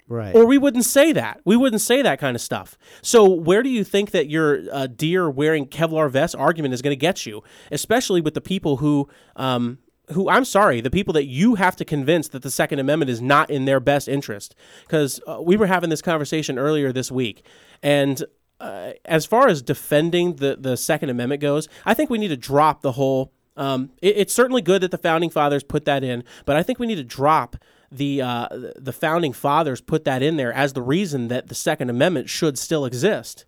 Right. 0.10 0.34
Or 0.34 0.46
we 0.46 0.58
wouldn't 0.58 0.86
say 0.86 1.12
that. 1.12 1.42
We 1.44 1.58
wouldn't 1.58 1.82
say 1.82 2.02
that 2.02 2.20
kind 2.20 2.36
of 2.36 2.42
stuff. 2.42 2.78
So 3.02 3.30
where 3.30 3.62
do 3.62 3.70
you 3.70 3.84
think 3.84 4.12
that 4.12 4.30
your 4.30 4.62
uh, 4.72 4.88
deer 4.88 5.30
wearing 5.30 5.68
Kevlar 5.68 6.10
vest 6.10 6.36
argument 6.36 6.74
is 6.74 6.82
going 6.82 6.94
to 6.94 7.00
get 7.00 7.26
you? 7.26 7.44
Especially 7.72 8.22
with 8.22 8.34
the 8.34 8.42
people 8.42 8.78
who 8.78 9.10
um, 9.36 9.80
who 10.12 10.30
I'm 10.30 10.46
sorry, 10.46 10.80
the 10.80 10.90
people 10.90 11.14
that 11.14 11.26
you 11.26 11.56
have 11.56 11.76
to 11.78 11.86
convince 11.86 12.30
that 12.30 12.42
the 12.42 12.52
Second 12.52 12.80
Amendment 12.80 13.10
is 13.10 13.22
not 13.22 13.50
in 13.50 13.66
their 13.66 13.82
best 13.82 14.08
interest. 14.08 14.56
Because 14.84 15.20
uh, 15.28 15.42
we 15.42 15.58
were 15.58 15.68
having 15.68 15.90
this 15.90 16.02
conversation 16.02 16.58
earlier 16.58 16.94
this 16.94 17.12
week, 17.12 17.46
and 17.84 18.24
uh, 18.60 18.94
as 19.06 19.26
far 19.26 19.48
as 19.50 19.62
defending 19.62 20.38
the 20.38 20.56
the 20.58 20.78
Second 20.78 21.10
Amendment 21.10 21.42
goes, 21.42 21.68
I 21.86 21.94
think 21.94 22.10
we 22.10 22.18
need 22.18 22.30
to 22.30 22.38
drop 22.38 22.82
the 22.82 22.94
whole. 22.94 23.34
Um, 23.58 23.92
it, 24.02 24.18
it's 24.18 24.34
certainly 24.34 24.62
good 24.62 24.82
that 24.84 24.92
the 24.92 24.98
founding 24.98 25.30
fathers 25.30 25.64
put 25.64 25.86
that 25.86 26.04
in, 26.04 26.24
but 26.46 26.56
I 26.56 26.64
think 26.64 26.80
we 26.80 26.88
need 26.88 26.96
to 26.96 27.04
drop 27.04 27.58
the 27.92 28.22
uh, 28.22 28.48
the 28.76 28.94
founding 28.94 29.34
fathers 29.34 29.82
put 29.82 30.04
that 30.06 30.22
in 30.22 30.38
there 30.38 30.54
as 30.54 30.74
the 30.74 30.82
reason 30.82 31.28
that 31.30 31.48
the 31.48 31.56
Second 31.56 31.90
Amendment 31.90 32.30
should 32.30 32.58
still 32.58 32.86
exist. 32.86 33.46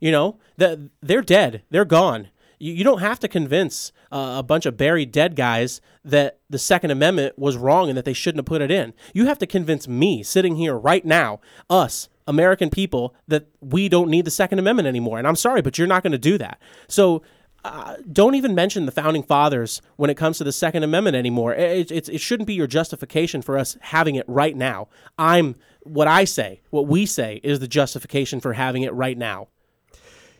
You 0.00 0.12
know 0.12 0.38
that 0.56 0.78
they're 1.00 1.22
dead, 1.22 1.62
they're 1.70 1.84
gone. 1.84 2.28
You, 2.58 2.72
you 2.72 2.84
don't 2.84 3.00
have 3.00 3.20
to 3.20 3.28
convince 3.28 3.92
uh, 4.12 4.36
a 4.38 4.42
bunch 4.42 4.66
of 4.66 4.76
buried 4.76 5.12
dead 5.12 5.36
guys 5.36 5.80
that 6.04 6.38
the 6.48 6.58
Second 6.58 6.90
Amendment 6.90 7.38
was 7.38 7.56
wrong 7.56 7.88
and 7.88 7.96
that 7.98 8.04
they 8.04 8.12
shouldn't 8.12 8.38
have 8.38 8.46
put 8.46 8.62
it 8.62 8.70
in. 8.70 8.94
You 9.12 9.26
have 9.26 9.38
to 9.38 9.46
convince 9.46 9.88
me, 9.88 10.22
sitting 10.22 10.56
here 10.56 10.76
right 10.76 11.04
now, 11.04 11.40
us 11.68 12.08
American 12.26 12.70
people, 12.70 13.14
that 13.28 13.48
we 13.60 13.88
don't 13.88 14.08
need 14.08 14.24
the 14.24 14.30
Second 14.30 14.58
Amendment 14.58 14.88
anymore. 14.88 15.18
And 15.18 15.26
I'm 15.26 15.36
sorry, 15.36 15.62
but 15.62 15.78
you're 15.78 15.86
not 15.86 16.02
going 16.02 16.12
to 16.12 16.18
do 16.18 16.38
that. 16.38 16.60
So 16.88 17.22
uh, 17.64 17.96
don't 18.12 18.34
even 18.34 18.54
mention 18.54 18.84
the 18.84 18.92
founding 18.92 19.22
fathers 19.22 19.80
when 19.96 20.10
it 20.10 20.16
comes 20.16 20.36
to 20.38 20.44
the 20.44 20.52
Second 20.52 20.82
Amendment 20.82 21.16
anymore. 21.16 21.54
It, 21.54 21.90
it, 21.90 22.08
it 22.10 22.20
shouldn't 22.20 22.46
be 22.46 22.54
your 22.54 22.66
justification 22.66 23.40
for 23.40 23.56
us 23.56 23.78
having 23.80 24.16
it 24.16 24.26
right 24.28 24.54
now. 24.54 24.88
I'm 25.18 25.56
what 25.82 26.06
I 26.06 26.24
say, 26.24 26.60
what 26.70 26.86
we 26.86 27.06
say 27.06 27.40
is 27.42 27.60
the 27.60 27.68
justification 27.68 28.40
for 28.40 28.52
having 28.52 28.82
it 28.82 28.92
right 28.92 29.16
now. 29.16 29.48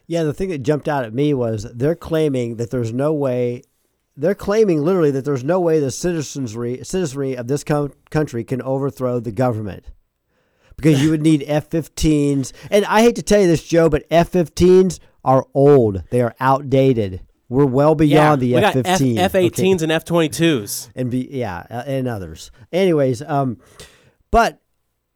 Yeah, 0.07 0.23
the 0.25 0.35
thing 0.35 0.51
that 0.51 0.63
jumped 0.63 0.87
out 0.87 1.05
at 1.05 1.15
me 1.15 1.33
was 1.33 1.67
they're 1.73 1.95
claiming 1.95 2.57
that 2.57 2.71
there's 2.71 2.93
no 2.93 3.13
way. 3.15 3.63
They're 4.17 4.35
claiming 4.35 4.83
literally 4.83 5.11
that 5.13 5.25
there's 5.25 5.45
no 5.45 5.61
way 5.61 5.81
the 5.81 5.91
citizenry 5.91 6.81
citizenry 6.85 7.37
of 7.37 7.49
this 7.49 7.65
com- 7.65 7.95
country 8.11 8.45
can 8.45 8.61
overthrow 8.61 9.19
the 9.19 9.33
government 9.33 9.87
because 10.77 11.03
you 11.03 11.11
would 11.11 11.23
need 11.23 11.45
F-15s. 11.47 12.53
And 12.71 12.85
I 12.85 13.03
hate 13.03 13.17
to 13.17 13.23
tell 13.23 13.41
you 13.41 13.47
this, 13.47 13.65
Joe, 13.65 13.89
but 13.89 14.05
F-15s 14.11 14.99
are 15.25 15.47
old. 15.55 16.03
They 16.11 16.21
are 16.21 16.35
outdated. 16.41 17.23
We're 17.49 17.67
well 17.67 17.95
beyond 17.95 18.43
yeah, 18.43 18.59
the 18.59 18.67
F 18.67 18.87
15. 18.87 19.19
F 19.19 19.33
18s 19.33 19.83
and 19.83 19.93
F 19.93 20.05
22s. 20.05 20.91
And 20.95 21.11
be, 21.11 21.29
yeah, 21.31 21.67
uh, 21.71 21.85
and 21.87 22.09
others. 22.09 22.51
Anyways, 22.73 23.23
um, 23.23 23.59
but 24.31 24.61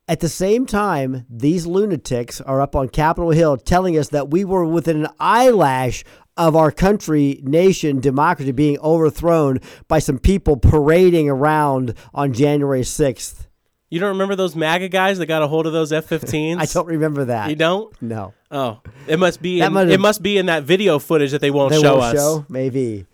at 0.07 0.21
the 0.21 0.29
same 0.29 0.65
time, 0.65 1.27
these 1.29 1.67
lunatics 1.67 2.41
are 2.41 2.61
up 2.61 2.77
on 2.77 2.89
Capitol 2.89 3.31
Hill 3.31 3.57
telling 3.57 3.99
us 3.99 4.09
that 4.09 4.31
we 4.31 4.45
were 4.45 4.65
within 4.65 5.05
an 5.05 5.13
eyelash 5.19 6.05
of 6.37 6.55
our 6.55 6.71
country, 6.71 7.41
nation, 7.43 8.01
democracy 8.01 8.53
being 8.53 8.79
overthrown 8.79 9.59
by 9.89 9.99
some 9.99 10.19
people 10.19 10.57
parading 10.57 11.29
around 11.29 11.95
on 12.15 12.33
January 12.33 12.83
6th. 12.83 13.48
You 13.91 14.01
don't 14.01 14.11
remember 14.11 14.37
those 14.37 14.55
MAGA 14.55 14.89
guys 14.91 15.19
that 15.19 15.27
got 15.27 15.43
a 15.43 15.49
hold 15.49 15.67
of 15.67 15.73
those 15.73 15.93
F-15s? 15.93 16.57
I 16.61 16.67
don't 16.67 16.87
remember 16.87 17.27
that. 17.27 17.49
You 17.49 17.57
don't? 17.57 18.03
No. 18.03 18.35
Oh, 18.51 18.81
it 19.07 19.19
must 19.19 19.41
be. 19.41 19.61
In, 19.61 19.77
it 19.77 20.01
must 20.01 20.23
be 20.23 20.37
in 20.39 20.47
that 20.47 20.65
video 20.65 20.99
footage 20.99 21.31
that 21.33 21.41
they 21.41 21.51
won't 21.51 21.71
they 21.73 21.81
show 21.81 21.97
won't 21.99 22.05
us. 22.05 22.17
Show 22.17 22.47
maybe, 22.49 23.07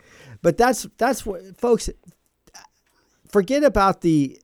but 0.42 0.56
that's 0.56 0.86
that's 0.98 1.24
what 1.24 1.42
folks. 1.58 1.88
Forget 3.28 3.64
about 3.64 4.00
the 4.02 4.38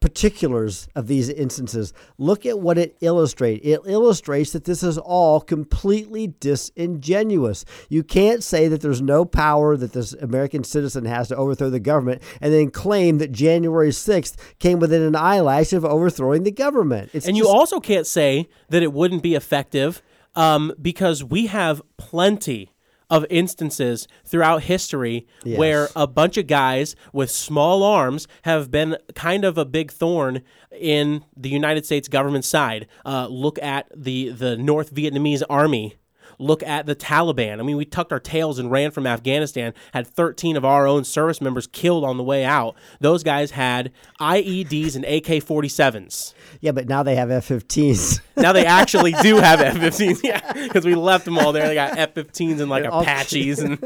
particulars 0.00 0.88
of 0.94 1.06
these 1.06 1.28
instances. 1.28 1.92
Look 2.18 2.46
at 2.46 2.58
what 2.58 2.78
it 2.78 2.96
illustrates. 3.00 3.64
It 3.64 3.80
illustrates 3.84 4.52
that 4.52 4.64
this 4.64 4.82
is 4.82 4.96
all 4.96 5.40
completely 5.40 6.34
disingenuous. 6.40 7.64
You 7.88 8.02
can't 8.02 8.42
say 8.42 8.66
that 8.68 8.80
there's 8.80 9.02
no 9.02 9.24
power 9.24 9.76
that 9.76 9.92
this 9.92 10.14
American 10.14 10.64
citizen 10.64 11.04
has 11.04 11.28
to 11.28 11.36
overthrow 11.36 11.70
the 11.70 11.80
government 11.80 12.22
and 12.40 12.52
then 12.52 12.70
claim 12.70 13.18
that 13.18 13.32
January 13.32 13.90
6th 13.90 14.36
came 14.58 14.78
within 14.78 15.02
an 15.02 15.16
eyelash 15.16 15.72
of 15.72 15.84
overthrowing 15.84 16.44
the 16.44 16.50
government. 16.50 17.10
It's 17.12 17.26
and 17.26 17.36
you 17.36 17.46
also 17.46 17.78
can't 17.78 18.06
say 18.06 18.48
that 18.70 18.82
it 18.82 18.92
wouldn't 18.92 19.22
be 19.22 19.34
effective 19.34 20.02
um, 20.34 20.72
because 20.80 21.22
we 21.22 21.46
have 21.46 21.82
plenty 21.98 22.72
of 23.10 23.26
instances 23.28 24.06
throughout 24.24 24.62
history 24.62 25.26
yes. 25.44 25.58
where 25.58 25.88
a 25.96 26.06
bunch 26.06 26.36
of 26.36 26.46
guys 26.46 26.94
with 27.12 27.30
small 27.30 27.82
arms 27.82 28.28
have 28.42 28.70
been 28.70 28.96
kind 29.14 29.44
of 29.44 29.58
a 29.58 29.64
big 29.64 29.90
thorn 29.90 30.42
in 30.70 31.24
the 31.36 31.48
United 31.48 31.84
States 31.84 32.08
government 32.08 32.44
side. 32.44 32.86
Uh, 33.04 33.26
look 33.26 33.58
at 33.60 33.88
the 33.94 34.30
the 34.30 34.56
North 34.56 34.94
Vietnamese 34.94 35.42
army 35.50 35.96
look 36.40 36.62
at 36.62 36.86
the 36.86 36.96
Taliban. 36.96 37.60
I 37.60 37.62
mean, 37.62 37.76
we 37.76 37.84
tucked 37.84 38.12
our 38.12 38.20
tails 38.20 38.58
and 38.58 38.70
ran 38.70 38.90
from 38.90 39.06
Afghanistan, 39.06 39.74
had 39.92 40.06
13 40.06 40.56
of 40.56 40.64
our 40.64 40.86
own 40.86 41.04
service 41.04 41.40
members 41.40 41.66
killed 41.66 42.04
on 42.04 42.16
the 42.16 42.22
way 42.22 42.44
out. 42.44 42.74
Those 43.00 43.22
guys 43.22 43.52
had 43.52 43.92
IEDs 44.20 44.96
and 44.96 45.04
AK 45.04 45.44
47s. 45.44 46.34
Yeah, 46.60 46.72
but 46.72 46.88
now 46.88 47.02
they 47.02 47.16
have 47.16 47.30
F 47.30 47.48
15s. 47.48 48.20
now 48.36 48.52
they 48.52 48.66
actually 48.66 49.12
do 49.12 49.36
have 49.36 49.60
F 49.60 49.76
15s. 49.76 50.20
Yeah, 50.24 50.52
because 50.52 50.84
we 50.84 50.94
left 50.94 51.24
them 51.24 51.38
all 51.38 51.52
there. 51.52 51.68
They 51.68 51.74
got 51.74 51.98
F 51.98 52.14
15s 52.14 52.60
and 52.60 52.70
like 52.70 52.84
Apaches. 52.84 53.58
and 53.60 53.78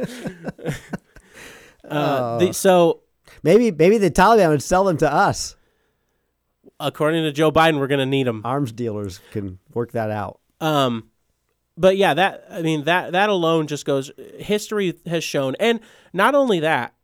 uh, 1.84 2.38
the, 2.38 2.52
so 2.52 3.02
maybe 3.42 3.70
maybe 3.70 3.98
the 3.98 4.10
Taliban 4.10 4.48
would 4.48 4.62
sell 4.62 4.84
them 4.84 4.96
to 4.98 5.12
us. 5.12 5.56
According 6.80 7.22
to 7.24 7.32
Joe 7.32 7.52
Biden, 7.52 7.78
we're 7.78 7.86
going 7.86 8.00
to 8.00 8.06
need 8.06 8.26
them. 8.26 8.42
Arms 8.44 8.72
dealers 8.72 9.20
can 9.30 9.58
work 9.72 9.92
that 9.92 10.10
out. 10.10 10.40
Um, 10.60 11.10
but 11.76 11.96
yeah, 11.96 12.14
that 12.14 12.46
I 12.50 12.62
mean 12.62 12.84
that 12.84 13.12
that 13.12 13.28
alone 13.28 13.66
just 13.66 13.84
goes. 13.84 14.10
History 14.38 14.94
has 15.06 15.24
shown, 15.24 15.54
and 15.58 15.80
not 16.12 16.34
only 16.34 16.60
that, 16.60 16.94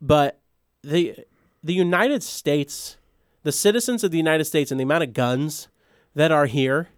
but 0.00 0.40
the 0.82 1.14
the 1.62 1.74
United 1.74 2.22
States, 2.22 2.96
the 3.42 3.52
citizens 3.52 4.04
of 4.04 4.10
the 4.10 4.18
United 4.18 4.44
States, 4.44 4.70
and 4.70 4.78
the 4.78 4.84
amount 4.84 5.04
of 5.04 5.12
guns 5.12 5.68
that 6.14 6.30
are 6.30 6.46
here. 6.46 6.88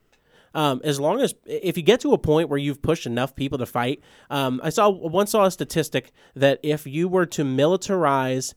Um, 0.54 0.80
as 0.82 0.98
long 0.98 1.20
as 1.20 1.34
if 1.44 1.76
you 1.76 1.82
get 1.82 2.00
to 2.00 2.14
a 2.14 2.18
point 2.18 2.48
where 2.48 2.58
you've 2.58 2.82
pushed 2.82 3.06
enough 3.06 3.36
people 3.36 3.58
to 3.58 3.66
fight, 3.66 4.00
um, 4.30 4.60
I 4.64 4.70
saw 4.70 4.88
once 4.88 5.32
saw 5.32 5.44
a 5.44 5.50
statistic 5.50 6.10
that 6.34 6.58
if 6.62 6.86
you 6.86 7.06
were 7.06 7.26
to 7.26 7.44
militarize 7.44 8.54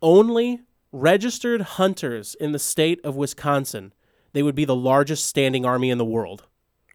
only 0.00 0.60
registered 0.92 1.60
hunters 1.62 2.34
in 2.36 2.52
the 2.52 2.58
state 2.58 3.00
of 3.04 3.16
Wisconsin, 3.16 3.92
they 4.32 4.42
would 4.42 4.54
be 4.54 4.64
the 4.64 4.76
largest 4.76 5.26
standing 5.26 5.66
army 5.66 5.90
in 5.90 5.98
the 5.98 6.04
world. 6.04 6.46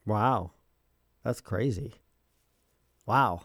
Wow. 0.06 0.52
That's 1.24 1.42
crazy. 1.42 1.94
Wow. 3.06 3.42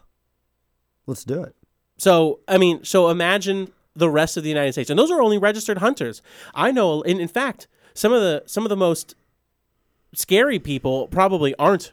Let's 1.06 1.24
do 1.24 1.42
it. 1.42 1.54
So, 1.96 2.40
I 2.46 2.58
mean, 2.58 2.84
so 2.84 3.08
imagine 3.08 3.72
the 3.94 4.08
rest 4.08 4.36
of 4.36 4.42
the 4.42 4.48
United 4.48 4.72
States. 4.72 4.90
And 4.90 4.98
those 4.98 5.10
are 5.10 5.20
only 5.20 5.38
registered 5.38 5.78
hunters. 5.78 6.22
I 6.54 6.70
know 6.70 7.02
in, 7.02 7.20
in 7.20 7.28
fact, 7.28 7.66
some 7.94 8.12
of 8.12 8.20
the 8.20 8.44
some 8.46 8.64
of 8.64 8.68
the 8.68 8.76
most 8.76 9.14
scary 10.14 10.58
people 10.58 11.08
probably 11.08 11.54
aren't 11.56 11.92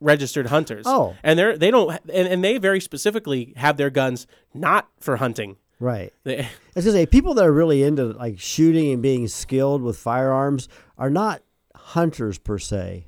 registered 0.00 0.48
hunters. 0.48 0.84
Oh. 0.86 1.16
And 1.22 1.38
they're 1.38 1.56
they 1.56 1.70
don't 1.70 1.90
and, 2.12 2.28
and 2.28 2.44
they 2.44 2.58
very 2.58 2.80
specifically 2.80 3.54
have 3.56 3.76
their 3.76 3.90
guns 3.90 4.26
not 4.52 4.88
for 5.00 5.16
hunting. 5.16 5.56
Right. 5.80 6.12
They, 6.24 6.40
I 6.40 6.48
was 6.74 6.84
gonna 6.84 6.96
say 6.96 7.06
people 7.06 7.34
that 7.34 7.44
are 7.44 7.52
really 7.52 7.82
into 7.82 8.04
like 8.06 8.38
shooting 8.38 8.92
and 8.92 9.02
being 9.02 9.28
skilled 9.28 9.82
with 9.82 9.96
firearms 9.98 10.68
are 10.98 11.10
not 11.10 11.42
hunters 11.74 12.38
per 12.38 12.58
se. 12.58 13.06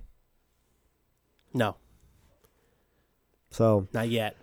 No. 1.53 1.77
So 3.51 3.89
not 3.93 4.09
yet. 4.09 4.37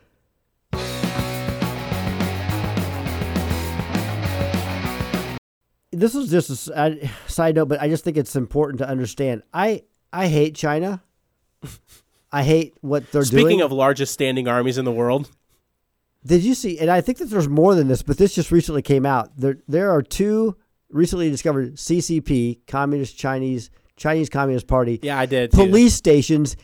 This 5.91 6.13
is 6.13 6.29
just 6.29 6.69
a 6.69 7.09
side 7.27 7.55
note, 7.55 7.69
but 7.69 7.81
I 7.81 7.87
just 7.87 8.03
think 8.03 8.17
it's 8.17 8.35
important 8.35 8.79
to 8.79 8.87
understand. 8.87 9.43
I 9.53 9.83
I 10.11 10.27
hate 10.27 10.55
China. 10.55 11.01
I 12.31 12.43
hate 12.43 12.73
what 12.81 13.09
they're 13.11 13.23
Speaking 13.23 13.37
doing. 13.37 13.51
Speaking 13.51 13.61
of 13.61 13.71
largest 13.71 14.13
standing 14.13 14.47
armies 14.47 14.77
in 14.77 14.83
the 14.83 14.91
world, 14.91 15.31
did 16.25 16.43
you 16.43 16.53
see? 16.53 16.79
And 16.79 16.89
I 16.89 16.99
think 16.99 17.19
that 17.19 17.25
there's 17.25 17.47
more 17.47 17.75
than 17.75 17.87
this, 17.87 18.01
but 18.01 18.17
this 18.17 18.35
just 18.35 18.51
recently 18.51 18.81
came 18.81 19.05
out. 19.05 19.37
There 19.37 19.57
there 19.69 19.91
are 19.91 20.01
two 20.01 20.57
recently 20.89 21.29
discovered 21.29 21.75
CCP, 21.75 22.67
Communist 22.67 23.17
Chinese 23.17 23.69
Chinese 23.95 24.27
Communist 24.29 24.67
Party. 24.67 24.99
Yeah, 25.01 25.17
I 25.17 25.25
did. 25.25 25.51
Police 25.51 25.93
stations, 25.93 26.57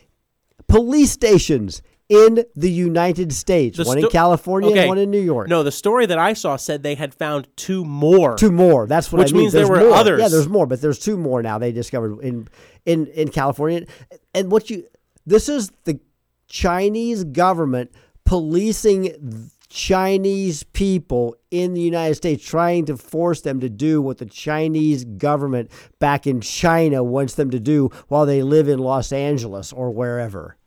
police 0.68 1.12
stations 1.12 1.82
in 2.12 2.44
the 2.58 2.70
United 2.70 3.32
States. 3.32 3.78
The 3.78 3.86
one 3.86 3.98
sto- 4.00 4.08
in 4.08 4.12
California 4.12 4.70
okay. 4.72 4.80
and 4.82 4.90
one 4.90 4.98
in 4.98 5.10
New 5.10 5.22
York. 5.22 5.48
No, 5.48 5.64
the 5.64 5.72
story 5.72 6.06
that 6.08 6.20
I 6.20 6.34
saw 6.34 6.58
said 6.58 6.84
they 6.84 6.96
had 6.96 7.14
found 7.14 7.48
two 7.56 7.86
more. 7.86 8.36
Two 8.36 8.52
more. 8.52 8.86
That's 8.86 9.12
what 9.12 9.20
Which 9.20 9.30
I 9.30 9.34
mean. 9.34 9.42
means 9.44 9.54
there's 9.54 9.70
there 9.70 9.78
were 9.78 9.88
more. 9.90 9.98
others. 9.98 10.20
Yeah, 10.20 10.28
there's 10.28 10.50
more, 10.50 10.68
but 10.68 10.82
there's 10.82 11.00
two 11.00 11.18
more 11.18 11.42
now 11.42 11.58
they 11.58 11.72
discovered 11.72 12.20
in 12.20 12.50
in 12.86 13.08
in 13.08 13.30
California. 13.30 13.86
And 14.34 14.52
what 14.52 14.70
you 14.70 14.86
this 15.26 15.48
is 15.48 15.72
the 15.86 16.02
Chinese 16.48 17.24
government 17.24 17.92
policing 18.26 19.50
Chinese 19.70 20.64
people 20.64 21.38
in 21.50 21.74
the 21.74 21.80
United 21.82 22.16
States, 22.16 22.44
trying 22.44 22.86
to 22.88 22.98
force 22.98 23.40
them 23.40 23.62
to 23.62 23.70
do 23.70 24.02
what 24.02 24.18
the 24.18 24.26
Chinese 24.26 25.06
government 25.06 25.72
back 25.98 26.28
in 26.28 26.42
China 26.42 27.02
wants 27.06 27.36
them 27.36 27.50
to 27.52 27.60
do 27.60 27.90
while 28.10 28.26
they 28.26 28.44
live 28.44 28.68
in 28.68 28.80
Los 28.80 29.14
Angeles 29.14 29.72
or 29.72 29.92
wherever. 29.92 30.58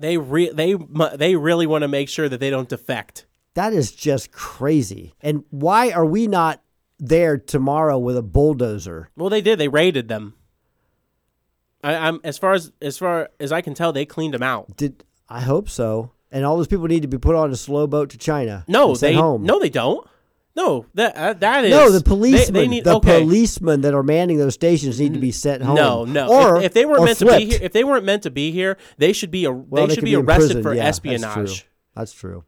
They 0.00 0.16
re- 0.16 0.50
they 0.50 0.74
they 1.14 1.36
really 1.36 1.66
want 1.66 1.82
to 1.82 1.88
make 1.88 2.08
sure 2.08 2.28
that 2.28 2.40
they 2.40 2.50
don't 2.50 2.68
defect. 2.68 3.26
That 3.54 3.74
is 3.74 3.92
just 3.92 4.32
crazy. 4.32 5.14
And 5.20 5.44
why 5.50 5.90
are 5.90 6.06
we 6.06 6.26
not 6.26 6.62
there 6.98 7.36
tomorrow 7.36 7.98
with 7.98 8.16
a 8.16 8.22
bulldozer? 8.22 9.10
Well, 9.14 9.28
they 9.28 9.42
did. 9.42 9.58
They 9.58 9.68
raided 9.68 10.08
them. 10.08 10.34
I, 11.84 11.96
I'm 11.96 12.20
as 12.24 12.38
far 12.38 12.54
as 12.54 12.72
as 12.80 12.96
far 12.96 13.28
as 13.38 13.52
I 13.52 13.60
can 13.60 13.74
tell, 13.74 13.92
they 13.92 14.06
cleaned 14.06 14.32
them 14.32 14.42
out. 14.42 14.74
Did 14.76 15.04
I 15.28 15.40
hope 15.42 15.68
so? 15.68 16.12
And 16.32 16.46
all 16.46 16.56
those 16.56 16.68
people 16.68 16.86
need 16.86 17.02
to 17.02 17.08
be 17.08 17.18
put 17.18 17.34
on 17.36 17.50
a 17.50 17.56
slow 17.56 17.86
boat 17.86 18.10
to 18.10 18.18
China. 18.18 18.64
No, 18.68 18.94
they 18.94 19.14
home. 19.14 19.42
no, 19.44 19.58
they 19.58 19.68
don't. 19.68 20.06
No, 20.56 20.86
that 20.94 21.16
uh, 21.16 21.32
that 21.34 21.64
is 21.64 21.70
No, 21.70 21.90
the 21.90 22.02
policemen, 22.02 22.54
They, 22.54 22.68
need, 22.68 22.84
the 22.84 22.96
okay. 22.96 23.20
policemen 23.20 23.82
that 23.82 23.94
are 23.94 24.02
manning 24.02 24.38
those 24.38 24.54
stations 24.54 24.98
need 24.98 25.14
to 25.14 25.20
be 25.20 25.30
sent 25.30 25.62
home. 25.62 25.76
No, 25.76 26.04
no. 26.04 26.28
Or 26.28 26.56
if, 26.56 26.64
if 26.64 26.74
they 26.74 26.84
weren't 26.84 27.04
meant 27.04 27.18
flipped. 27.18 27.40
to 27.40 27.46
be 27.46 27.52
here, 27.52 27.58
if 27.62 27.72
they 27.72 27.84
weren't 27.84 28.04
meant 28.04 28.24
to 28.24 28.30
be 28.30 28.50
here, 28.50 28.76
they 28.98 29.12
should 29.12 29.30
be. 29.30 29.44
A, 29.44 29.52
well, 29.52 29.86
they 29.86 29.94
could 29.94 29.94
should 29.96 30.04
be, 30.04 30.14
in 30.14 30.20
arrested 30.20 30.46
prison. 30.46 30.62
for 30.62 30.74
Yeah, 30.74 30.86
espionage. 30.86 31.22
That's 31.34 31.54
true. 31.54 31.68
That's 31.94 32.12
true. 32.12 32.44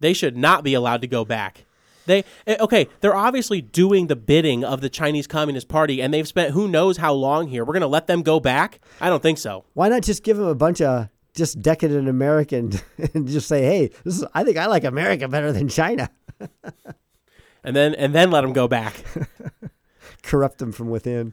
They 0.00 0.14
should 0.14 0.36
not 0.36 0.64
be 0.64 0.74
allowed 0.74 1.02
to 1.02 1.06
go 1.06 1.24
back. 1.24 1.64
They 2.06 2.24
eh, 2.46 2.56
okay. 2.58 2.88
They're 3.00 3.14
obviously 3.14 3.60
doing 3.60 4.06
the 4.06 4.16
bidding 4.16 4.64
of 4.64 4.80
the 4.80 4.88
Chinese 4.88 5.26
Communist 5.26 5.68
Party, 5.68 6.02
and 6.02 6.12
they've 6.12 6.26
spent 6.26 6.52
who 6.52 6.68
knows 6.68 6.96
how 6.96 7.12
long 7.12 7.48
here. 7.48 7.64
We're 7.64 7.74
gonna 7.74 7.86
let 7.86 8.06
them 8.06 8.22
go 8.22 8.40
back? 8.40 8.80
I 9.00 9.08
don't 9.08 9.22
think 9.22 9.38
so. 9.38 9.64
Why 9.74 9.88
not 9.88 10.02
just 10.02 10.24
give 10.24 10.36
them 10.36 10.46
a 10.46 10.54
bunch 10.54 10.80
of 10.80 11.08
just 11.34 11.62
decadent 11.62 12.08
American 12.08 12.72
and 13.14 13.28
just 13.28 13.46
say, 13.46 13.62
"Hey, 13.62 13.90
this 14.04 14.16
is 14.16 14.24
I 14.34 14.42
think 14.44 14.56
I 14.56 14.66
like 14.66 14.84
America 14.84 15.28
better 15.28 15.52
than 15.52 15.68
China." 15.68 16.10
And 17.64 17.76
then 17.76 17.94
and 17.94 18.12
then 18.12 18.32
let 18.32 18.40
them 18.40 18.52
go 18.52 18.66
back. 18.66 19.04
Corrupt 20.24 20.58
them 20.58 20.72
from 20.72 20.90
within. 20.90 21.32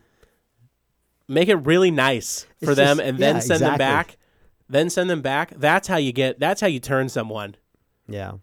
Make 1.28 1.50
it 1.50 1.56
really 1.56 1.90
nice 1.90 2.46
for 2.64 2.72
It's 2.72 2.76
them, 2.78 2.98
just- 2.98 3.08
and 3.10 3.18
then 3.18 3.36
yeah, 3.38 3.40
send 3.42 3.62
them 3.62 3.78
back. 3.80 4.18
Then 4.70 4.92
send 4.92 5.10
them 5.10 5.24
back. 5.24 5.54
That's 5.58 5.88
how 5.88 5.98
you 5.98 6.12
get. 6.12 6.40
That's 6.40 6.62
how 6.62 6.68
you 6.68 6.80
turn 6.80 7.10
someone. 7.10 7.56
Yeah. 8.08 8.34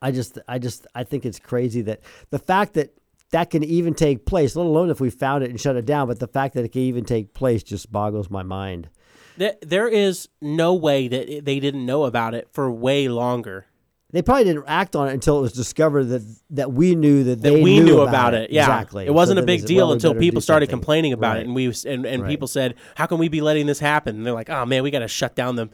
I 0.00 0.12
just, 0.12 0.38
I 0.48 0.58
just, 0.58 0.86
I 0.94 1.04
think 1.04 1.26
it's 1.26 1.38
crazy 1.38 1.82
that 1.82 2.00
the 2.30 2.38
fact 2.38 2.72
that 2.72 2.94
that 3.32 3.50
can 3.50 3.62
even 3.62 3.92
take 3.92 4.24
place, 4.24 4.56
let 4.56 4.64
alone 4.64 4.88
if 4.88 4.98
we 4.98 5.10
found 5.10 5.44
it 5.44 5.50
and 5.50 5.60
shut 5.60 5.76
it 5.76 5.84
down, 5.84 6.08
but 6.08 6.20
the 6.20 6.26
fact 6.26 6.54
that 6.54 6.64
it 6.64 6.72
can 6.72 6.80
even 6.82 7.04
take 7.04 7.34
place 7.34 7.62
just 7.62 7.92
boggles 7.92 8.30
my 8.30 8.42
mind. 8.42 8.88
There 9.36 9.88
is 9.88 10.28
no 10.40 10.72
way 10.74 11.06
that 11.08 11.44
they 11.44 11.60
didn't 11.60 11.84
know 11.84 12.04
about 12.04 12.34
it 12.34 12.48
for 12.52 12.70
way 12.72 13.08
longer. 13.08 13.66
They 14.12 14.22
probably 14.22 14.44
didn't 14.44 14.64
act 14.66 14.96
on 14.96 15.08
it 15.08 15.12
until 15.14 15.38
it 15.38 15.42
was 15.42 15.52
discovered 15.52 16.04
that 16.06 16.22
that 16.50 16.72
we 16.72 16.94
knew 16.94 17.22
that 17.24 17.42
that 17.42 17.52
they 17.54 17.62
we 17.62 17.78
knew, 17.78 17.84
knew 17.84 18.00
about 18.00 18.34
it. 18.34 18.50
Yeah, 18.50 18.62
exactly. 18.62 19.06
It 19.06 19.14
wasn't 19.14 19.38
So 19.38 19.42
a 19.44 19.46
big 19.46 19.64
deal 19.66 19.86
well, 19.86 19.92
until 19.92 20.14
people 20.14 20.40
started 20.40 20.66
something. 20.66 20.80
complaining 20.80 21.12
about 21.12 21.34
Right. 21.34 21.40
it, 21.42 21.46
and 21.46 21.54
we 21.54 21.66
and, 21.86 22.04
and 22.06 22.22
Right. 22.22 22.28
people 22.28 22.48
said, 22.48 22.74
"How 22.96 23.06
can 23.06 23.18
we 23.18 23.28
be 23.28 23.40
letting 23.40 23.66
this 23.66 23.78
happen?" 23.78 24.16
And 24.16 24.26
they're 24.26 24.34
like, 24.34 24.50
"Oh 24.50 24.66
man, 24.66 24.82
we 24.82 24.90
got 24.90 24.98
to 25.00 25.08
shut 25.08 25.34
down 25.36 25.56
them." 25.56 25.70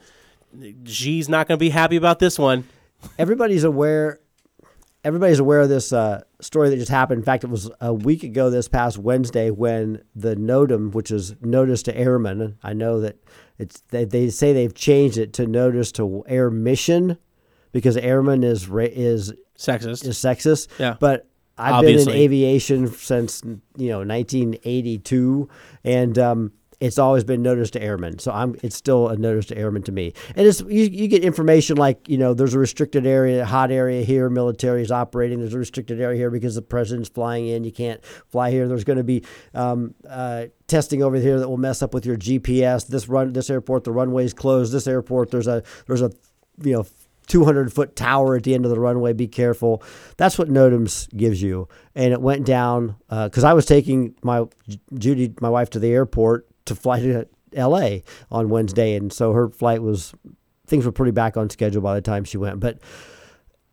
G's 0.83 1.27
not 1.29 1.47
going 1.47 1.57
to 1.57 1.59
be 1.59 1.69
happy 1.69 1.95
about 1.97 2.19
this 2.19 2.37
one. 2.39 2.63
everybody's 3.19 3.63
aware 3.63 4.19
everybody's 5.03 5.39
aware 5.39 5.61
of 5.61 5.69
this 5.69 5.93
uh, 5.93 6.21
story 6.41 6.69
that 6.69 6.75
just 6.77 6.91
happened. 6.91 7.19
In 7.19 7.23
fact, 7.23 7.43
it 7.45 7.49
was 7.49 7.69
a 7.79 7.93
week 7.93 8.23
ago 8.23 8.49
this 8.49 8.67
past 8.67 8.97
Wednesday 8.97 9.51
when 9.51 10.01
the 10.15 10.35
NOTAM, 10.35 10.91
which 10.93 11.11
is 11.11 11.35
Notice 11.41 11.81
to 11.83 11.97
Airmen, 11.97 12.57
I 12.61 12.73
know 12.73 12.99
that 13.01 13.15
it's 13.57 13.81
they, 13.89 14.03
they 14.05 14.29
say 14.29 14.51
they've 14.53 14.73
changed 14.73 15.17
it 15.17 15.31
to 15.33 15.47
Notice 15.47 15.91
to 15.93 16.23
Air 16.27 16.49
Mission 16.49 17.17
because 17.71 17.97
airman 17.97 18.43
is 18.43 18.67
ra- 18.67 18.85
is 18.89 19.33
Sexist. 19.57 20.05
is 20.05 20.17
sexist. 20.17 20.67
Yeah. 20.79 20.95
but 20.99 21.27
I've 21.57 21.81
been 21.83 21.99
in 21.99 22.09
aviation 22.09 22.87
since 22.87 23.41
you 23.43 23.89
know 23.89 23.99
1982, 23.99 25.49
and 25.83 26.17
um, 26.19 26.51
it's 26.79 26.99
always 26.99 27.23
been 27.23 27.41
notice 27.41 27.71
to 27.71 27.81
airmen. 27.81 28.19
So 28.19 28.31
I'm 28.31 28.55
it's 28.61 28.75
still 28.75 29.07
a 29.07 29.17
notice 29.17 29.47
to 29.47 29.57
airmen 29.57 29.81
to 29.83 29.91
me. 29.91 30.13
And 30.35 30.45
it's 30.47 30.61
you, 30.61 30.83
you 30.83 31.07
get 31.07 31.23
information 31.23 31.77
like 31.77 32.07
you 32.07 32.17
know 32.19 32.35
there's 32.35 32.53
a 32.53 32.59
restricted 32.59 33.07
area, 33.07 33.43
hot 33.45 33.71
area 33.71 34.03
here, 34.03 34.29
military 34.29 34.83
is 34.83 34.91
operating. 34.91 35.39
There's 35.39 35.55
a 35.55 35.59
restricted 35.59 35.99
area 35.99 36.17
here 36.17 36.29
because 36.29 36.53
the 36.53 36.61
president's 36.61 37.09
flying 37.09 37.47
in. 37.47 37.63
You 37.63 37.71
can't 37.71 38.03
fly 38.27 38.51
here. 38.51 38.67
There's 38.67 38.83
going 38.83 38.97
to 38.97 39.03
be 39.03 39.23
um, 39.55 39.95
uh, 40.07 40.45
testing 40.67 41.01
over 41.01 41.17
here 41.17 41.39
that 41.39 41.49
will 41.49 41.57
mess 41.57 41.81
up 41.81 41.93
with 41.93 42.05
your 42.05 42.17
GPS. 42.17 42.85
This 42.85 43.09
run, 43.09 43.33
this 43.33 43.49
airport, 43.49 43.83
the 43.83 43.91
runway's 43.91 44.33
closed. 44.35 44.71
This 44.71 44.85
airport, 44.87 45.31
there's 45.31 45.47
a 45.47 45.63
there's 45.87 46.03
a 46.03 46.11
you 46.63 46.73
know 46.73 46.85
200 47.27 47.71
foot 47.71 47.95
tower 47.95 48.35
at 48.35 48.43
the 48.43 48.53
end 48.53 48.65
of 48.65 48.71
the 48.71 48.79
runway. 48.79 49.13
Be 49.13 49.27
careful. 49.27 49.83
That's 50.17 50.37
what 50.37 50.49
NOTAMs 50.49 51.15
gives 51.15 51.41
you. 51.41 51.67
And 51.95 52.13
it 52.13 52.21
went 52.21 52.45
down 52.45 52.95
uh, 53.09 53.27
because 53.27 53.43
I 53.43 53.53
was 53.53 53.65
taking 53.65 54.15
my 54.23 54.45
Judy, 54.93 55.33
my 55.39 55.49
wife, 55.49 55.69
to 55.71 55.79
the 55.79 55.91
airport 55.91 56.47
to 56.65 56.75
fly 56.75 56.99
to 57.01 57.27
L.A. 57.53 58.03
on 58.31 58.49
Wednesday, 58.49 58.95
and 58.95 59.11
so 59.11 59.31
her 59.31 59.49
flight 59.49 59.81
was 59.81 60.13
things 60.67 60.85
were 60.85 60.91
pretty 60.91 61.11
back 61.11 61.37
on 61.37 61.49
schedule 61.49 61.81
by 61.81 61.95
the 61.95 62.01
time 62.01 62.23
she 62.23 62.37
went. 62.37 62.59
But 62.59 62.79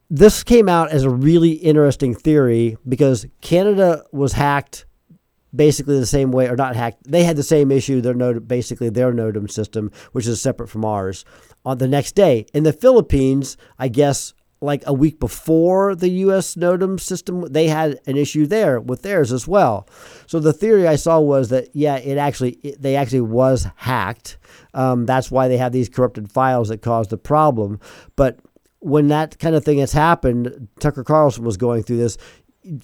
this 0.09 0.45
came 0.45 0.69
out 0.69 0.91
as 0.91 1.03
a 1.05 1.11
really 1.11 1.53
interesting 1.53 2.15
theory 2.15 2.77
because 2.89 3.27
Canada 3.41 4.05
was 4.13 4.33
hacked 4.33 4.87
basically 5.55 5.99
the 5.99 6.07
same 6.07 6.33
way, 6.33 6.49
or 6.49 6.57
not 6.57 6.77
hacked. 6.77 7.05
They 7.05 7.25
had 7.25 7.37
the 7.37 7.43
same 7.43 7.71
issue. 7.71 8.01
Their 8.01 8.15
node, 8.15 8.49
basically 8.49 8.89
their 8.89 9.13
NOTAM 9.13 9.51
system, 9.51 9.91
which 10.13 10.27
is 10.27 10.41
separate 10.41 10.69
from 10.69 10.85
ours. 10.85 11.25
On 11.65 11.79
the 11.79 11.89
next 11.89 12.13
day, 12.13 12.47
in 12.53 12.65
the 12.65 12.73
Philippines, 12.73 13.57
I 13.79 13.89
guess 13.89 14.35
like 14.65 14.83
a 14.87 14.95
week 14.95 15.21
before 15.21 15.95
the 15.95 16.09
U.S. 16.09 16.55
NOTAM 16.55 16.99
system, 16.99 17.43
they 17.43 17.69
had 17.69 18.01
an 18.07 18.17
issue 18.17 18.47
there 18.47 18.81
with 18.81 19.03
theirs 19.03 19.33
as 19.33 19.47
well. 19.47 19.87
So 20.27 20.41
the 20.41 20.53
theory 20.53 20.89
I 20.89 20.97
saw 20.97 21.21
was 21.21 21.51
that 21.51 21.69
yeah, 21.75 21.97
it 21.97 22.19
actually 22.19 22.53
it, 22.63 22.81
they 22.81 22.97
actually 22.97 23.21
was 23.21 23.67
hacked. 23.77 24.39
Um, 24.73 25.07
that's 25.07 25.31
why 25.31 25.49
they 25.49 25.59
have 25.59 25.73
these 25.73 25.89
corrupted 25.89 26.33
files 26.33 26.69
that 26.69 26.83
caused 26.83 27.11
the 27.11 27.19
problem. 27.19 27.79
But 28.17 28.41
when 28.81 29.09
that 29.09 29.39
kind 29.39 29.55
of 29.55 29.65
thing 29.65 29.79
has 29.79 29.93
happened, 29.93 30.69
Tucker 30.81 31.05
Carlson 31.05 31.45
was 31.45 31.57
going 31.57 31.83
through 31.83 31.99
this. 31.99 32.19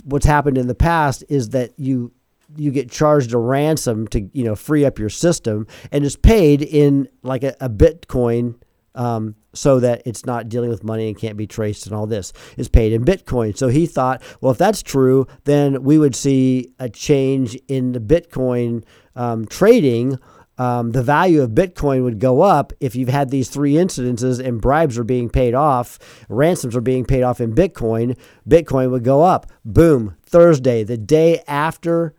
What's 0.05 0.27
happened 0.27 0.59
in 0.59 0.67
the 0.67 0.75
past 0.75 1.25
is 1.29 1.51
that 1.51 1.73
you 1.79 2.13
you 2.57 2.71
get 2.71 2.91
charged 2.91 3.33
a 3.33 3.39
ransom 3.39 4.07
to 4.09 4.29
you 4.33 4.45
know 4.45 4.55
free 4.55 4.85
up 4.85 4.99
your 4.99 5.09
system, 5.09 5.67
and 5.93 6.05
it's 6.05 6.17
paid 6.17 6.63
in 6.63 7.09
like 7.23 7.45
a, 7.45 7.57
a 7.61 7.69
Bitcoin. 7.69 8.57
Um, 8.95 9.37
so 9.53 9.81
that 9.81 10.03
it's 10.05 10.27
not 10.27 10.49
dealing 10.49 10.71
with 10.71 10.85
money 10.85 11.09
and 11.09 11.17
can't 11.17 11.37
be 11.37 11.47
traced 11.47 11.87
and 11.87 11.95
all 11.95 12.07
this 12.07 12.33
is 12.57 12.69
paid 12.69 12.93
in 12.93 13.05
Bitcoin. 13.05 13.57
So 13.57 13.69
he 13.69 13.87
thought, 13.87 14.23
well, 14.41 14.53
if 14.53 14.59
that's 14.59 14.83
true, 14.83 15.27
then 15.45 15.83
we 15.83 15.99
would 15.99 16.15
see 16.15 16.73
a 16.79 16.89
change 16.89 17.57
in 17.69 17.93
the 17.93 18.01
Bitcoin 18.01 18.85
um, 19.15 19.47
trading. 19.47 20.19
Um, 20.59 20.91
the 20.91 21.03
value 21.03 21.41
of 21.41 21.53
Bitcoin 21.53 22.05
would 22.05 22.19
go 22.19 22.43
up 22.43 22.75
if 22.81 22.95
you've 22.95 23.09
had 23.09 23.31
these 23.31 23.49
three 23.49 23.75
incidences 23.75 24.45
and 24.45 24.61
bribes 24.61 24.99
are 24.99 25.05
being 25.05 25.31
paid 25.31 25.55
off, 25.55 25.99
ransoms 26.29 26.77
are 26.77 26.83
being 26.83 27.07
paid 27.07 27.23
off 27.23 27.41
in 27.41 27.55
Bitcoin. 27.55 28.19
Bitcoin 28.47 28.91
would 28.91 29.03
go 29.03 29.23
up. 29.23 29.51
Boom. 29.65 30.17
Thursday, 30.23 30.85
the 30.85 30.99
day 30.99 31.43
after 31.49 32.15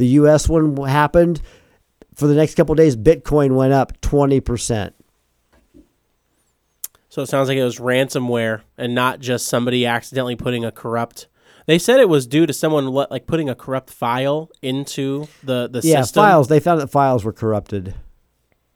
the 0.00 0.06
U.S. 0.06 0.48
one 0.48 0.74
happened, 0.78 1.42
for 2.14 2.26
the 2.26 2.34
next 2.34 2.54
couple 2.54 2.72
of 2.72 2.78
days, 2.78 2.96
Bitcoin 2.96 3.54
went 3.54 3.74
up 3.74 4.00
20%. 4.00 4.92
So 7.10 7.20
it 7.22 7.26
sounds 7.26 7.48
like 7.48 7.58
it 7.58 7.64
was 7.64 7.78
ransomware 7.78 8.62
and 8.78 8.94
not 8.94 9.20
just 9.20 9.46
somebody 9.46 9.84
accidentally 9.84 10.36
putting 10.36 10.64
a 10.64 10.72
corrupt. 10.72 11.28
They 11.66 11.78
said 11.78 12.00
it 12.00 12.08
was 12.08 12.26
due 12.26 12.46
to 12.46 12.52
someone 12.54 12.88
le- 12.88 13.08
like 13.10 13.26
putting 13.26 13.50
a 13.50 13.54
corrupt 13.54 13.90
file 13.90 14.48
into 14.62 15.28
the 15.42 15.68
the 15.68 15.80
yeah, 15.84 16.00
system. 16.00 16.22
files. 16.22 16.48
They 16.48 16.60
found 16.60 16.80
that 16.80 16.86
files 16.86 17.24
were 17.24 17.32
corrupted. 17.32 17.94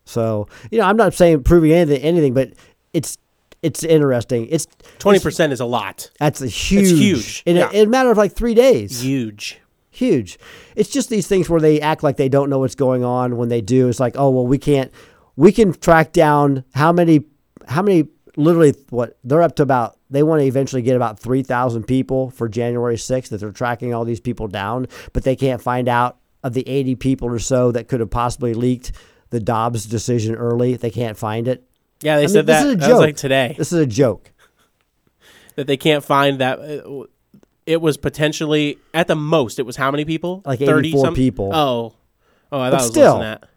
So 0.05 0.49
you 0.71 0.79
know, 0.79 0.85
I'm 0.85 0.97
not 0.97 1.15
saying 1.15 1.45
proving 1.45 1.73
anything, 1.73 2.03
anything, 2.03 2.35
but 2.35 2.53
it's 2.93 3.17
it's 3.63 3.83
interesting. 3.83 4.49
It's 4.51 4.67
Twenty 4.99 5.21
percent 5.21 5.53
is 5.53 5.61
a 5.61 5.65
lot. 5.65 6.11
That's 6.19 6.43
a 6.43 6.49
huge, 6.49 6.99
huge, 6.99 7.43
in, 7.47 7.57
yeah. 7.57 7.71
a, 7.71 7.73
in 7.73 7.87
a 7.87 7.91
matter 7.91 8.11
of 8.11 8.19
like 8.19 8.33
three 8.33 8.55
days. 8.55 9.01
Huge. 9.01 9.61
Huge. 9.95 10.39
It's 10.75 10.91
just 10.91 11.09
these 11.09 11.27
things 11.29 11.49
where 11.49 11.61
they 11.61 11.81
act 11.81 12.03
like 12.03 12.17
they 12.17 12.29
don't 12.29 12.51
know 12.51 12.59
what's 12.59 12.75
going 12.75 13.05
on. 13.05 13.37
When 13.37 13.49
they 13.49 13.61
do, 13.61 13.89
it's 13.89 14.01
like, 14.01 14.17
oh 14.19 14.29
well, 14.31 14.47
we 14.47 14.59
can't. 14.59 14.91
We 15.37 15.53
can 15.53 15.73
track 15.73 16.13
down 16.13 16.65
how 16.75 16.93
many, 16.93 17.25
how 17.69 17.83
many. 17.83 18.09
Literally, 18.37 18.75
what 18.91 19.17
they're 19.23 19.43
up 19.43 19.55
to 19.57 19.63
about. 19.63 19.97
They 20.11 20.25
want 20.25 20.41
to 20.41 20.47
eventually 20.47 20.83
get 20.83 20.97
about 20.97 21.21
three 21.21 21.45
thousand 21.45 21.85
people 21.85 22.31
for 22.31 22.49
January 22.49 22.99
sixth. 22.99 23.31
That 23.31 23.39
they're 23.39 23.53
tracking 23.53 23.95
all 23.95 24.05
these 24.05 24.19
people 24.19 24.49
down, 24.49 24.89
but 25.13 25.23
they 25.23 25.37
can't 25.37 25.63
find 25.63 25.89
out 25.89 26.19
of 26.43 26.53
the 26.55 26.69
eighty 26.69 26.97
people 26.97 27.29
or 27.29 27.39
so 27.39 27.71
that 27.71 27.87
could 27.87 28.01
have 28.01 28.11
possibly 28.11 28.53
leaked 28.53 28.91
the 29.31 29.39
Dobbs 29.39 29.87
decision 29.87 30.35
early. 30.35 30.75
They 30.75 30.91
can't 30.91 31.17
find 31.17 31.47
it. 31.47 31.63
Yeah, 32.01 32.17
they 32.17 32.23
I 32.25 32.27
mean, 32.27 32.33
said 32.35 32.47
this 32.47 32.65
is 32.65 32.73
a 32.73 32.77
joke. 32.77 32.99
like 33.01 33.17
today 33.17 33.55
This 33.57 33.73
is 33.73 33.79
a 33.79 33.87
joke. 33.87 34.33
that 35.55 35.69
they 35.69 35.77
can't 35.77 36.03
find 36.05 36.41
that. 36.41 36.59
Uh, 36.59 37.05
It 37.67 37.81
was 37.81 37.97
potentially 37.97 38.79
at 38.93 39.07
the 39.09 39.17
most. 39.17 39.59
It 39.59 39.63
was 39.67 39.77
how 39.77 39.91
many 39.91 40.05
people? 40.05 40.43
Like 40.45 40.59
30 40.61 40.89
84 40.91 41.05
some- 41.07 41.15
people. 41.15 41.51
Oh, 41.55 41.95
oh, 42.53 42.61
I 42.61 42.71
But 42.71 42.77
thought 42.77 42.81
it 42.81 42.85
was 42.85 42.91
still. 42.91 43.05
less 43.05 43.13
than 43.13 43.21
that. 43.41 43.49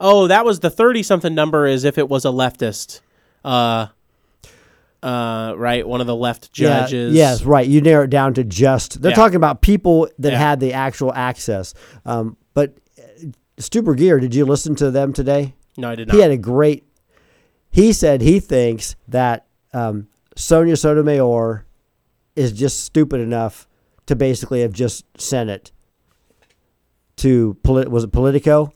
Oh, 0.00 0.26
that 0.28 0.44
was 0.44 0.60
the 0.60 0.70
thirty 0.70 1.02
something 1.02 1.34
number. 1.34 1.66
Is 1.66 1.84
if 1.84 1.98
it 1.98 2.08
was 2.08 2.24
a 2.24 2.28
leftist. 2.28 3.00
Uh, 3.44 3.88
uh, 5.02 5.52
right, 5.58 5.86
one 5.86 6.00
of 6.00 6.06
the 6.06 6.16
left 6.16 6.50
judges. 6.52 7.14
Yeah, 7.14 7.30
yes, 7.32 7.42
right. 7.42 7.66
You 7.66 7.80
narrow 7.82 8.04
it 8.04 8.10
down 8.10 8.32
to 8.34 8.44
just. 8.44 9.02
They're 9.02 9.10
Yeah. 9.10 9.16
talking 9.16 9.36
about 9.36 9.60
people 9.60 10.08
that 10.18 10.32
Yeah. 10.32 10.38
had 10.38 10.60
the 10.60 10.72
actual 10.72 11.12
access. 11.12 11.74
Um, 12.06 12.36
but 12.54 12.74
uh, 12.98 13.26
Stu 13.58 13.82
Burguiere, 13.82 14.20
did 14.20 14.34
you 14.34 14.46
listen 14.46 14.74
to 14.76 14.90
them 14.90 15.12
today? 15.12 15.54
No, 15.76 15.90
I 15.90 15.94
did 15.94 16.08
not. 16.08 16.14
He 16.16 16.22
had 16.22 16.30
a 16.30 16.38
great. 16.38 16.84
He 17.70 17.92
said 17.92 18.22
he 18.22 18.40
thinks 18.40 18.96
that 19.08 19.44
um, 19.74 20.06
Sonia 20.36 20.76
Sotomayor 20.76 21.66
is 22.36 22.52
just 22.52 22.84
stupid 22.84 23.20
enough 23.20 23.66
to 24.06 24.16
basically 24.16 24.60
have 24.62 24.72
just 24.72 25.04
sent 25.20 25.50
it 25.50 25.72
to 27.16 27.56
was 27.64 28.04
it 28.04 28.12
Politico? 28.12 28.72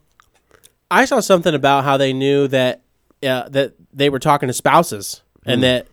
I 0.91 1.05
saw 1.05 1.21
something 1.21 1.55
about 1.55 1.85
how 1.85 1.97
they 1.97 2.13
knew 2.13 2.49
that 2.49 2.83
uh, 3.23 3.49
that 3.51 3.75
they 3.93 4.09
were 4.11 4.19
talking 4.21 4.47
to 4.47 4.53
spouses 4.53 5.23
and 5.45 5.59
Mm. 5.59 5.63
that 5.63 5.87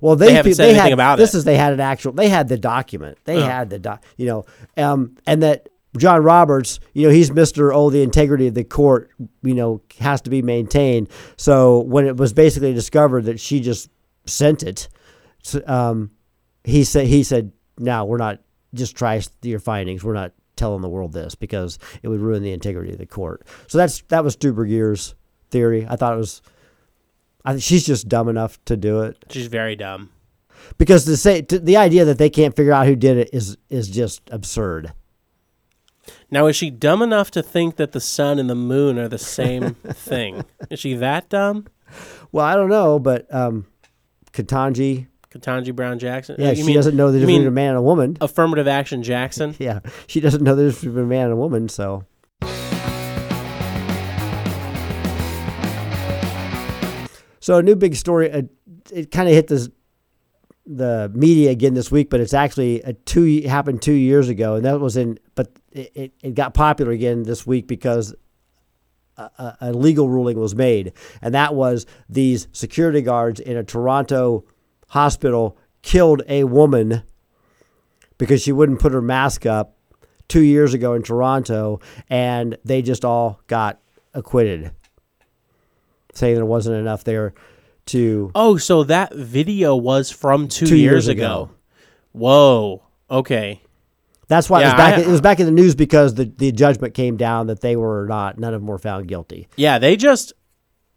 Well, 0.00 0.16
they 0.16 0.26
They 0.26 0.32
haven't 0.34 0.54
said 0.54 0.64
they 0.64 0.70
anything 0.70 0.84
had, 0.84 0.92
about 0.94 1.16
this 1.18 1.34
it. 1.34 1.38
is 1.38 1.44
they 1.44 1.56
had 1.56 1.72
an 1.72 1.80
actual 1.80 2.12
they 2.12 2.28
had 2.28 2.48
the 2.48 2.58
document 2.58 3.18
they 3.24 3.36
Oh. 3.38 3.46
had 3.46 3.70
the 3.70 3.78
doc 3.78 4.02
you 4.16 4.26
know 4.26 4.44
um 4.76 5.16
and 5.26 5.42
that 5.42 5.68
John 5.96 6.22
Roberts 6.22 6.80
you 6.92 7.06
know 7.06 7.12
he's 7.12 7.30
Mister 7.30 7.72
oh 7.72 7.88
the 7.90 8.02
integrity 8.02 8.48
of 8.48 8.54
the 8.54 8.64
court 8.64 9.10
you 9.42 9.54
know 9.54 9.80
has 10.00 10.20
to 10.22 10.30
be 10.30 10.42
maintained 10.42 11.08
so 11.36 11.80
when 11.80 12.04
it 12.06 12.16
was 12.16 12.32
basically 12.32 12.74
discovered 12.74 13.24
that 13.26 13.38
she 13.38 13.60
just 13.60 13.88
sent 14.26 14.62
it 14.64 14.88
um 15.66 16.10
he 16.66 16.84
said 16.84 17.06
he 17.06 17.22
said 17.22 17.52
no 17.78 18.04
we're 18.04 18.18
not 18.18 18.40
just 18.74 18.94
try 18.96 19.20
your 19.42 19.60
findings 19.60 20.04
we're 20.04 20.12
not 20.12 20.32
telling 20.56 20.82
the 20.82 20.88
world 20.88 21.12
this 21.12 21.34
because 21.34 21.78
it 22.02 22.08
would 22.08 22.20
ruin 22.20 22.42
the 22.42 22.52
integrity 22.52 22.92
of 22.92 22.98
the 22.98 23.06
court 23.06 23.46
so 23.68 23.78
that's 23.78 24.02
that 24.08 24.24
was 24.24 24.34
Stu 24.34 24.52
Burguiere's 24.52 25.14
theory 25.50 25.86
I 25.88 25.96
thought 25.96 26.12
it 26.14 26.18
was 26.18 26.42
I 27.44 27.52
think 27.52 27.62
she's 27.62 27.86
just 27.86 28.08
dumb 28.08 28.28
enough 28.28 28.62
to 28.66 28.76
do 28.76 29.00
it 29.02 29.24
she's 29.30 29.46
very 29.46 29.76
dumb. 29.76 30.10
because 30.78 31.04
to 31.04 31.16
say 31.16 31.42
to, 31.42 31.58
the 31.58 31.76
idea 31.76 32.04
that 32.04 32.18
they 32.18 32.30
can't 32.30 32.56
figure 32.56 32.72
out 32.72 32.86
who 32.86 32.96
did 32.96 33.16
it 33.16 33.30
is 33.32 33.56
is 33.70 33.88
just 33.88 34.22
absurd. 34.30 34.92
Now, 36.30 36.46
is 36.46 36.54
she 36.56 36.70
dumb 36.70 37.02
enough 37.02 37.30
to 37.32 37.42
think 37.42 37.76
that 37.76 37.92
the 37.92 38.00
sun 38.00 38.38
and 38.38 38.48
the 38.48 38.54
moon 38.54 38.98
are 38.98 39.08
the 39.08 39.18
same 39.18 39.74
thing? 39.92 40.44
Is 40.70 40.78
she 40.80 40.94
that 40.94 41.28
dumb? 41.28 41.66
Well, 42.32 42.44
I 42.44 42.54
don't 42.54 42.68
know, 42.68 42.98
but 42.98 43.32
um, 43.34 43.66
Ketanji, 44.32 45.06
Ketanji 45.38 45.74
Brown 45.74 45.98
Jackson? 45.98 46.36
yeah, 46.38 46.50
You 46.50 46.56
she 46.56 46.62
mean- 46.64 46.74
doesn't 46.76 46.96
know 46.96 47.12
the 47.12 47.18
difference 47.18 47.36
between 47.36 47.46
a 47.48 47.50
man 47.50 47.68
and 47.70 47.78
a 47.78 47.82
woman. 47.82 48.16
Affirmative 48.20 48.68
action 48.68 49.02
Jackson? 49.02 49.54
Yeah, 49.58 49.80
she 50.06 50.20
doesn't 50.20 50.42
know 50.42 50.54
the 50.54 50.64
difference 50.66 50.84
between 50.84 51.04
a 51.04 51.08
man 51.08 51.24
and 51.24 51.32
a 51.32 51.36
woman. 51.36 51.68
So, 51.68 52.04
so 57.40 57.58
a 57.58 57.62
new 57.62 57.76
big 57.76 57.94
story. 57.94 58.30
Uh, 58.30 58.42
it 58.92 59.10
kind 59.10 59.28
of 59.28 59.34
hit 59.34 59.48
this 59.48 59.68
the 60.66 61.10
media 61.14 61.50
again 61.50 61.74
this 61.74 61.90
week, 61.92 62.10
but 62.10 62.20
it's 62.20 62.34
actually 62.34 62.82
a 62.82 62.92
two 62.92 63.42
happened 63.42 63.82
two 63.82 63.92
years 63.92 64.28
ago, 64.28 64.54
and 64.56 64.64
that 64.64 64.80
was 64.80 64.96
in. 64.96 65.18
But 65.34 65.52
it, 65.72 66.12
it, 66.22 66.34
got 66.34 66.54
popular 66.54 66.90
again 66.92 67.22
this 67.22 67.46
week 67.46 67.66
because 67.68 68.14
a- 69.16 69.56
a 69.60 69.72
legal 69.72 70.08
ruling 70.08 70.38
was 70.40 70.54
made, 70.56 70.92
and 71.22 71.34
that 71.34 71.54
was 71.54 71.86
these 72.08 72.48
security 72.52 73.00
guards 73.02 73.38
in 73.40 73.56
a 73.56 73.62
Toronto 73.64 74.44
hospital 74.88 75.56
killed 75.82 76.22
a 76.28 76.44
woman 76.44 77.02
because 78.18 78.42
she 78.42 78.52
wouldn't 78.52 78.80
put 78.80 78.92
her 78.92 79.02
mask 79.02 79.46
up 79.46 79.76
two 80.28 80.40
years 80.42 80.74
ago 80.74 80.94
in 80.94 81.02
Toronto, 81.02 81.80
and 82.10 82.56
they 82.64 82.82
just 82.82 83.04
all 83.04 83.40
got 83.46 83.78
acquitted, 84.14 84.70
saying 86.14 86.34
there 86.34 86.44
wasn't 86.44 86.76
enough 86.76 87.04
there 87.04 87.34
to. 87.86 88.30
Oh, 88.34 88.56
so 88.56 88.84
that 88.84 89.14
video 89.14 89.76
was 89.76 90.10
from 90.10 90.48
two, 90.48 90.66
Two 90.66 90.76
years, 90.76 91.06
years 91.06 91.08
ago. 91.08 91.24
ago. 91.44 91.50
Whoa. 92.12 92.82
Okay. 93.10 93.62
That's 94.28 94.50
why 94.50 94.62
it 94.62 94.64
was 94.64 94.74
back. 94.74 94.98
I- 94.98 95.02
it 95.02 95.06
was 95.06 95.20
back 95.20 95.38
in 95.38 95.46
the 95.46 95.52
news 95.52 95.76
because 95.76 96.14
the, 96.14 96.24
the 96.24 96.50
judgment 96.50 96.94
came 96.94 97.16
down 97.16 97.46
that 97.46 97.60
they 97.60 97.76
were 97.76 98.06
not. 98.08 98.38
None 98.38 98.54
of 98.54 98.60
them 98.60 98.66
were 98.66 98.78
found 98.78 99.06
guilty. 99.06 99.46
Yeah, 99.56 99.78
they 99.78 99.94
just 99.96 100.32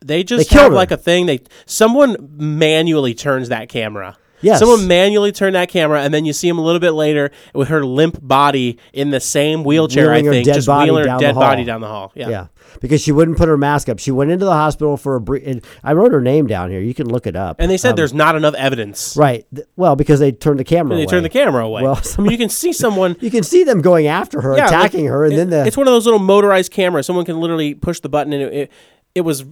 they 0.02 0.24
just 0.24 0.50
killed 0.50 0.62
have 0.64 0.72
her. 0.72 0.76
like 0.76 0.92
a 0.92 0.98
thing. 0.98 1.26
They 1.26 1.42
someone 1.66 2.16
manually 2.38 3.14
turns 3.14 3.50
that 3.50 3.70
camera. 3.70 4.18
Yes. 4.42 4.60
Someone 4.60 4.88
manually 4.88 5.34
turned 5.34 5.56
that 5.56 5.68
camera, 5.68 6.02
and 6.02 6.14
then 6.14 6.24
you 6.24 6.32
see 6.32 6.48
him 6.48 6.58
a 6.58 6.62
little 6.62 6.80
bit 6.80 6.92
later 6.92 7.30
with 7.54 7.68
her 7.68 7.86
limp 7.86 8.20
body 8.22 8.78
in 8.94 9.10
the 9.10 9.20
same 9.20 9.66
wheelchair. 9.66 10.10
Wheeling 10.14 10.28
I 10.30 10.32
think 10.32 10.46
just 10.46 10.66
wheeling 10.70 11.06
her 11.10 11.20
dead 11.20 11.36
body 11.36 11.66
down 11.66 11.82
the 11.82 11.88
hall. 11.90 12.14
Yeah. 12.16 12.30
Yeah. 12.30 12.48
Because 12.80 13.02
she 13.02 13.12
wouldn't 13.12 13.38
put 13.38 13.50
her 13.50 13.58
mask 13.58 13.90
up. 13.90 14.00
She 14.00 14.12
went 14.12 14.32
into 14.32 14.46
the 14.46 14.54
hospital 14.54 14.96
for 14.96 15.16
a 15.16 15.20
brief. 15.20 15.44
and 15.46 15.62
I 15.84 15.92
wrote 15.92 16.14
her 16.14 16.22
name 16.22 16.48
down 16.48 16.70
here. 16.70 16.80
You 16.80 16.94
can 16.94 17.10
look 17.10 17.28
it 17.28 17.36
up. 17.36 17.58
And 17.60 17.70
they 17.70 17.76
said 17.76 17.90
Um, 17.90 17.96
there's 17.98 18.14
not 18.14 18.36
enough 18.38 18.54
evidence. 18.54 19.18
right. 19.18 19.46
Well, 19.76 19.98
because 19.98 20.22
they 20.22 20.32
turned 20.32 20.60
the 20.60 20.64
camera. 20.64 20.96
They 20.96 21.02
away. 21.04 21.10
turned 21.10 21.26
the 21.26 21.30
camera 21.30 21.66
away. 21.66 21.82
Well, 21.84 22.00
I 22.18 22.22
mean, 22.22 22.32
you 22.32 22.38
can 22.38 22.48
see 22.50 22.72
someone. 22.72 23.18
You 23.22 23.32
can 23.32 23.44
see 23.44 23.66
them 23.66 23.82
going 23.82 24.08
after 24.08 24.40
her, 24.40 24.56
Yeah, 24.56 24.68
like, 24.68 24.72
attacking 24.72 25.06
her, 25.08 25.26
and 25.26 25.34
it- 25.34 25.38
then 25.38 25.50
the 25.50 25.66
it's 25.66 25.76
one 25.76 25.88
of 25.88 25.92
those 25.94 26.06
little 26.06 26.20
motorized 26.20 26.72
cameras. 26.72 27.06
Someone 27.08 27.26
can 27.26 27.42
literally 27.42 27.74
push 27.76 28.00
the 28.00 28.08
button, 28.10 28.32
and 28.32 28.44
it, 28.44 28.54
it, 28.54 28.72
it 29.16 29.22
was 29.22 29.44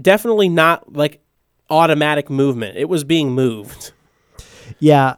definitely 0.00 0.48
not 0.48 0.92
like 0.92 1.22
automatic 1.68 2.28
movement. 2.28 2.76
It 2.76 2.88
was 2.88 3.04
being 3.04 3.32
moved. 3.32 3.92
Yeah. 4.78 5.16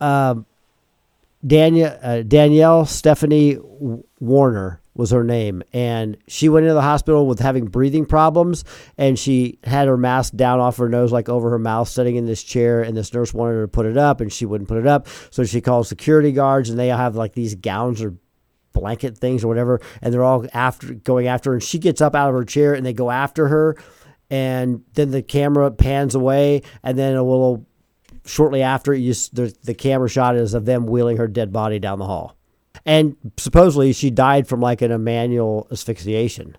Um, 0.00 0.46
Danielle, 1.46 1.98
uh, 2.02 2.22
Danielle 2.22 2.86
Stephanie 2.86 3.58
Warner 4.20 4.80
was 4.94 5.12
her 5.12 5.22
name. 5.22 5.62
And 5.72 6.16
she 6.26 6.48
went 6.48 6.64
into 6.64 6.74
the 6.74 6.82
hospital 6.82 7.26
with 7.26 7.38
having 7.38 7.66
breathing 7.66 8.04
problems. 8.04 8.64
And 8.98 9.18
she 9.18 9.58
had 9.62 9.88
her 9.88 9.96
mask 9.96 10.34
down 10.34 10.58
off 10.58 10.76
her 10.78 10.88
nose, 10.88 11.12
like 11.12 11.28
over 11.28 11.50
her 11.50 11.58
mouth, 11.58 11.88
sitting 11.88 12.16
in 12.16 12.26
this 12.26 12.42
chair. 12.42 12.82
And 12.82 12.96
this 12.96 13.14
nurse 13.14 13.32
wanted 13.32 13.54
her 13.54 13.62
to 13.62 13.68
put 13.68 13.86
it 13.86 13.96
up, 13.96 14.20
and 14.20 14.32
she 14.32 14.44
wouldn't 14.44 14.68
put 14.68 14.78
it 14.78 14.86
up. 14.86 15.06
So 15.30 15.44
she 15.44 15.60
called 15.60 15.86
security 15.86 16.32
guards, 16.32 16.68
and 16.68 16.78
they 16.78 16.88
have 16.88 17.14
like 17.14 17.34
these 17.34 17.54
gowns 17.54 18.02
or 18.02 18.16
blanket 18.78 19.18
things 19.18 19.44
or 19.44 19.48
whatever. 19.48 19.80
And 20.02 20.12
they're 20.12 20.24
all 20.24 20.46
after 20.52 20.94
going 20.94 21.26
after 21.26 21.50
her. 21.50 21.54
And 21.54 21.62
she 21.62 21.78
gets 21.78 22.00
up 22.00 22.14
out 22.14 22.28
of 22.28 22.34
her 22.34 22.44
chair, 22.44 22.74
and 22.74 22.84
they 22.84 22.92
go 22.92 23.10
after 23.10 23.48
her. 23.48 23.76
And 24.30 24.84
then 24.94 25.10
the 25.10 25.22
camera 25.22 25.70
pans 25.70 26.14
away, 26.14 26.62
and 26.82 26.98
then 26.98 27.16
a 27.16 27.22
little 27.22 27.66
shortly 28.28 28.62
after 28.62 28.94
you 28.94 29.14
the, 29.32 29.54
the 29.64 29.74
camera 29.74 30.08
shot 30.08 30.36
is 30.36 30.54
of 30.54 30.64
them 30.66 30.86
wheeling 30.86 31.16
her 31.16 31.26
dead 31.26 31.52
body 31.52 31.78
down 31.78 31.98
the 31.98 32.04
hall 32.04 32.36
and 32.84 33.16
supposedly 33.38 33.92
she 33.92 34.10
died 34.10 34.46
from 34.46 34.60
like 34.60 34.82
an 34.82 35.02
manual 35.02 35.66
asphyxiation 35.72 36.56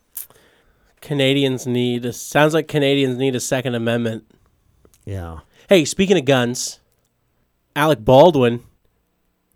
Canadians 1.01 1.65
need. 1.65 2.13
Sounds 2.13 2.53
like 2.53 2.67
Canadians 2.67 3.17
need 3.17 3.33
a 3.33 3.39
Second 3.39 3.75
Amendment. 3.75 4.25
yeah 5.05 5.39
Hey, 5.69 5.85
speaking 5.85 6.17
of 6.17 6.25
guns, 6.25 6.79
Alec 7.75 8.03
Baldwin 8.03 8.63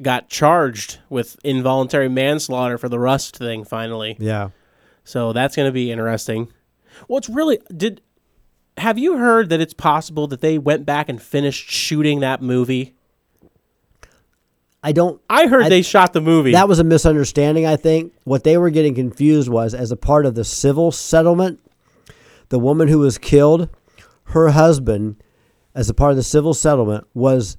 got 0.03 0.29
charged 0.29 0.99
with 1.09 1.37
involuntary 1.43 2.09
manslaughter 2.09 2.77
for 2.77 2.89
the 2.89 2.99
Rust 2.99 3.37
thing. 3.37 3.63
Finally, 3.63 4.17
yeah 4.19 4.49
so 5.05 5.33
that's 5.33 5.55
going 5.55 5.67
to 5.67 5.71
be 5.73 5.91
interesting. 5.91 6.47
Well, 7.09 7.17
it's 7.17 7.27
really 7.29 7.59
did. 7.75 8.01
Have 8.77 8.97
you 8.97 9.17
heard 9.17 9.49
that 9.49 9.59
it's 9.59 9.73
possible 9.73 10.27
that 10.27 10.39
they 10.41 10.57
went 10.57 10.85
back 10.85 11.09
and 11.09 11.21
finished 11.21 11.69
shooting 11.69 12.19
that 12.21 12.41
movie? 12.41 12.95
i 14.85 14.91
don't 14.91 15.21
I 15.29 15.47
heard 15.47 15.63
I- 15.63 15.69
they 15.69 15.81
shot 15.81 16.11
the 16.13 16.21
movie. 16.21 16.51
that 16.51 16.67
was 16.67 16.79
a 16.79 16.83
misunderstanding 16.83 17.65
i 17.65 17.75
think 17.77 18.11
what 18.25 18.43
they 18.43 18.57
were 18.57 18.69
getting 18.69 18.93
confused 18.95 19.47
was 19.49 19.73
as 19.73 19.91
a 19.91 19.95
part 19.95 20.25
of 20.25 20.35
the 20.35 20.43
civil 20.43 20.91
settlement 20.91 21.59
the 22.49 22.59
woman 22.59 22.87
who 22.89 22.99
was 22.99 23.17
killed 23.17 23.69
her 24.25 24.49
husband 24.49 25.23
as 25.73 25.89
a 25.89 25.93
part 25.93 26.11
of 26.11 26.17
the 26.17 26.23
civil 26.23 26.53
settlement 26.53 27.07
was 27.13 27.55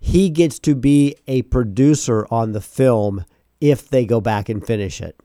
he 0.00 0.30
gets 0.30 0.58
to 0.58 0.74
be 0.74 1.14
a 1.26 1.42
producer 1.42 2.26
on 2.30 2.52
the 2.52 2.60
film 2.60 3.24
if 3.60 3.88
they 3.88 4.04
go 4.06 4.20
back 4.20 4.48
and 4.48 4.66
finish 4.66 5.00
it 5.00 5.20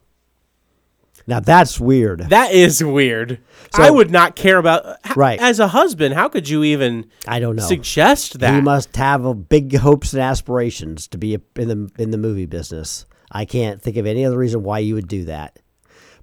now 1.27 1.39
that's 1.39 1.79
weird 1.79 2.19
that 2.29 2.51
is 2.51 2.83
weird. 2.83 3.39
So- 3.75 3.83
I 3.83 3.89
would 3.89 4.11
not 4.11 4.35
care 4.35 4.57
about. 4.57 4.97
Right. 5.15 5.39
As 5.39 5.59
a 5.59 5.69
husband, 5.69 6.13
how 6.13 6.29
could 6.29 6.47
you 6.47 6.63
even? 6.63 7.09
I 7.27 7.39
don't 7.39 7.55
know. 7.55 7.63
Suggest 7.63 8.39
that 8.39 8.53
He 8.53 8.61
must 8.61 8.95
have 8.95 9.49
big 9.49 9.75
hopes 9.77 10.13
and 10.13 10.21
aspirations 10.21 11.07
to 11.09 11.17
be 11.17 11.33
in 11.55 11.67
the 11.67 11.91
in 11.97 12.11
the 12.11 12.17
movie 12.17 12.45
business. 12.45 13.05
I 13.31 13.45
can't 13.45 13.81
think 13.81 13.97
of 13.97 14.05
any 14.05 14.23
other 14.23 14.37
reason 14.37 14.63
why 14.63 14.79
you 14.79 14.93
would 14.95 15.07
do 15.07 15.25
that. 15.25 15.59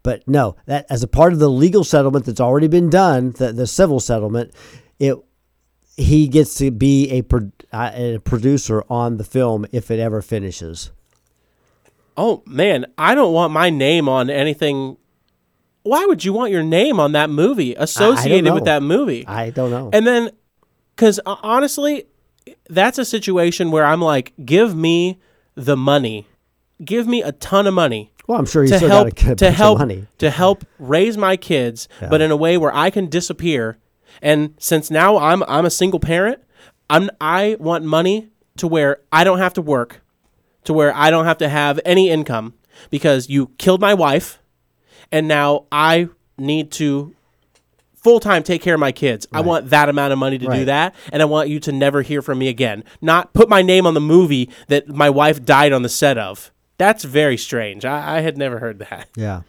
But 0.03 0.27
no, 0.29 0.57
that 0.67 0.87
as 0.89 1.03
a 1.03 1.09
part 1.09 1.33
of 1.33 1.39
the 1.39 1.51
legal 1.51 1.85
settlement 1.85 2.25
that's 2.27 2.41
already 2.41 2.69
been 2.69 2.91
done, 2.91 3.33
the, 3.33 3.53
the 3.53 3.67
civil 3.67 4.01
settlement, 4.01 4.53
it 4.99 5.17
he 5.97 6.29
gets 6.29 6.55
to 6.57 6.71
be 6.71 7.11
a, 7.11 7.23
pro, 7.23 7.51
uh, 7.73 7.91
a 7.95 8.19
producer 8.19 8.83
on 8.89 9.17
the 9.17 9.25
film 9.25 9.67
if 9.73 9.91
it 9.91 9.99
ever 9.99 10.23
finishes. 10.23 10.91
Oh 12.17 12.43
man, 12.47 12.87
I 12.99 13.15
don't 13.15 13.33
want 13.33 13.53
my 13.53 13.71
name 13.71 14.09
on 14.09 14.31
anything. 14.31 14.97
Why 15.83 16.05
would 16.05 16.25
you 16.25 16.33
want 16.33 16.53
your 16.53 16.63
name 16.63 17.01
on 17.01 17.13
that 17.13 17.31
movie 17.31 17.75
associated 17.75 18.53
with 18.53 18.65
that 18.65 18.83
movie? 18.83 19.27
I 19.27 19.51
don't 19.51 19.71
know. 19.71 19.91
And 19.93 20.07
then, 20.07 20.31
because 20.95 21.19
honestly, 21.27 22.05
that's 22.69 22.99
a 22.99 23.05
situation 23.05 23.71
where 23.71 23.85
I'm 23.85 24.01
like, 24.01 24.33
give 24.45 24.77
me 24.77 25.19
the 25.55 25.77
money, 25.77 26.27
give 26.85 27.07
me 27.07 27.23
a 27.23 27.33
ton 27.33 27.67
of 27.67 27.75
money. 27.75 28.13
Well, 28.27 28.39
I'm 28.39 28.47
sure 28.47 28.63
you 28.63 28.71
to 28.71 28.77
still 28.77 28.89
help 28.89 29.09
got 29.09 29.17
to 29.17 29.25
get 29.25 29.39
to 29.39 29.45
bunch 29.47 29.57
help 29.57 30.19
to 30.19 30.31
help 30.31 30.65
raise 30.79 31.17
my 31.17 31.37
kids, 31.37 31.89
but 32.01 32.21
in 32.21 32.31
a 32.31 32.37
way 32.37 32.57
where 32.57 32.75
I 32.75 32.91
can 32.91 33.09
disappear. 33.09 33.79
And 34.23 34.55
since 34.59 34.91
now 34.91 35.19
I'm 35.19 35.43
I'm 35.43 35.67
a 35.67 35.71
single 35.71 36.01
parent, 36.01 36.41
I'm 36.89 37.11
I 37.21 37.57
want 37.59 37.85
money 37.85 38.29
to 38.57 38.67
where 38.67 39.01
I 39.11 39.25
don't 39.25 39.39
have 39.39 39.55
to 39.55 39.63
work, 39.63 40.01
to 40.65 40.73
where 40.73 40.95
I 40.95 41.11
don't 41.11 41.25
have 41.25 41.39
to 41.39 41.49
have 41.49 41.81
any 41.85 42.09
income 42.09 42.55
because 42.89 43.29
you 43.29 43.49
killed 43.59 43.81
my 43.81 43.95
wife, 43.95 44.39
and 45.11 45.27
now 45.29 45.67
I 45.73 46.09
need 46.39 46.71
to 46.73 47.15
full 47.95 48.21
time 48.21 48.43
take 48.43 48.63
care 48.63 48.75
of 48.75 48.81
my 48.81 48.93
kids. 48.93 49.27
I 49.33 49.41
want 49.41 49.71
that 49.71 49.89
amount 49.89 50.13
of 50.13 50.19
money 50.19 50.39
to 50.39 50.47
do 50.47 50.65
that, 50.67 50.95
and 51.13 51.21
I 51.21 51.25
want 51.25 51.49
you 51.49 51.59
to 51.61 51.73
never 51.73 52.03
hear 52.03 52.23
from 52.23 52.39
me 52.39 52.49
again. 52.49 52.85
Not 53.01 53.33
put 53.33 53.49
my 53.49 53.63
name 53.63 53.87
on 53.87 53.95
the 53.95 54.01
movie 54.01 54.51
that 54.69 54.89
my 54.89 55.11
wife 55.11 55.45
died 55.45 55.73
on 55.73 55.83
the 55.83 55.89
set 55.89 56.17
of. 56.17 56.53
That's 56.79 57.05
very 57.05 57.37
strange. 57.37 57.85
I, 57.85 58.19
I 58.19 58.21
had 58.21 58.37
never 58.39 58.59
heard 58.59 58.79
that. 58.81 59.09
Yeah. 59.17 59.43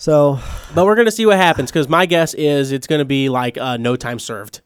So 0.00 0.40
But 0.74 0.86
we're 0.86 0.96
gonna 0.96 1.10
see 1.10 1.26
what 1.26 1.36
happens 1.36 1.70
because 1.70 1.86
my 1.86 2.06
guess 2.06 2.32
is 2.32 2.72
it's 2.72 2.86
gonna 2.86 3.04
be 3.04 3.28
like 3.28 3.58
uh, 3.58 3.76
no 3.76 3.96
time 3.96 4.18
served. 4.18 4.62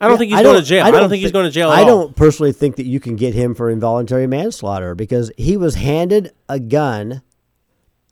I 0.00 0.06
don't 0.06 0.18
think 0.18 0.30
he's 0.30 0.38
I 0.38 0.42
going 0.42 0.60
to 0.60 0.64
jail. 0.64 0.84
I 0.84 0.90
don't, 0.90 1.08
think 1.08 1.22
he's 1.22 1.32
going 1.32 1.46
to 1.46 1.50
jail. 1.50 1.70
At 1.70 1.78
I 1.78 1.80
all. 1.80 1.86
don't 1.86 2.16
personally 2.16 2.52
think 2.52 2.76
that 2.76 2.84
you 2.84 3.00
can 3.00 3.16
get 3.16 3.32
him 3.32 3.54
for 3.54 3.70
involuntary 3.70 4.26
manslaughter 4.26 4.94
because 4.94 5.32
he 5.38 5.56
was 5.56 5.74
handed 5.74 6.32
a 6.50 6.60
gun 6.60 7.22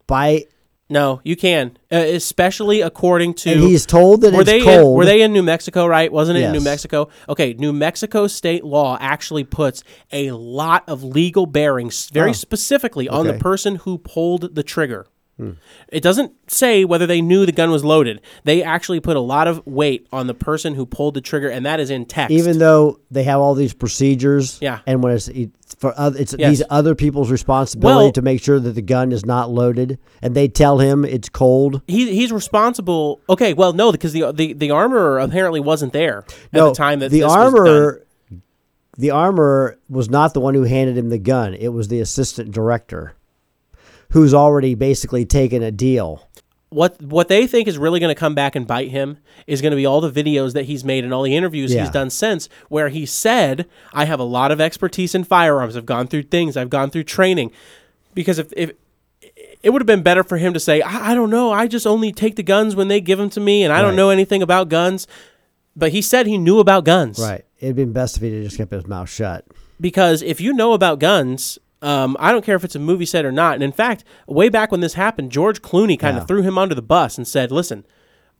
by 0.07 0.47
No, 0.89 1.20
you 1.24 1.37
can, 1.37 1.76
uh, 1.93 1.97
especially 1.97 2.80
according 2.80 3.35
to. 3.35 3.53
And 3.53 3.61
he's 3.61 3.85
told 3.85 4.22
that 4.22 4.32
were 4.32 4.41
it's 4.41 4.51
they 4.51 4.80
In, 4.80 4.93
were 4.93 5.05
they 5.05 5.20
in 5.20 5.35
New 5.35 5.43
Mexico? 5.43 5.87
Right? 5.87 6.11
Wasn't 6.11 6.39
it 6.39 6.45
in 6.45 6.53
New 6.53 6.62
Mexico? 6.62 7.11
Okay, 7.28 7.53
New 7.53 7.74
Mexico 7.74 8.26
state 8.26 8.64
law 8.64 8.97
actually 8.99 9.45
puts 9.45 9.85
a 10.11 10.30
lot 10.30 10.85
of 10.89 11.05
legal 11.05 11.45
bearings, 11.45 12.09
very 12.09 12.30
Oh, 12.30 12.32
specifically, 12.32 13.11
on 13.11 13.26
the 13.26 13.35
person 13.35 13.76
who 13.76 13.99
pulled 13.99 14.55
the 14.55 14.62
trigger. 14.62 15.07
Hmm. 15.37 15.53
It 15.89 16.01
doesn't 16.05 16.32
say 16.49 16.85
whether 16.85 17.07
they 17.07 17.20
knew 17.20 17.45
the 17.45 17.51
gun 17.51 17.72
was 17.72 17.85
loaded. 17.85 18.20
They 18.45 18.62
actually 18.62 19.01
put 19.01 19.16
a 19.16 19.20
lot 19.20 19.49
of 19.49 19.66
weight 19.66 20.07
on 20.12 20.28
the 20.28 20.35
person 20.35 20.74
who 20.74 20.87
pulled 20.87 21.14
the 21.14 21.20
trigger, 21.20 21.49
and 21.49 21.66
that 21.66 21.80
is 21.80 21.91
in 21.91 22.05
text. 22.07 22.30
even 22.30 22.59
though 22.59 23.01
they 23.11 23.24
have 23.24 23.41
all 23.41 23.55
these 23.55 23.74
procedures. 23.74 24.59
Yeah. 24.61 24.78
And 24.87 25.03
when 25.03 25.12
it's 25.14 25.28
for 25.76 25.93
other, 25.99 26.20
it's 26.20 26.37
Yes. 26.39 26.51
these 26.51 26.62
other 26.70 26.95
people's 26.95 27.32
responsibility 27.32 28.05
Well- 28.05 28.12
to 28.12 28.22
make 28.22 28.41
sure 28.43 28.61
that 28.61 28.76
the 28.76 28.82
gun 28.82 29.11
is 29.11 29.26
not 29.26 29.51
loaded, 29.51 29.99
and 30.22 30.37
they 30.37 30.47
tell 30.47 30.78
him 30.78 31.05
it's 31.05 31.28
cold. 31.28 31.82
he 31.89 32.14
he's 32.14 32.30
responsible. 32.30 33.20
Okay, 33.28 33.55
well, 33.55 33.72
no, 33.72 33.91
because 33.91 34.12
the 34.12 34.30
the, 34.32 34.53
the 34.53 34.70
armorer 34.70 35.18
apparently 35.18 35.59
wasn't 35.59 35.93
there 35.93 36.18
at 36.28 36.53
no, 36.53 36.68
the 36.68 36.74
time 36.76 37.01
that 37.01 37.11
the 37.11 37.18
this 37.20 37.24
was 37.26 37.35
done. 37.35 37.45
armorer, 37.45 38.07
the 38.97 39.11
armorer 39.11 39.78
was 39.91 40.09
not 40.09 40.32
the 40.32 40.41
one 40.41 40.55
who 40.55 40.62
handed 40.62 40.97
him 40.97 41.09
the 41.09 41.18
gun. 41.18 41.55
It 41.55 41.68
was 41.72 41.89
the 41.89 41.99
assistant 41.99 42.53
director, 42.53 43.14
who's 44.15 44.33
already 44.35 44.75
basically 44.75 45.25
taken 45.27 45.62
a 45.62 45.71
deal. 45.71 46.27
what 46.71 47.01
what 47.03 47.29
they 47.29 47.47
think 47.47 47.69
is 47.69 47.77
really 47.79 48.01
going 48.01 48.12
to 48.15 48.19
come 48.19 48.35
back 48.35 48.57
and 48.57 48.67
bite 48.67 48.91
him 48.91 49.19
is 49.47 49.61
going 49.61 49.71
to 49.71 49.77
be 49.77 49.87
all 49.87 50.01
the 50.01 50.11
videos 50.11 50.55
that 50.55 50.65
he's 50.65 50.83
made 50.85 51.05
and 51.05 51.12
all 51.15 51.23
the 51.23 51.37
interviews 51.37 51.73
Yeah. 51.73 51.83
he's 51.83 51.91
done 51.91 52.11
since 52.11 52.49
where 52.69 52.89
he 52.89 53.07
said 53.07 53.67
I 53.93 54.07
have 54.07 54.19
a 54.19 54.25
lot 54.25 54.51
of 54.51 54.61
expertise 54.61 55.15
in 55.15 55.23
firearms 55.25 55.77
I've 55.77 55.87
gone 55.87 56.07
through 56.09 56.23
things 56.25 56.57
I've 56.57 56.71
gone 56.71 56.91
through 56.91 57.05
training 57.05 57.53
because 58.15 58.39
if, 58.41 58.53
if 58.57 58.73
it 59.62 59.71
would 59.71 59.81
have 59.83 59.87
been 59.87 60.03
better 60.03 60.25
for 60.25 60.37
him 60.39 60.53
to 60.55 60.61
say 60.61 60.81
I, 60.83 61.12
I 61.12 61.15
don't 61.15 61.31
know 61.31 61.53
I 61.53 61.67
just 61.69 61.87
only 61.87 62.11
take 62.12 62.35
the 62.37 62.43
guns 62.43 62.75
when 62.75 62.89
they 62.89 63.01
give 63.01 63.19
them 63.19 63.31
to 63.31 63.41
me 63.41 63.62
and 63.62 63.73
I 63.73 63.83
don't 63.83 63.97
know 63.97 64.11
anything 64.11 64.43
about 64.43 64.69
guns 64.69 65.07
but 65.77 65.91
he 65.93 66.03
said 66.03 66.27
he 66.27 66.39
knew 66.39 66.59
about 66.61 66.85
guns 66.85 67.19
Right. 67.21 67.45
It'd 67.61 67.77
been 67.77 67.93
best 67.93 68.17
if 68.17 68.23
he 68.23 68.43
just 68.43 68.57
kept 68.57 68.73
his 68.73 68.87
mouth 68.87 69.09
shut. 69.09 69.45
because 69.81 70.23
if 70.23 70.41
you 70.41 70.53
know 70.53 70.73
about 70.73 70.99
guns, 70.99 71.59
um, 71.85 72.16
I 72.18 72.32
don't 72.32 72.45
care 72.45 72.57
if 72.57 72.64
it's 72.64 72.74
a 72.74 72.80
movie 72.80 73.05
set 73.07 73.24
or 73.24 73.30
not. 73.32 73.55
And 73.55 73.62
in 73.62 73.72
fact, 73.72 74.03
way 74.26 74.49
back 74.49 74.72
when 74.72 74.80
this 74.80 74.95
happened, 74.95 75.30
George 75.30 75.62
Clooney 75.62 75.99
kind 75.99 76.16
of 76.16 76.22
Yeah. 76.22 76.26
threw 76.26 76.43
him 76.43 76.59
under 76.59 76.74
the 76.74 76.82
bus 76.82 77.16
and 77.18 77.28
said, 77.28 77.53
"Listen, 77.53 77.85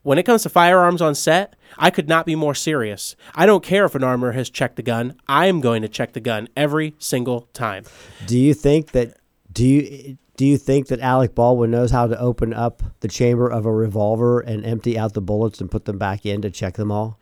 when 0.03 0.19
it 0.19 0.25
comes 0.25 0.43
to 0.43 0.49
firearms 0.49 1.01
on 1.01 1.15
set, 1.15 1.55
I 1.79 1.91
could 1.91 2.09
not 2.09 2.27
be 2.27 2.35
more 2.35 2.55
serious. 2.55 3.15
I 3.35 3.47
don't 3.47 3.63
care 3.63 3.85
if 3.85 3.95
an 3.95 4.03
armor 4.05 4.33
has 4.33 4.51
checked 4.51 4.77
the 4.77 4.83
gun. 4.83 5.15
I 5.29 5.47
am 5.47 5.61
going 5.61 5.83
to 5.83 5.89
check 5.89 6.13
the 6.15 6.21
gun 6.21 6.49
every 6.57 6.95
single 6.99 7.49
time." 7.53 7.85
Do 8.27 8.39
you 8.39 8.55
think 8.55 8.93
that 8.93 9.17
do 9.53 9.65
you 9.67 10.17
do 10.37 10.45
you 10.45 10.59
think 10.59 10.89
that 10.89 10.99
Alec 11.01 11.35
Baldwin 11.37 11.71
knows 11.71 11.93
how 11.93 12.09
to 12.09 12.19
open 12.19 12.53
up 12.53 12.83
the 13.01 13.09
chamber 13.09 13.47
of 13.49 13.67
a 13.67 13.73
revolver 13.73 14.41
and 14.41 14.65
empty 14.65 14.99
out 14.99 15.13
the 15.15 15.21
bullets 15.21 15.61
and 15.61 15.71
put 15.71 15.85
them 15.85 15.97
back 15.97 16.27
in 16.27 16.43
to 16.43 16.51
check 16.51 16.75
them 16.75 16.91
all? 16.91 17.21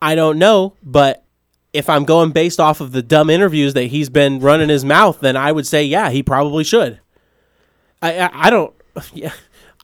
I 0.00 0.14
don't 0.14 0.38
know, 0.38 0.74
but 0.84 1.21
if 1.72 1.88
I'm 1.88 2.04
going 2.04 2.30
based 2.32 2.60
off 2.60 2.80
of 2.80 2.92
the 2.92 3.02
dumb 3.02 3.30
interviews 3.30 3.74
that 3.74 3.84
he's 3.84 4.10
been 4.10 4.40
running 4.40 4.68
his 4.68 4.84
mouth, 4.84 5.20
then 5.20 5.36
I 5.36 5.52
would 5.52 5.66
say, 5.66 5.84
yeah, 5.84 6.10
he 6.10 6.22
probably 6.22 6.64
should. 6.64 7.00
I 8.02 8.18
I, 8.20 8.30
I 8.46 8.50
don't. 8.50 8.74
Yeah. 9.14 9.32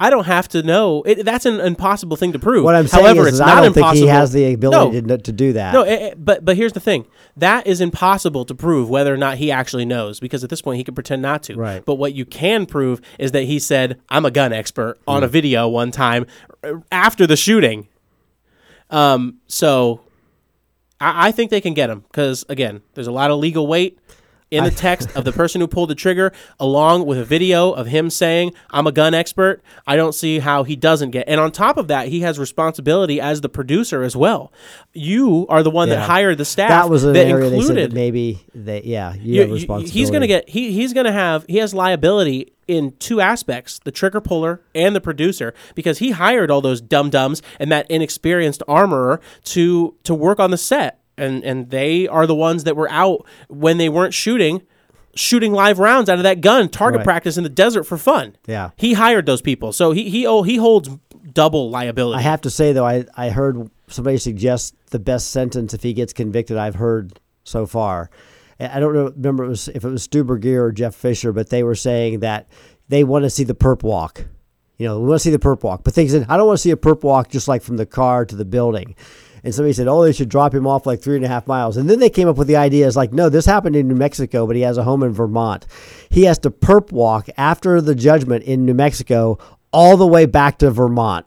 I 0.00 0.10
don't 0.10 0.26
have 0.26 0.46
to 0.50 0.62
know. 0.62 1.02
It, 1.02 1.24
that's 1.24 1.44
an 1.44 1.58
impossible 1.58 2.16
thing 2.16 2.30
to 2.30 2.38
prove. 2.38 2.62
What 2.62 2.76
I'm 2.76 2.86
saying 2.86 3.02
However, 3.04 3.22
is, 3.22 3.26
it's 3.26 3.34
is 3.34 3.40
not 3.40 3.48
I 3.48 3.54
don't 3.56 3.66
impossible. 3.76 3.92
think 3.94 4.02
he 4.04 4.06
has 4.06 4.32
the 4.32 4.54
ability 4.54 5.00
No. 5.00 5.16
to, 5.16 5.22
to 5.24 5.32
do 5.32 5.54
that. 5.54 5.74
No, 5.74 5.82
it, 5.82 5.92
it- 6.12 6.24
but 6.24 6.44
but 6.44 6.56
here's 6.56 6.72
the 6.72 6.78
thing: 6.78 7.04
that 7.36 7.66
is 7.66 7.80
impossible 7.80 8.44
to 8.44 8.54
prove 8.54 8.88
whether 8.88 9.12
or 9.12 9.16
not 9.16 9.38
he 9.38 9.50
actually 9.50 9.84
knows, 9.84 10.20
because 10.20 10.44
at 10.44 10.50
this 10.50 10.62
point 10.62 10.76
he 10.78 10.84
could 10.84 10.94
pretend 10.94 11.20
not 11.20 11.42
to. 11.44 11.56
Right. 11.56 11.84
But 11.84 11.96
what 11.96 12.14
you 12.14 12.24
can 12.24 12.64
prove 12.64 13.00
is 13.18 13.32
that 13.32 13.42
he 13.42 13.58
said, 13.58 14.00
"I'm 14.08 14.24
a 14.24 14.30
gun 14.30 14.52
expert" 14.52 15.00
on 15.08 15.22
Hmm. 15.22 15.24
a 15.24 15.28
video 15.28 15.66
one 15.66 15.90
time 15.90 16.26
uh, 16.62 16.74
after 16.92 17.26
the 17.26 17.36
shooting. 17.36 17.88
Um. 18.90 19.38
So, 19.48 20.02
I, 21.00 21.28
I 21.28 21.32
think 21.32 21.50
they 21.50 21.60
can 21.60 21.74
get 21.74 21.90
him 21.90 22.00
because 22.00 22.44
again, 22.48 22.82
there's 22.94 23.06
a 23.06 23.12
lot 23.12 23.30
of 23.30 23.38
legal 23.38 23.66
weight. 23.66 23.98
In 24.50 24.64
the 24.64 24.70
text 24.70 25.14
of 25.14 25.24
the 25.24 25.32
person 25.40 25.60
who 25.60 25.66
pulled 25.68 25.90
the 25.90 25.94
trigger, 25.94 26.32
along 26.58 27.04
with 27.04 27.18
a 27.18 27.24
video 27.24 27.70
of 27.72 27.86
him 27.86 28.08
saying, 28.08 28.54
I'm 28.70 28.86
a 28.86 28.92
gun 28.92 29.12
expert, 29.12 29.60
I 29.86 29.94
don't 29.96 30.14
see 30.14 30.38
how 30.38 30.62
he 30.64 30.74
doesn't 30.74 31.10
get. 31.10 31.28
And 31.28 31.38
on 31.38 31.52
top 31.52 31.76
of 31.76 31.88
that, 31.88 32.08
he 32.08 32.20
has 32.20 32.38
responsibility 32.38 33.20
as 33.20 33.42
the 33.42 33.50
producer 33.50 34.02
as 34.02 34.16
well. 34.16 34.50
You 34.94 35.46
are 35.50 35.62
the 35.62 35.70
one 35.70 35.88
Yeah. 35.88 35.96
that 35.96 36.06
hired 36.08 36.38
the 36.38 36.46
staff 36.46 36.70
that 36.70 36.88
was 36.88 37.04
an 37.04 37.12
that 37.12 37.26
area 37.26 37.50
they 37.50 37.56
said 37.56 37.58
included 37.60 37.90
that 37.90 37.94
maybe 37.94 38.40
they 38.54 38.82
yeah 38.84 39.12
you, 39.14 39.34
you- 39.34 39.40
have 39.42 39.50
responsibility. 39.50 39.98
he's 39.98 40.10
going 40.10 40.22
to 40.22 40.26
get 40.26 40.48
he 40.48 40.72
he's 40.72 40.92
going 40.94 41.04
to 41.06 41.12
have 41.12 41.44
he 41.48 41.58
has 41.58 41.74
liability 41.74 42.52
in 42.66 42.92
two 42.98 43.20
aspects 43.20 43.78
the 43.84 43.90
trigger 43.92 44.20
puller 44.20 44.60
and 44.74 44.96
the 44.96 45.00
producer 45.00 45.52
because 45.74 45.98
he 45.98 46.10
hired 46.12 46.50
all 46.50 46.60
those 46.60 46.80
dum 46.80 47.10
dums 47.10 47.42
and 47.60 47.70
that 47.70 47.90
inexperienced 47.90 48.62
armorer 48.66 49.20
to 49.44 49.94
to 50.04 50.14
work 50.14 50.40
on 50.40 50.50
the 50.50 50.58
set 50.58 51.00
and 51.18 51.44
and 51.44 51.70
they 51.70 52.06
are 52.08 52.26
the 52.26 52.34
ones 52.34 52.64
that 52.64 52.76
were 52.76 52.90
out 52.90 53.26
when 53.48 53.78
they 53.78 53.88
weren't 53.88 54.14
shooting 54.14 54.62
shooting 55.14 55.52
live 55.52 55.78
rounds 55.78 56.08
out 56.08 56.18
of 56.18 56.22
that 56.24 56.40
gun 56.40 56.68
target 56.68 56.98
Right. 56.98 57.04
practice 57.04 57.36
in 57.36 57.42
the 57.42 57.48
desert 57.50 57.84
for 57.84 57.96
fun 57.98 58.36
Yeah. 58.46 58.70
he 58.76 58.92
hired 58.94 59.26
those 59.26 59.42
people 59.42 59.72
so 59.72 59.92
he 59.92 60.08
he 60.10 60.26
oh, 60.26 60.42
he 60.42 60.56
holds 60.56 60.90
double 61.32 61.70
liability 61.70 62.18
I 62.18 62.22
have 62.22 62.40
to 62.42 62.50
say 62.50 62.72
though, 62.72 62.86
I 62.86 63.04
I 63.16 63.30
heard 63.30 63.70
somebody 63.88 64.18
suggest 64.18 64.74
the 64.90 64.98
best 64.98 65.30
sentence 65.30 65.74
if 65.74 65.82
he 65.82 65.92
gets 65.92 66.12
convicted 66.12 66.56
I've 66.56 66.76
heard 66.76 67.18
so 67.44 67.66
far. 67.66 68.10
I 68.60 68.80
don't 68.80 68.92
know, 68.92 69.12
remember 69.16 69.44
it 69.44 69.48
was 69.48 69.68
if 69.68 69.84
it 69.84 69.88
was 69.88 70.02
Stu 70.02 70.24
Burguiere 70.24 70.60
or 70.62 70.72
Jeff 70.72 70.94
Fisher, 70.94 71.32
but 71.32 71.48
they 71.50 71.62
were 71.62 71.74
saying 71.76 72.20
that 72.20 72.48
they 72.88 73.04
want 73.04 73.24
to 73.24 73.30
see 73.30 73.44
the 73.44 73.54
perp 73.54 73.82
walk. 73.82 74.24
You 74.78 74.86
know, 74.86 74.98
we 75.00 75.06
want 75.08 75.20
to 75.20 75.24
see 75.24 75.30
the 75.30 75.38
perp 75.38 75.62
walk. 75.62 75.84
But 75.84 75.94
things 75.94 76.12
I 76.14 76.36
don't 76.36 76.46
want 76.46 76.58
to 76.58 76.62
see 76.62 76.70
a 76.72 76.76
perp 76.76 77.02
walk 77.02 77.28
just 77.30 77.46
like 77.48 77.62
from 77.62 77.76
the 77.76 77.86
car 77.86 78.24
to 78.24 78.34
the 78.36 78.44
building. 78.44 78.94
And 79.48 79.54
somebody 79.54 79.72
said, 79.72 79.88
oh, 79.88 80.02
they 80.02 80.12
should 80.12 80.28
drop 80.28 80.54
him 80.54 80.66
off 80.66 80.86
like 80.86 81.00
three 81.00 81.16
and 81.16 81.24
a 81.24 81.28
half 81.28 81.46
miles. 81.46 81.76
And 81.76 81.88
then 81.90 81.98
they 81.98 82.10
came 82.10 82.28
up 82.28 82.36
with 82.36 82.46
the 82.48 82.56
idea 82.56 82.86
is 82.86 82.96
like, 82.96 83.12
no, 83.12 83.28
this 83.28 83.46
happened 83.46 83.74
in 83.76 83.88
New 83.88 83.94
Mexico, 83.96 84.46
but 84.46 84.56
he 84.56 84.62
has 84.62 84.76
a 84.78 84.84
home 84.84 85.02
in 85.02 85.12
Vermont. 85.12 85.66
He 86.10 86.24
has 86.24 86.38
to 86.40 86.50
perp 86.50 86.92
walk 86.92 87.28
after 87.36 87.80
the 87.80 87.94
judgment 87.94 88.44
in 88.44 88.64
New 88.64 88.74
Mexico 88.74 89.38
all 89.72 89.96
the 89.96 90.06
way 90.06 90.26
back 90.26 90.58
to 90.58 90.70
Vermont. 90.70 91.26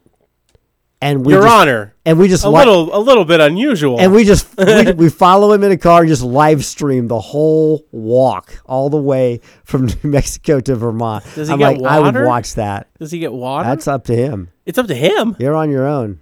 And 1.04 1.26
we 1.26 1.34
your 1.34 1.42
just- 1.42 1.52
honor 1.54 1.96
and 2.06 2.20
we 2.20 2.28
just 2.28 2.44
a 2.46 2.50
li- 2.50 2.60
little 2.60 2.96
a 2.96 3.02
little 3.02 3.26
bit 3.26 3.40
unusual 3.40 4.00
and 4.00 4.14
we 4.14 4.24
just 4.24 4.48
we, 4.56 4.92
we 4.96 5.10
follow 5.10 5.52
him 5.52 5.64
in 5.64 5.72
a 5.72 5.78
car 5.78 6.02
and 6.02 6.08
just 6.08 6.22
live 6.22 6.64
stream 6.64 7.08
the 7.08 7.20
whole 7.20 7.84
walk 7.92 8.62
all 8.68 8.92
the 8.92 9.02
way 9.02 9.40
from 9.64 9.86
New 10.04 10.10
Mexico 10.12 10.60
to 10.60 10.76
Vermont. 10.76 11.24
Does 11.34 11.48
he 11.48 11.54
I'm 11.54 11.60
get 11.60 11.80
like, 11.80 11.92
I 11.92 12.00
would 12.00 12.24
watch 12.24 12.54
that. 12.54 12.88
does 13.00 13.12
he 13.12 13.18
get 13.18 13.34
water 13.34 13.68
That's 13.68 13.88
up 13.88 14.04
to 14.06 14.16
him. 14.16 14.50
it's 14.68 14.78
up 14.78 14.86
to 14.88 14.96
him 14.96 15.36
You're 15.40 15.56
on 15.56 15.72
your 15.72 15.88
own, 15.88 16.22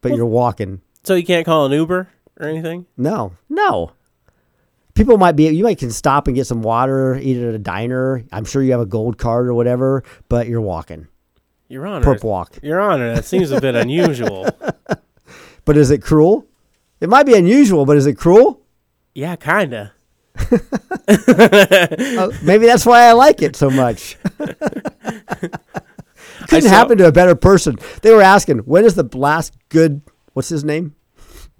but 0.00 0.14
you're 0.14 0.26
walking. 0.26 0.80
So 1.08 1.14
you 1.14 1.24
can't 1.24 1.44
call 1.46 1.66
an 1.66 1.72
uber 1.72 2.08
or 2.38 2.46
anything 2.46 2.86
No, 2.96 3.32
no. 3.48 3.92
People 4.94 5.16
might 5.16 5.36
be. 5.36 5.48
You 5.48 5.62
might 5.62 5.78
can 5.78 5.90
stop 5.92 6.26
and 6.26 6.34
get 6.34 6.46
some 6.48 6.60
water, 6.60 7.16
eat 7.16 7.36
at 7.36 7.54
a 7.54 7.58
diner. 7.58 8.24
I'm 8.32 8.44
sure 8.44 8.62
you 8.64 8.72
have 8.72 8.80
a 8.80 8.86
gold 8.86 9.16
card 9.16 9.46
or 9.46 9.54
whatever, 9.54 10.02
but 10.28 10.48
you're 10.48 10.60
walking. 10.60 11.06
Your 11.68 11.86
Honor. 11.86 12.04
Perp 12.04 12.24
walk. 12.24 12.58
Your 12.62 12.80
Honor, 12.80 13.14
that 13.14 13.24
seems 13.24 13.52
a 13.52 13.60
bit 13.60 13.74
unusual. 13.84 14.48
But 15.64 15.76
is 15.76 15.92
it 15.92 16.02
cruel? 16.02 16.46
It 17.00 17.08
might 17.08 17.26
be 17.26 17.34
unusual, 17.36 17.86
but 17.86 17.96
is 17.96 18.06
it 18.06 18.14
cruel? 18.14 18.60
Yeah, 19.14 19.36
kinda. 19.36 19.92
Uh, 20.50 20.56
maybe 22.42 22.66
that's 22.66 22.84
why 22.84 23.02
I 23.02 23.12
like 23.12 23.40
it 23.40 23.54
so 23.54 23.70
much. 23.70 24.16
Couldn't 26.48 26.62
saw- 26.62 26.68
happen 26.70 26.98
to 26.98 27.06
a 27.06 27.12
better 27.12 27.34
person. 27.36 27.76
They 28.02 28.12
were 28.12 28.22
asking, 28.22 28.58
when 28.60 28.84
is 28.84 28.94
the 28.96 29.08
last 29.16 29.54
good, 29.68 30.00
what's 30.32 30.48
his 30.48 30.64
name? 30.64 30.96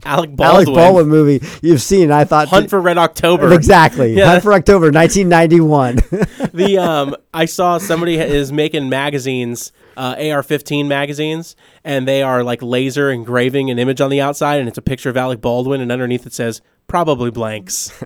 Alec 0.05 0.31
Alec 0.39 0.67
Baldwin. 0.67 0.75
Baldwin 0.75 1.09
movie 1.09 1.47
you've 1.61 1.83
seen. 1.83 2.11
I 2.11 2.25
thought 2.25 2.49
Hunt 2.49 2.71
for 2.71 2.81
Red 2.81 2.99
October. 2.99 3.53
Exactly. 3.53 4.15
Yeah. 4.15 4.27
Hunt 4.31 4.43
for 4.43 4.53
October, 4.53 4.91
1991. 4.93 5.97
the 6.53 6.79
um, 6.79 7.17
I 7.35 7.47
saw 7.47 7.79
somebody 7.79 8.17
is 8.19 8.53
making 8.53 8.89
magazines, 8.89 9.73
uh, 9.97 10.15
AR-15 10.17 10.87
magazines, 10.87 11.57
and 11.85 12.07
they 12.07 12.23
are 12.23 12.45
like 12.45 12.63
laser 12.63 13.11
engraving 13.11 13.71
an 13.71 13.79
image 13.79 14.01
on 14.01 14.11
the 14.11 14.21
outside, 14.21 14.61
and 14.61 14.69
it's 14.69 14.79
a 14.79 14.83
picture 14.83 15.11
of 15.11 15.17
Alec 15.17 15.41
Baldwin, 15.41 15.81
and 15.81 15.91
underneath 15.91 16.27
it 16.27 16.33
says 16.33 16.63
probably 16.87 17.31
blanks. 17.31 17.93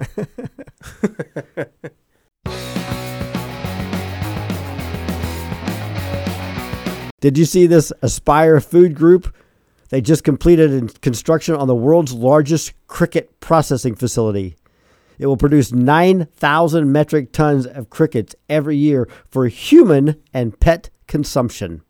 Did 7.20 7.38
you 7.38 7.45
see 7.45 7.68
this 7.68 7.93
Aspire 8.03 8.61
Food 8.61 8.97
Group? 8.97 9.32
They 9.93 10.01
just 10.01 10.24
completed 10.24 11.03
construction 11.03 11.55
on 11.55 11.68
the 11.68 11.74
world's 11.74 12.14
largest 12.14 12.72
cricket 12.86 13.38
processing 13.40 13.95
facility. 13.95 14.57
It 15.18 15.26
will 15.26 15.36
produce 15.36 15.70
9,000 15.70 16.90
metric 16.90 17.30
tons 17.30 17.66
of 17.66 17.90
crickets 17.90 18.34
every 18.49 18.78
year 18.78 19.07
for 19.28 19.47
human 19.49 20.16
and 20.32 20.59
pet 20.59 20.88
consumption. 21.07 21.82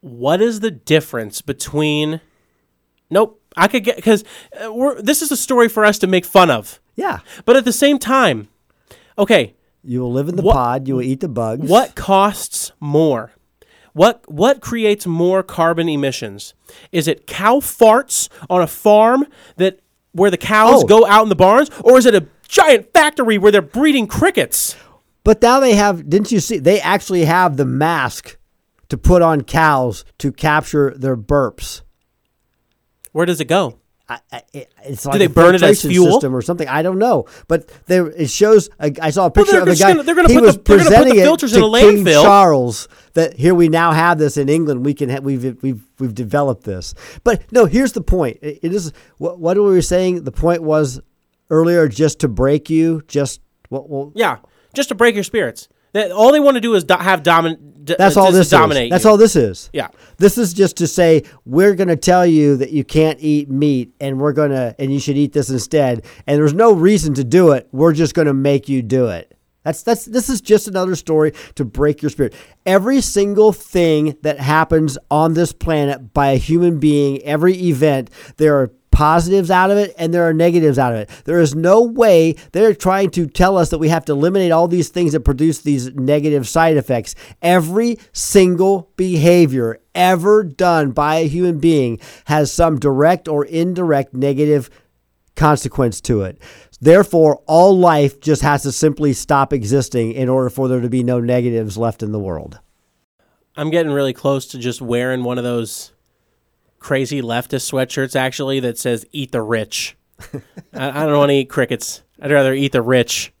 What 0.00 0.40
is 0.40 0.60
the 0.60 0.70
difference 0.70 1.42
between? 1.42 2.22
Nope, 3.10 3.38
I 3.54 3.68
could 3.68 3.84
get 3.84 3.96
because 3.96 4.24
uh, 4.58 4.94
this 5.02 5.20
is 5.20 5.30
a 5.32 5.36
story 5.36 5.68
for 5.68 5.84
us 5.84 5.98
to 5.98 6.06
make 6.06 6.24
fun 6.24 6.50
of. 6.50 6.80
Yeah. 6.96 7.18
But 7.44 7.56
at 7.58 7.66
the 7.66 7.74
same 7.74 7.98
time, 7.98 8.48
okay, 9.18 9.54
You 9.84 10.00
will 10.00 10.12
live 10.12 10.30
in 10.30 10.36
the 10.36 10.42
What- 10.42 10.54
pod, 10.54 10.88
you 10.88 10.94
will 10.94 11.02
eat 11.02 11.20
the 11.20 11.28
bugs. 11.28 11.68
what 11.68 11.94
costs 11.94 12.72
more? 12.80 13.32
What 13.92 14.22
what 14.30 14.60
creates 14.60 15.06
more 15.06 15.42
carbon 15.42 15.88
emissions? 15.88 16.54
Is 16.92 17.06
it 17.08 17.26
cow 17.26 17.56
farts 17.56 18.28
on 18.48 18.62
a 18.62 18.66
farm 18.66 19.26
that 19.56 19.80
where 20.12 20.30
the 20.30 20.36
cows 20.38 20.82
Oh. 20.82 20.86
go 20.86 21.06
out 21.06 21.22
in 21.24 21.28
the 21.28 21.34
barns, 21.36 21.70
or 21.82 21.98
is 21.98 22.06
it 22.06 22.14
a 22.14 22.26
giant 22.48 22.92
factory 22.92 23.38
where 23.38 23.52
they're 23.52 23.62
breeding 23.62 24.06
crickets? 24.06 24.76
But 25.24 25.40
now 25.40 25.60
they 25.60 25.74
have, 25.74 26.08
didn't 26.08 26.32
you 26.32 26.40
see? 26.40 26.58
They 26.58 26.80
actually 26.80 27.24
have 27.26 27.56
the 27.56 27.64
mask 27.64 28.36
to 28.88 28.98
put 28.98 29.22
on 29.22 29.42
cows 29.42 30.04
to 30.18 30.32
capture 30.32 30.92
their 30.96 31.16
burps. 31.16 31.82
Where 33.12 33.24
does 33.26 33.40
it 33.40 33.44
go? 33.46 33.78
I, 34.08 34.18
I, 34.32 34.42
it's 34.84 35.06
like 35.06 35.18
they 35.18 35.26
a 35.26 35.30
burn 35.30 35.54
it 35.54 35.62
as 35.62 35.80
fuel? 35.82 36.12
system 36.12 36.34
or 36.34 36.42
something. 36.42 36.68
I 36.68 36.82
don't 36.82 36.98
know, 36.98 37.26
but 37.48 37.68
there 37.86 38.08
it 38.08 38.28
shows. 38.28 38.68
A, 38.80 38.92
I 39.00 39.10
saw 39.10 39.26
a 39.26 39.30
picture 39.30 39.52
they're 39.52 39.62
of 39.62 39.68
a 39.68 39.74
guy. 39.76 39.92
gonna- 39.92 40.02
they're 40.02 40.14
gonna 40.14 40.28
he 40.28 40.34
put 40.38 40.40
the- 40.44 40.52
they're 40.52 40.52
put 40.52 40.64
the 40.64 40.74
presenting 40.90 41.18
it 41.18 41.22
filters 41.22 41.52
to 41.52 41.58
in 41.58 41.64
a 41.64 41.78
King 41.80 42.04
landfill. 42.04 42.22
Charles 42.22 42.88
that 43.14 43.34
here 43.34 43.54
we 43.54 43.68
now 43.68 43.92
have 43.92 44.18
this 44.18 44.36
in 44.36 44.48
England. 44.48 44.84
We 44.84 44.92
can 44.92 45.08
ha- 45.08 45.20
we've 45.20 45.62
we've 45.62 45.82
we've 45.98 46.14
developed 46.14 46.64
this. 46.64 46.94
But 47.24 47.50
no, 47.52 47.64
here's 47.64 47.92
the 47.92 48.02
point. 48.02 48.38
It, 48.42 48.58
it 48.62 48.74
is 48.74 48.92
what 49.18 49.38
what 49.38 49.56
were 49.56 49.72
we 49.72 49.80
saying? 49.80 50.24
The 50.24 50.32
point 50.32 50.62
was 50.62 51.00
earlier 51.48 51.88
just 51.88 52.18
to 52.20 52.28
break 52.28 52.68
you. 52.68 53.02
Just 53.06 53.40
well, 53.70 53.86
well 53.88 54.12
Yeah, 54.14 54.38
just 54.74 54.88
to 54.90 54.94
break 54.94 55.14
your 55.14 55.24
spirits. 55.24 55.68
That 55.92 56.10
all 56.10 56.32
they 56.32 56.40
want 56.40 56.54
to 56.56 56.60
do 56.60 56.74
is 56.74 56.84
do- 56.84 56.94
have 56.94 57.22
domin. 57.22 57.84
d- 57.84 57.94
That's 57.98 58.16
uh, 58.16 58.22
all 58.22 58.32
this 58.32 58.48
dominate 58.48 58.84
is. 58.86 58.90
That's 58.90 59.04
you. 59.04 59.10
all 59.10 59.16
this 59.16 59.36
is. 59.36 59.68
Yeah. 59.72 59.88
This 60.16 60.38
is 60.38 60.52
just 60.54 60.76
to 60.78 60.86
say 60.86 61.24
we're 61.44 61.74
going 61.74 61.88
to 61.88 61.96
tell 61.96 62.24
you 62.24 62.56
that 62.58 62.70
you 62.70 62.84
can't 62.84 63.18
eat 63.20 63.50
meat 63.50 63.92
and 64.00 64.18
we're 64.18 64.32
going 64.32 64.50
to 64.52 64.74
and 64.78 64.92
you 64.92 64.98
should 65.00 65.16
eat 65.18 65.32
this 65.32 65.50
instead. 65.50 66.04
And 66.26 66.38
there's 66.38 66.54
no 66.54 66.72
reason 66.72 67.12
to 67.14 67.24
do 67.24 67.52
it. 67.52 67.68
We're 67.72 67.92
just 67.92 68.14
going 68.14 68.26
to 68.26 68.34
make 68.34 68.68
you 68.68 68.80
do 68.82 69.08
it. 69.08 69.36
That's 69.64 69.82
that's 69.84 70.06
this 70.06 70.28
is 70.28 70.40
just 70.40 70.66
another 70.66 70.96
story 70.96 71.34
to 71.54 71.64
break 71.64 72.02
your 72.02 72.10
spirit. 72.10 72.34
Every 72.66 73.00
single 73.00 73.52
thing 73.52 74.16
that 74.22 74.40
happens 74.40 74.98
on 75.10 75.34
this 75.34 75.52
planet 75.52 76.12
by 76.12 76.30
a 76.30 76.36
human 76.36 76.80
being, 76.80 77.22
every 77.22 77.54
event, 77.54 78.10
there 78.38 78.56
are 78.58 78.72
positives 78.92 79.50
out 79.50 79.70
of 79.70 79.78
it 79.78 79.92
and 79.98 80.14
there 80.14 80.28
are 80.28 80.32
negatives 80.32 80.78
out 80.78 80.92
of 80.92 81.00
it. 81.00 81.10
There 81.24 81.40
is 81.40 81.54
no 81.54 81.82
way 81.82 82.36
they're 82.52 82.74
trying 82.74 83.10
to 83.12 83.26
tell 83.26 83.58
us 83.58 83.70
that 83.70 83.78
we 83.78 83.88
have 83.88 84.04
to 84.04 84.12
eliminate 84.12 84.52
all 84.52 84.68
these 84.68 84.90
things 84.90 85.12
that 85.12 85.20
produce 85.20 85.60
these 85.60 85.92
negative 85.94 86.46
side 86.46 86.76
effects. 86.76 87.16
Every 87.40 87.98
single 88.12 88.92
behavior 88.96 89.80
ever 89.94 90.44
done 90.44 90.92
by 90.92 91.16
a 91.16 91.28
human 91.28 91.58
being 91.58 91.98
has 92.26 92.52
some 92.52 92.78
direct 92.78 93.26
or 93.26 93.44
indirect 93.46 94.14
negative 94.14 94.70
consequence 95.34 96.00
to 96.02 96.22
it. 96.22 96.40
Therefore, 96.80 97.42
all 97.46 97.78
life 97.78 98.20
just 98.20 98.42
has 98.42 98.62
to 98.64 98.72
simply 98.72 99.12
stop 99.12 99.52
existing 99.52 100.12
in 100.12 100.28
order 100.28 100.50
for 100.50 100.68
there 100.68 100.80
to 100.80 100.90
be 100.90 101.02
no 101.02 101.20
negatives 101.20 101.78
left 101.78 102.02
in 102.02 102.12
the 102.12 102.18
world. 102.18 102.58
I'm 103.56 103.70
getting 103.70 103.92
really 103.92 104.12
close 104.12 104.46
to 104.46 104.58
just 104.58 104.82
wearing 104.82 105.24
one 105.24 105.38
of 105.38 105.44
those 105.44 105.91
crazy 106.82 107.22
leftist 107.22 107.70
sweatshirts 107.70 108.14
actually 108.14 108.60
that 108.60 108.78
says 108.78 109.06
"Eat 109.12 109.32
the 109.32 109.42
rich." 109.42 109.96
I, 110.74 111.02
I 111.02 111.06
don't 111.06 111.18
want 111.18 111.30
to 111.30 111.36
eat 111.36 111.48
crickets. 111.48 112.02
I'd 112.20 112.30
rather 112.30 112.52
eat 112.52 112.72
the 112.72 112.82
rich. 112.82 113.32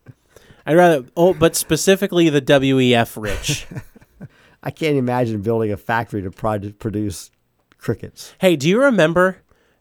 I'd 0.66 0.76
rather, 0.76 1.04
oh, 1.16 1.34
but 1.34 1.56
specifically 1.56 2.28
the 2.28 2.40
WEF 2.40 3.20
rich. 3.20 3.66
I 4.62 4.70
can't 4.70 4.96
imagine 4.96 5.42
building 5.42 5.72
a 5.72 5.76
factory 5.76 6.22
to 6.22 6.30
produce 6.30 7.30
crickets. 7.78 8.34
hey, 8.40 8.56
do 8.56 8.68
you 8.68 8.82
remember? 8.82 9.38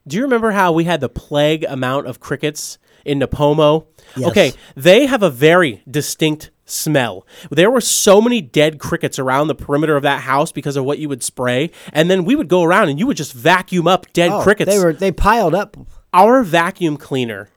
Do 0.08 0.18
you 0.18 0.24
remember 0.24 0.52
how 0.52 0.72
we 0.72 0.86
had 0.86 1.02
the 1.02 1.10
plague 1.10 1.64
amount 1.66 2.08
of 2.08 2.20
crickets 2.20 2.80
in 3.06 3.20
Nipomo? 3.20 3.86
Yes. 4.16 4.30
Okay, 4.30 4.54
they 4.76 5.06
have 5.06 5.22
a 5.24 5.30
very 5.30 5.84
distinct 5.90 6.50
smell. 6.72 7.26
There 7.50 7.70
were 7.70 7.82
so 7.82 8.22
many 8.22 8.42
dead 8.42 8.80
crickets 8.80 9.20
around 9.20 9.48
the 9.48 9.56
perimeter 9.56 9.96
of 9.96 10.04
that 10.04 10.22
house 10.22 10.52
because 10.52 10.76
of 10.76 10.86
what 10.86 11.00
you 11.00 11.10
would 11.10 11.24
spray, 11.24 11.72
and 11.94 12.10
then 12.10 12.26
we 12.26 12.36
would 12.36 12.48
go 12.48 12.64
around 12.64 12.90
and 12.90 13.00
you 13.00 13.08
would 13.08 13.18
just 13.18 13.34
vacuum 13.34 13.88
up 13.88 14.12
dead 14.14 14.32
Oh, 14.32 14.42
crickets. 14.42 14.72
They 14.72 14.80
were 14.84 14.94
they 14.94 15.12
piled 15.12 15.54
up. 15.54 15.78
Our 16.14 16.44
vacuum 16.44 16.98
cleaner 16.98 17.50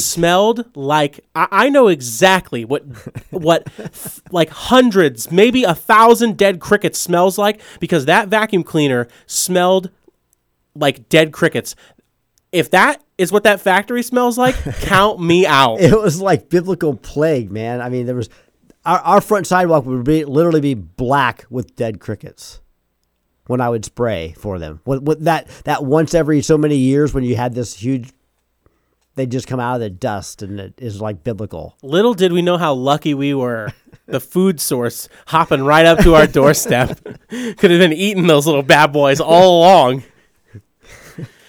smelled 0.00 0.76
like 0.76 1.20
I, 1.34 1.48
I 1.50 1.68
know 1.70 1.88
exactly 1.88 2.64
what 2.64 2.84
what 3.30 3.66
like 4.30 4.50
hundreds, 4.50 5.30
maybe 5.30 5.64
a 5.64 5.74
thousand 5.74 6.36
dead 6.36 6.60
crickets 6.60 6.98
smells 6.98 7.38
like 7.38 7.60
because 7.80 8.04
that 8.06 8.28
vacuum 8.28 8.62
cleaner 8.62 9.08
smelled 9.26 9.90
like 10.74 11.08
dead 11.08 11.32
crickets. 11.32 11.74
If 12.52 12.70
that 12.72 13.02
is 13.16 13.30
what 13.30 13.44
that 13.44 13.60
factory 13.60 14.02
smells 14.02 14.36
like, 14.36 14.56
count 14.80 15.20
me 15.20 15.46
out. 15.46 15.80
It 15.80 15.96
was 15.96 16.20
like 16.20 16.48
biblical 16.48 16.96
plague, 16.96 17.50
man. 17.52 17.80
I 17.80 17.88
mean, 17.88 18.06
there 18.06 18.16
was 18.16 18.28
our, 18.84 18.98
our 19.00 19.20
front 19.20 19.46
sidewalk 19.46 19.84
would 19.86 20.04
be 20.04 20.24
literally 20.24 20.60
be 20.60 20.74
black 20.74 21.46
with 21.50 21.76
dead 21.76 22.00
crickets 22.00 22.60
when 23.46 23.60
I 23.60 23.68
would 23.68 23.84
spray 23.84 24.34
for 24.38 24.58
them. 24.58 24.80
What, 24.84 25.02
what 25.02 25.24
that 25.24 25.48
that 25.64 25.84
once 25.84 26.14
every 26.14 26.40
so 26.42 26.56
many 26.56 26.76
years 26.76 27.12
when 27.12 27.24
you 27.24 27.36
had 27.36 27.54
this 27.54 27.76
huge, 27.76 28.12
they 29.16 29.26
just 29.26 29.46
come 29.46 29.60
out 29.60 29.74
of 29.74 29.80
the 29.80 29.90
dust 29.90 30.42
and 30.42 30.60
it 30.60 30.74
is 30.78 31.00
like 31.00 31.24
biblical. 31.24 31.76
Little 31.82 32.14
did 32.14 32.32
we 32.32 32.42
know 32.42 32.58
how 32.58 32.74
lucky 32.74 33.12
we 33.14 33.34
were. 33.34 33.72
The 34.06 34.20
food 34.20 34.60
source 34.60 35.08
hopping 35.26 35.62
right 35.62 35.86
up 35.86 36.00
to 36.00 36.14
our 36.16 36.26
doorstep 36.26 37.00
could 37.28 37.70
have 37.70 37.80
been 37.80 37.92
eating 37.92 38.26
those 38.26 38.46
little 38.46 38.62
bad 38.62 38.92
boys 38.92 39.20
all 39.20 39.60
along. 39.60 40.02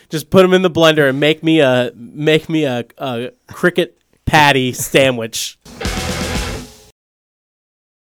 Just 0.09 0.29
put 0.29 0.41
them 0.41 0.53
in 0.53 0.61
the 0.61 0.69
blender 0.69 1.09
and 1.09 1.19
make 1.19 1.41
me 1.41 1.61
a 1.61 1.91
make 1.95 2.49
me 2.49 2.65
a, 2.65 2.85
a 2.97 3.31
cricket 3.47 3.97
patty 4.25 4.73
sandwich. 4.73 5.57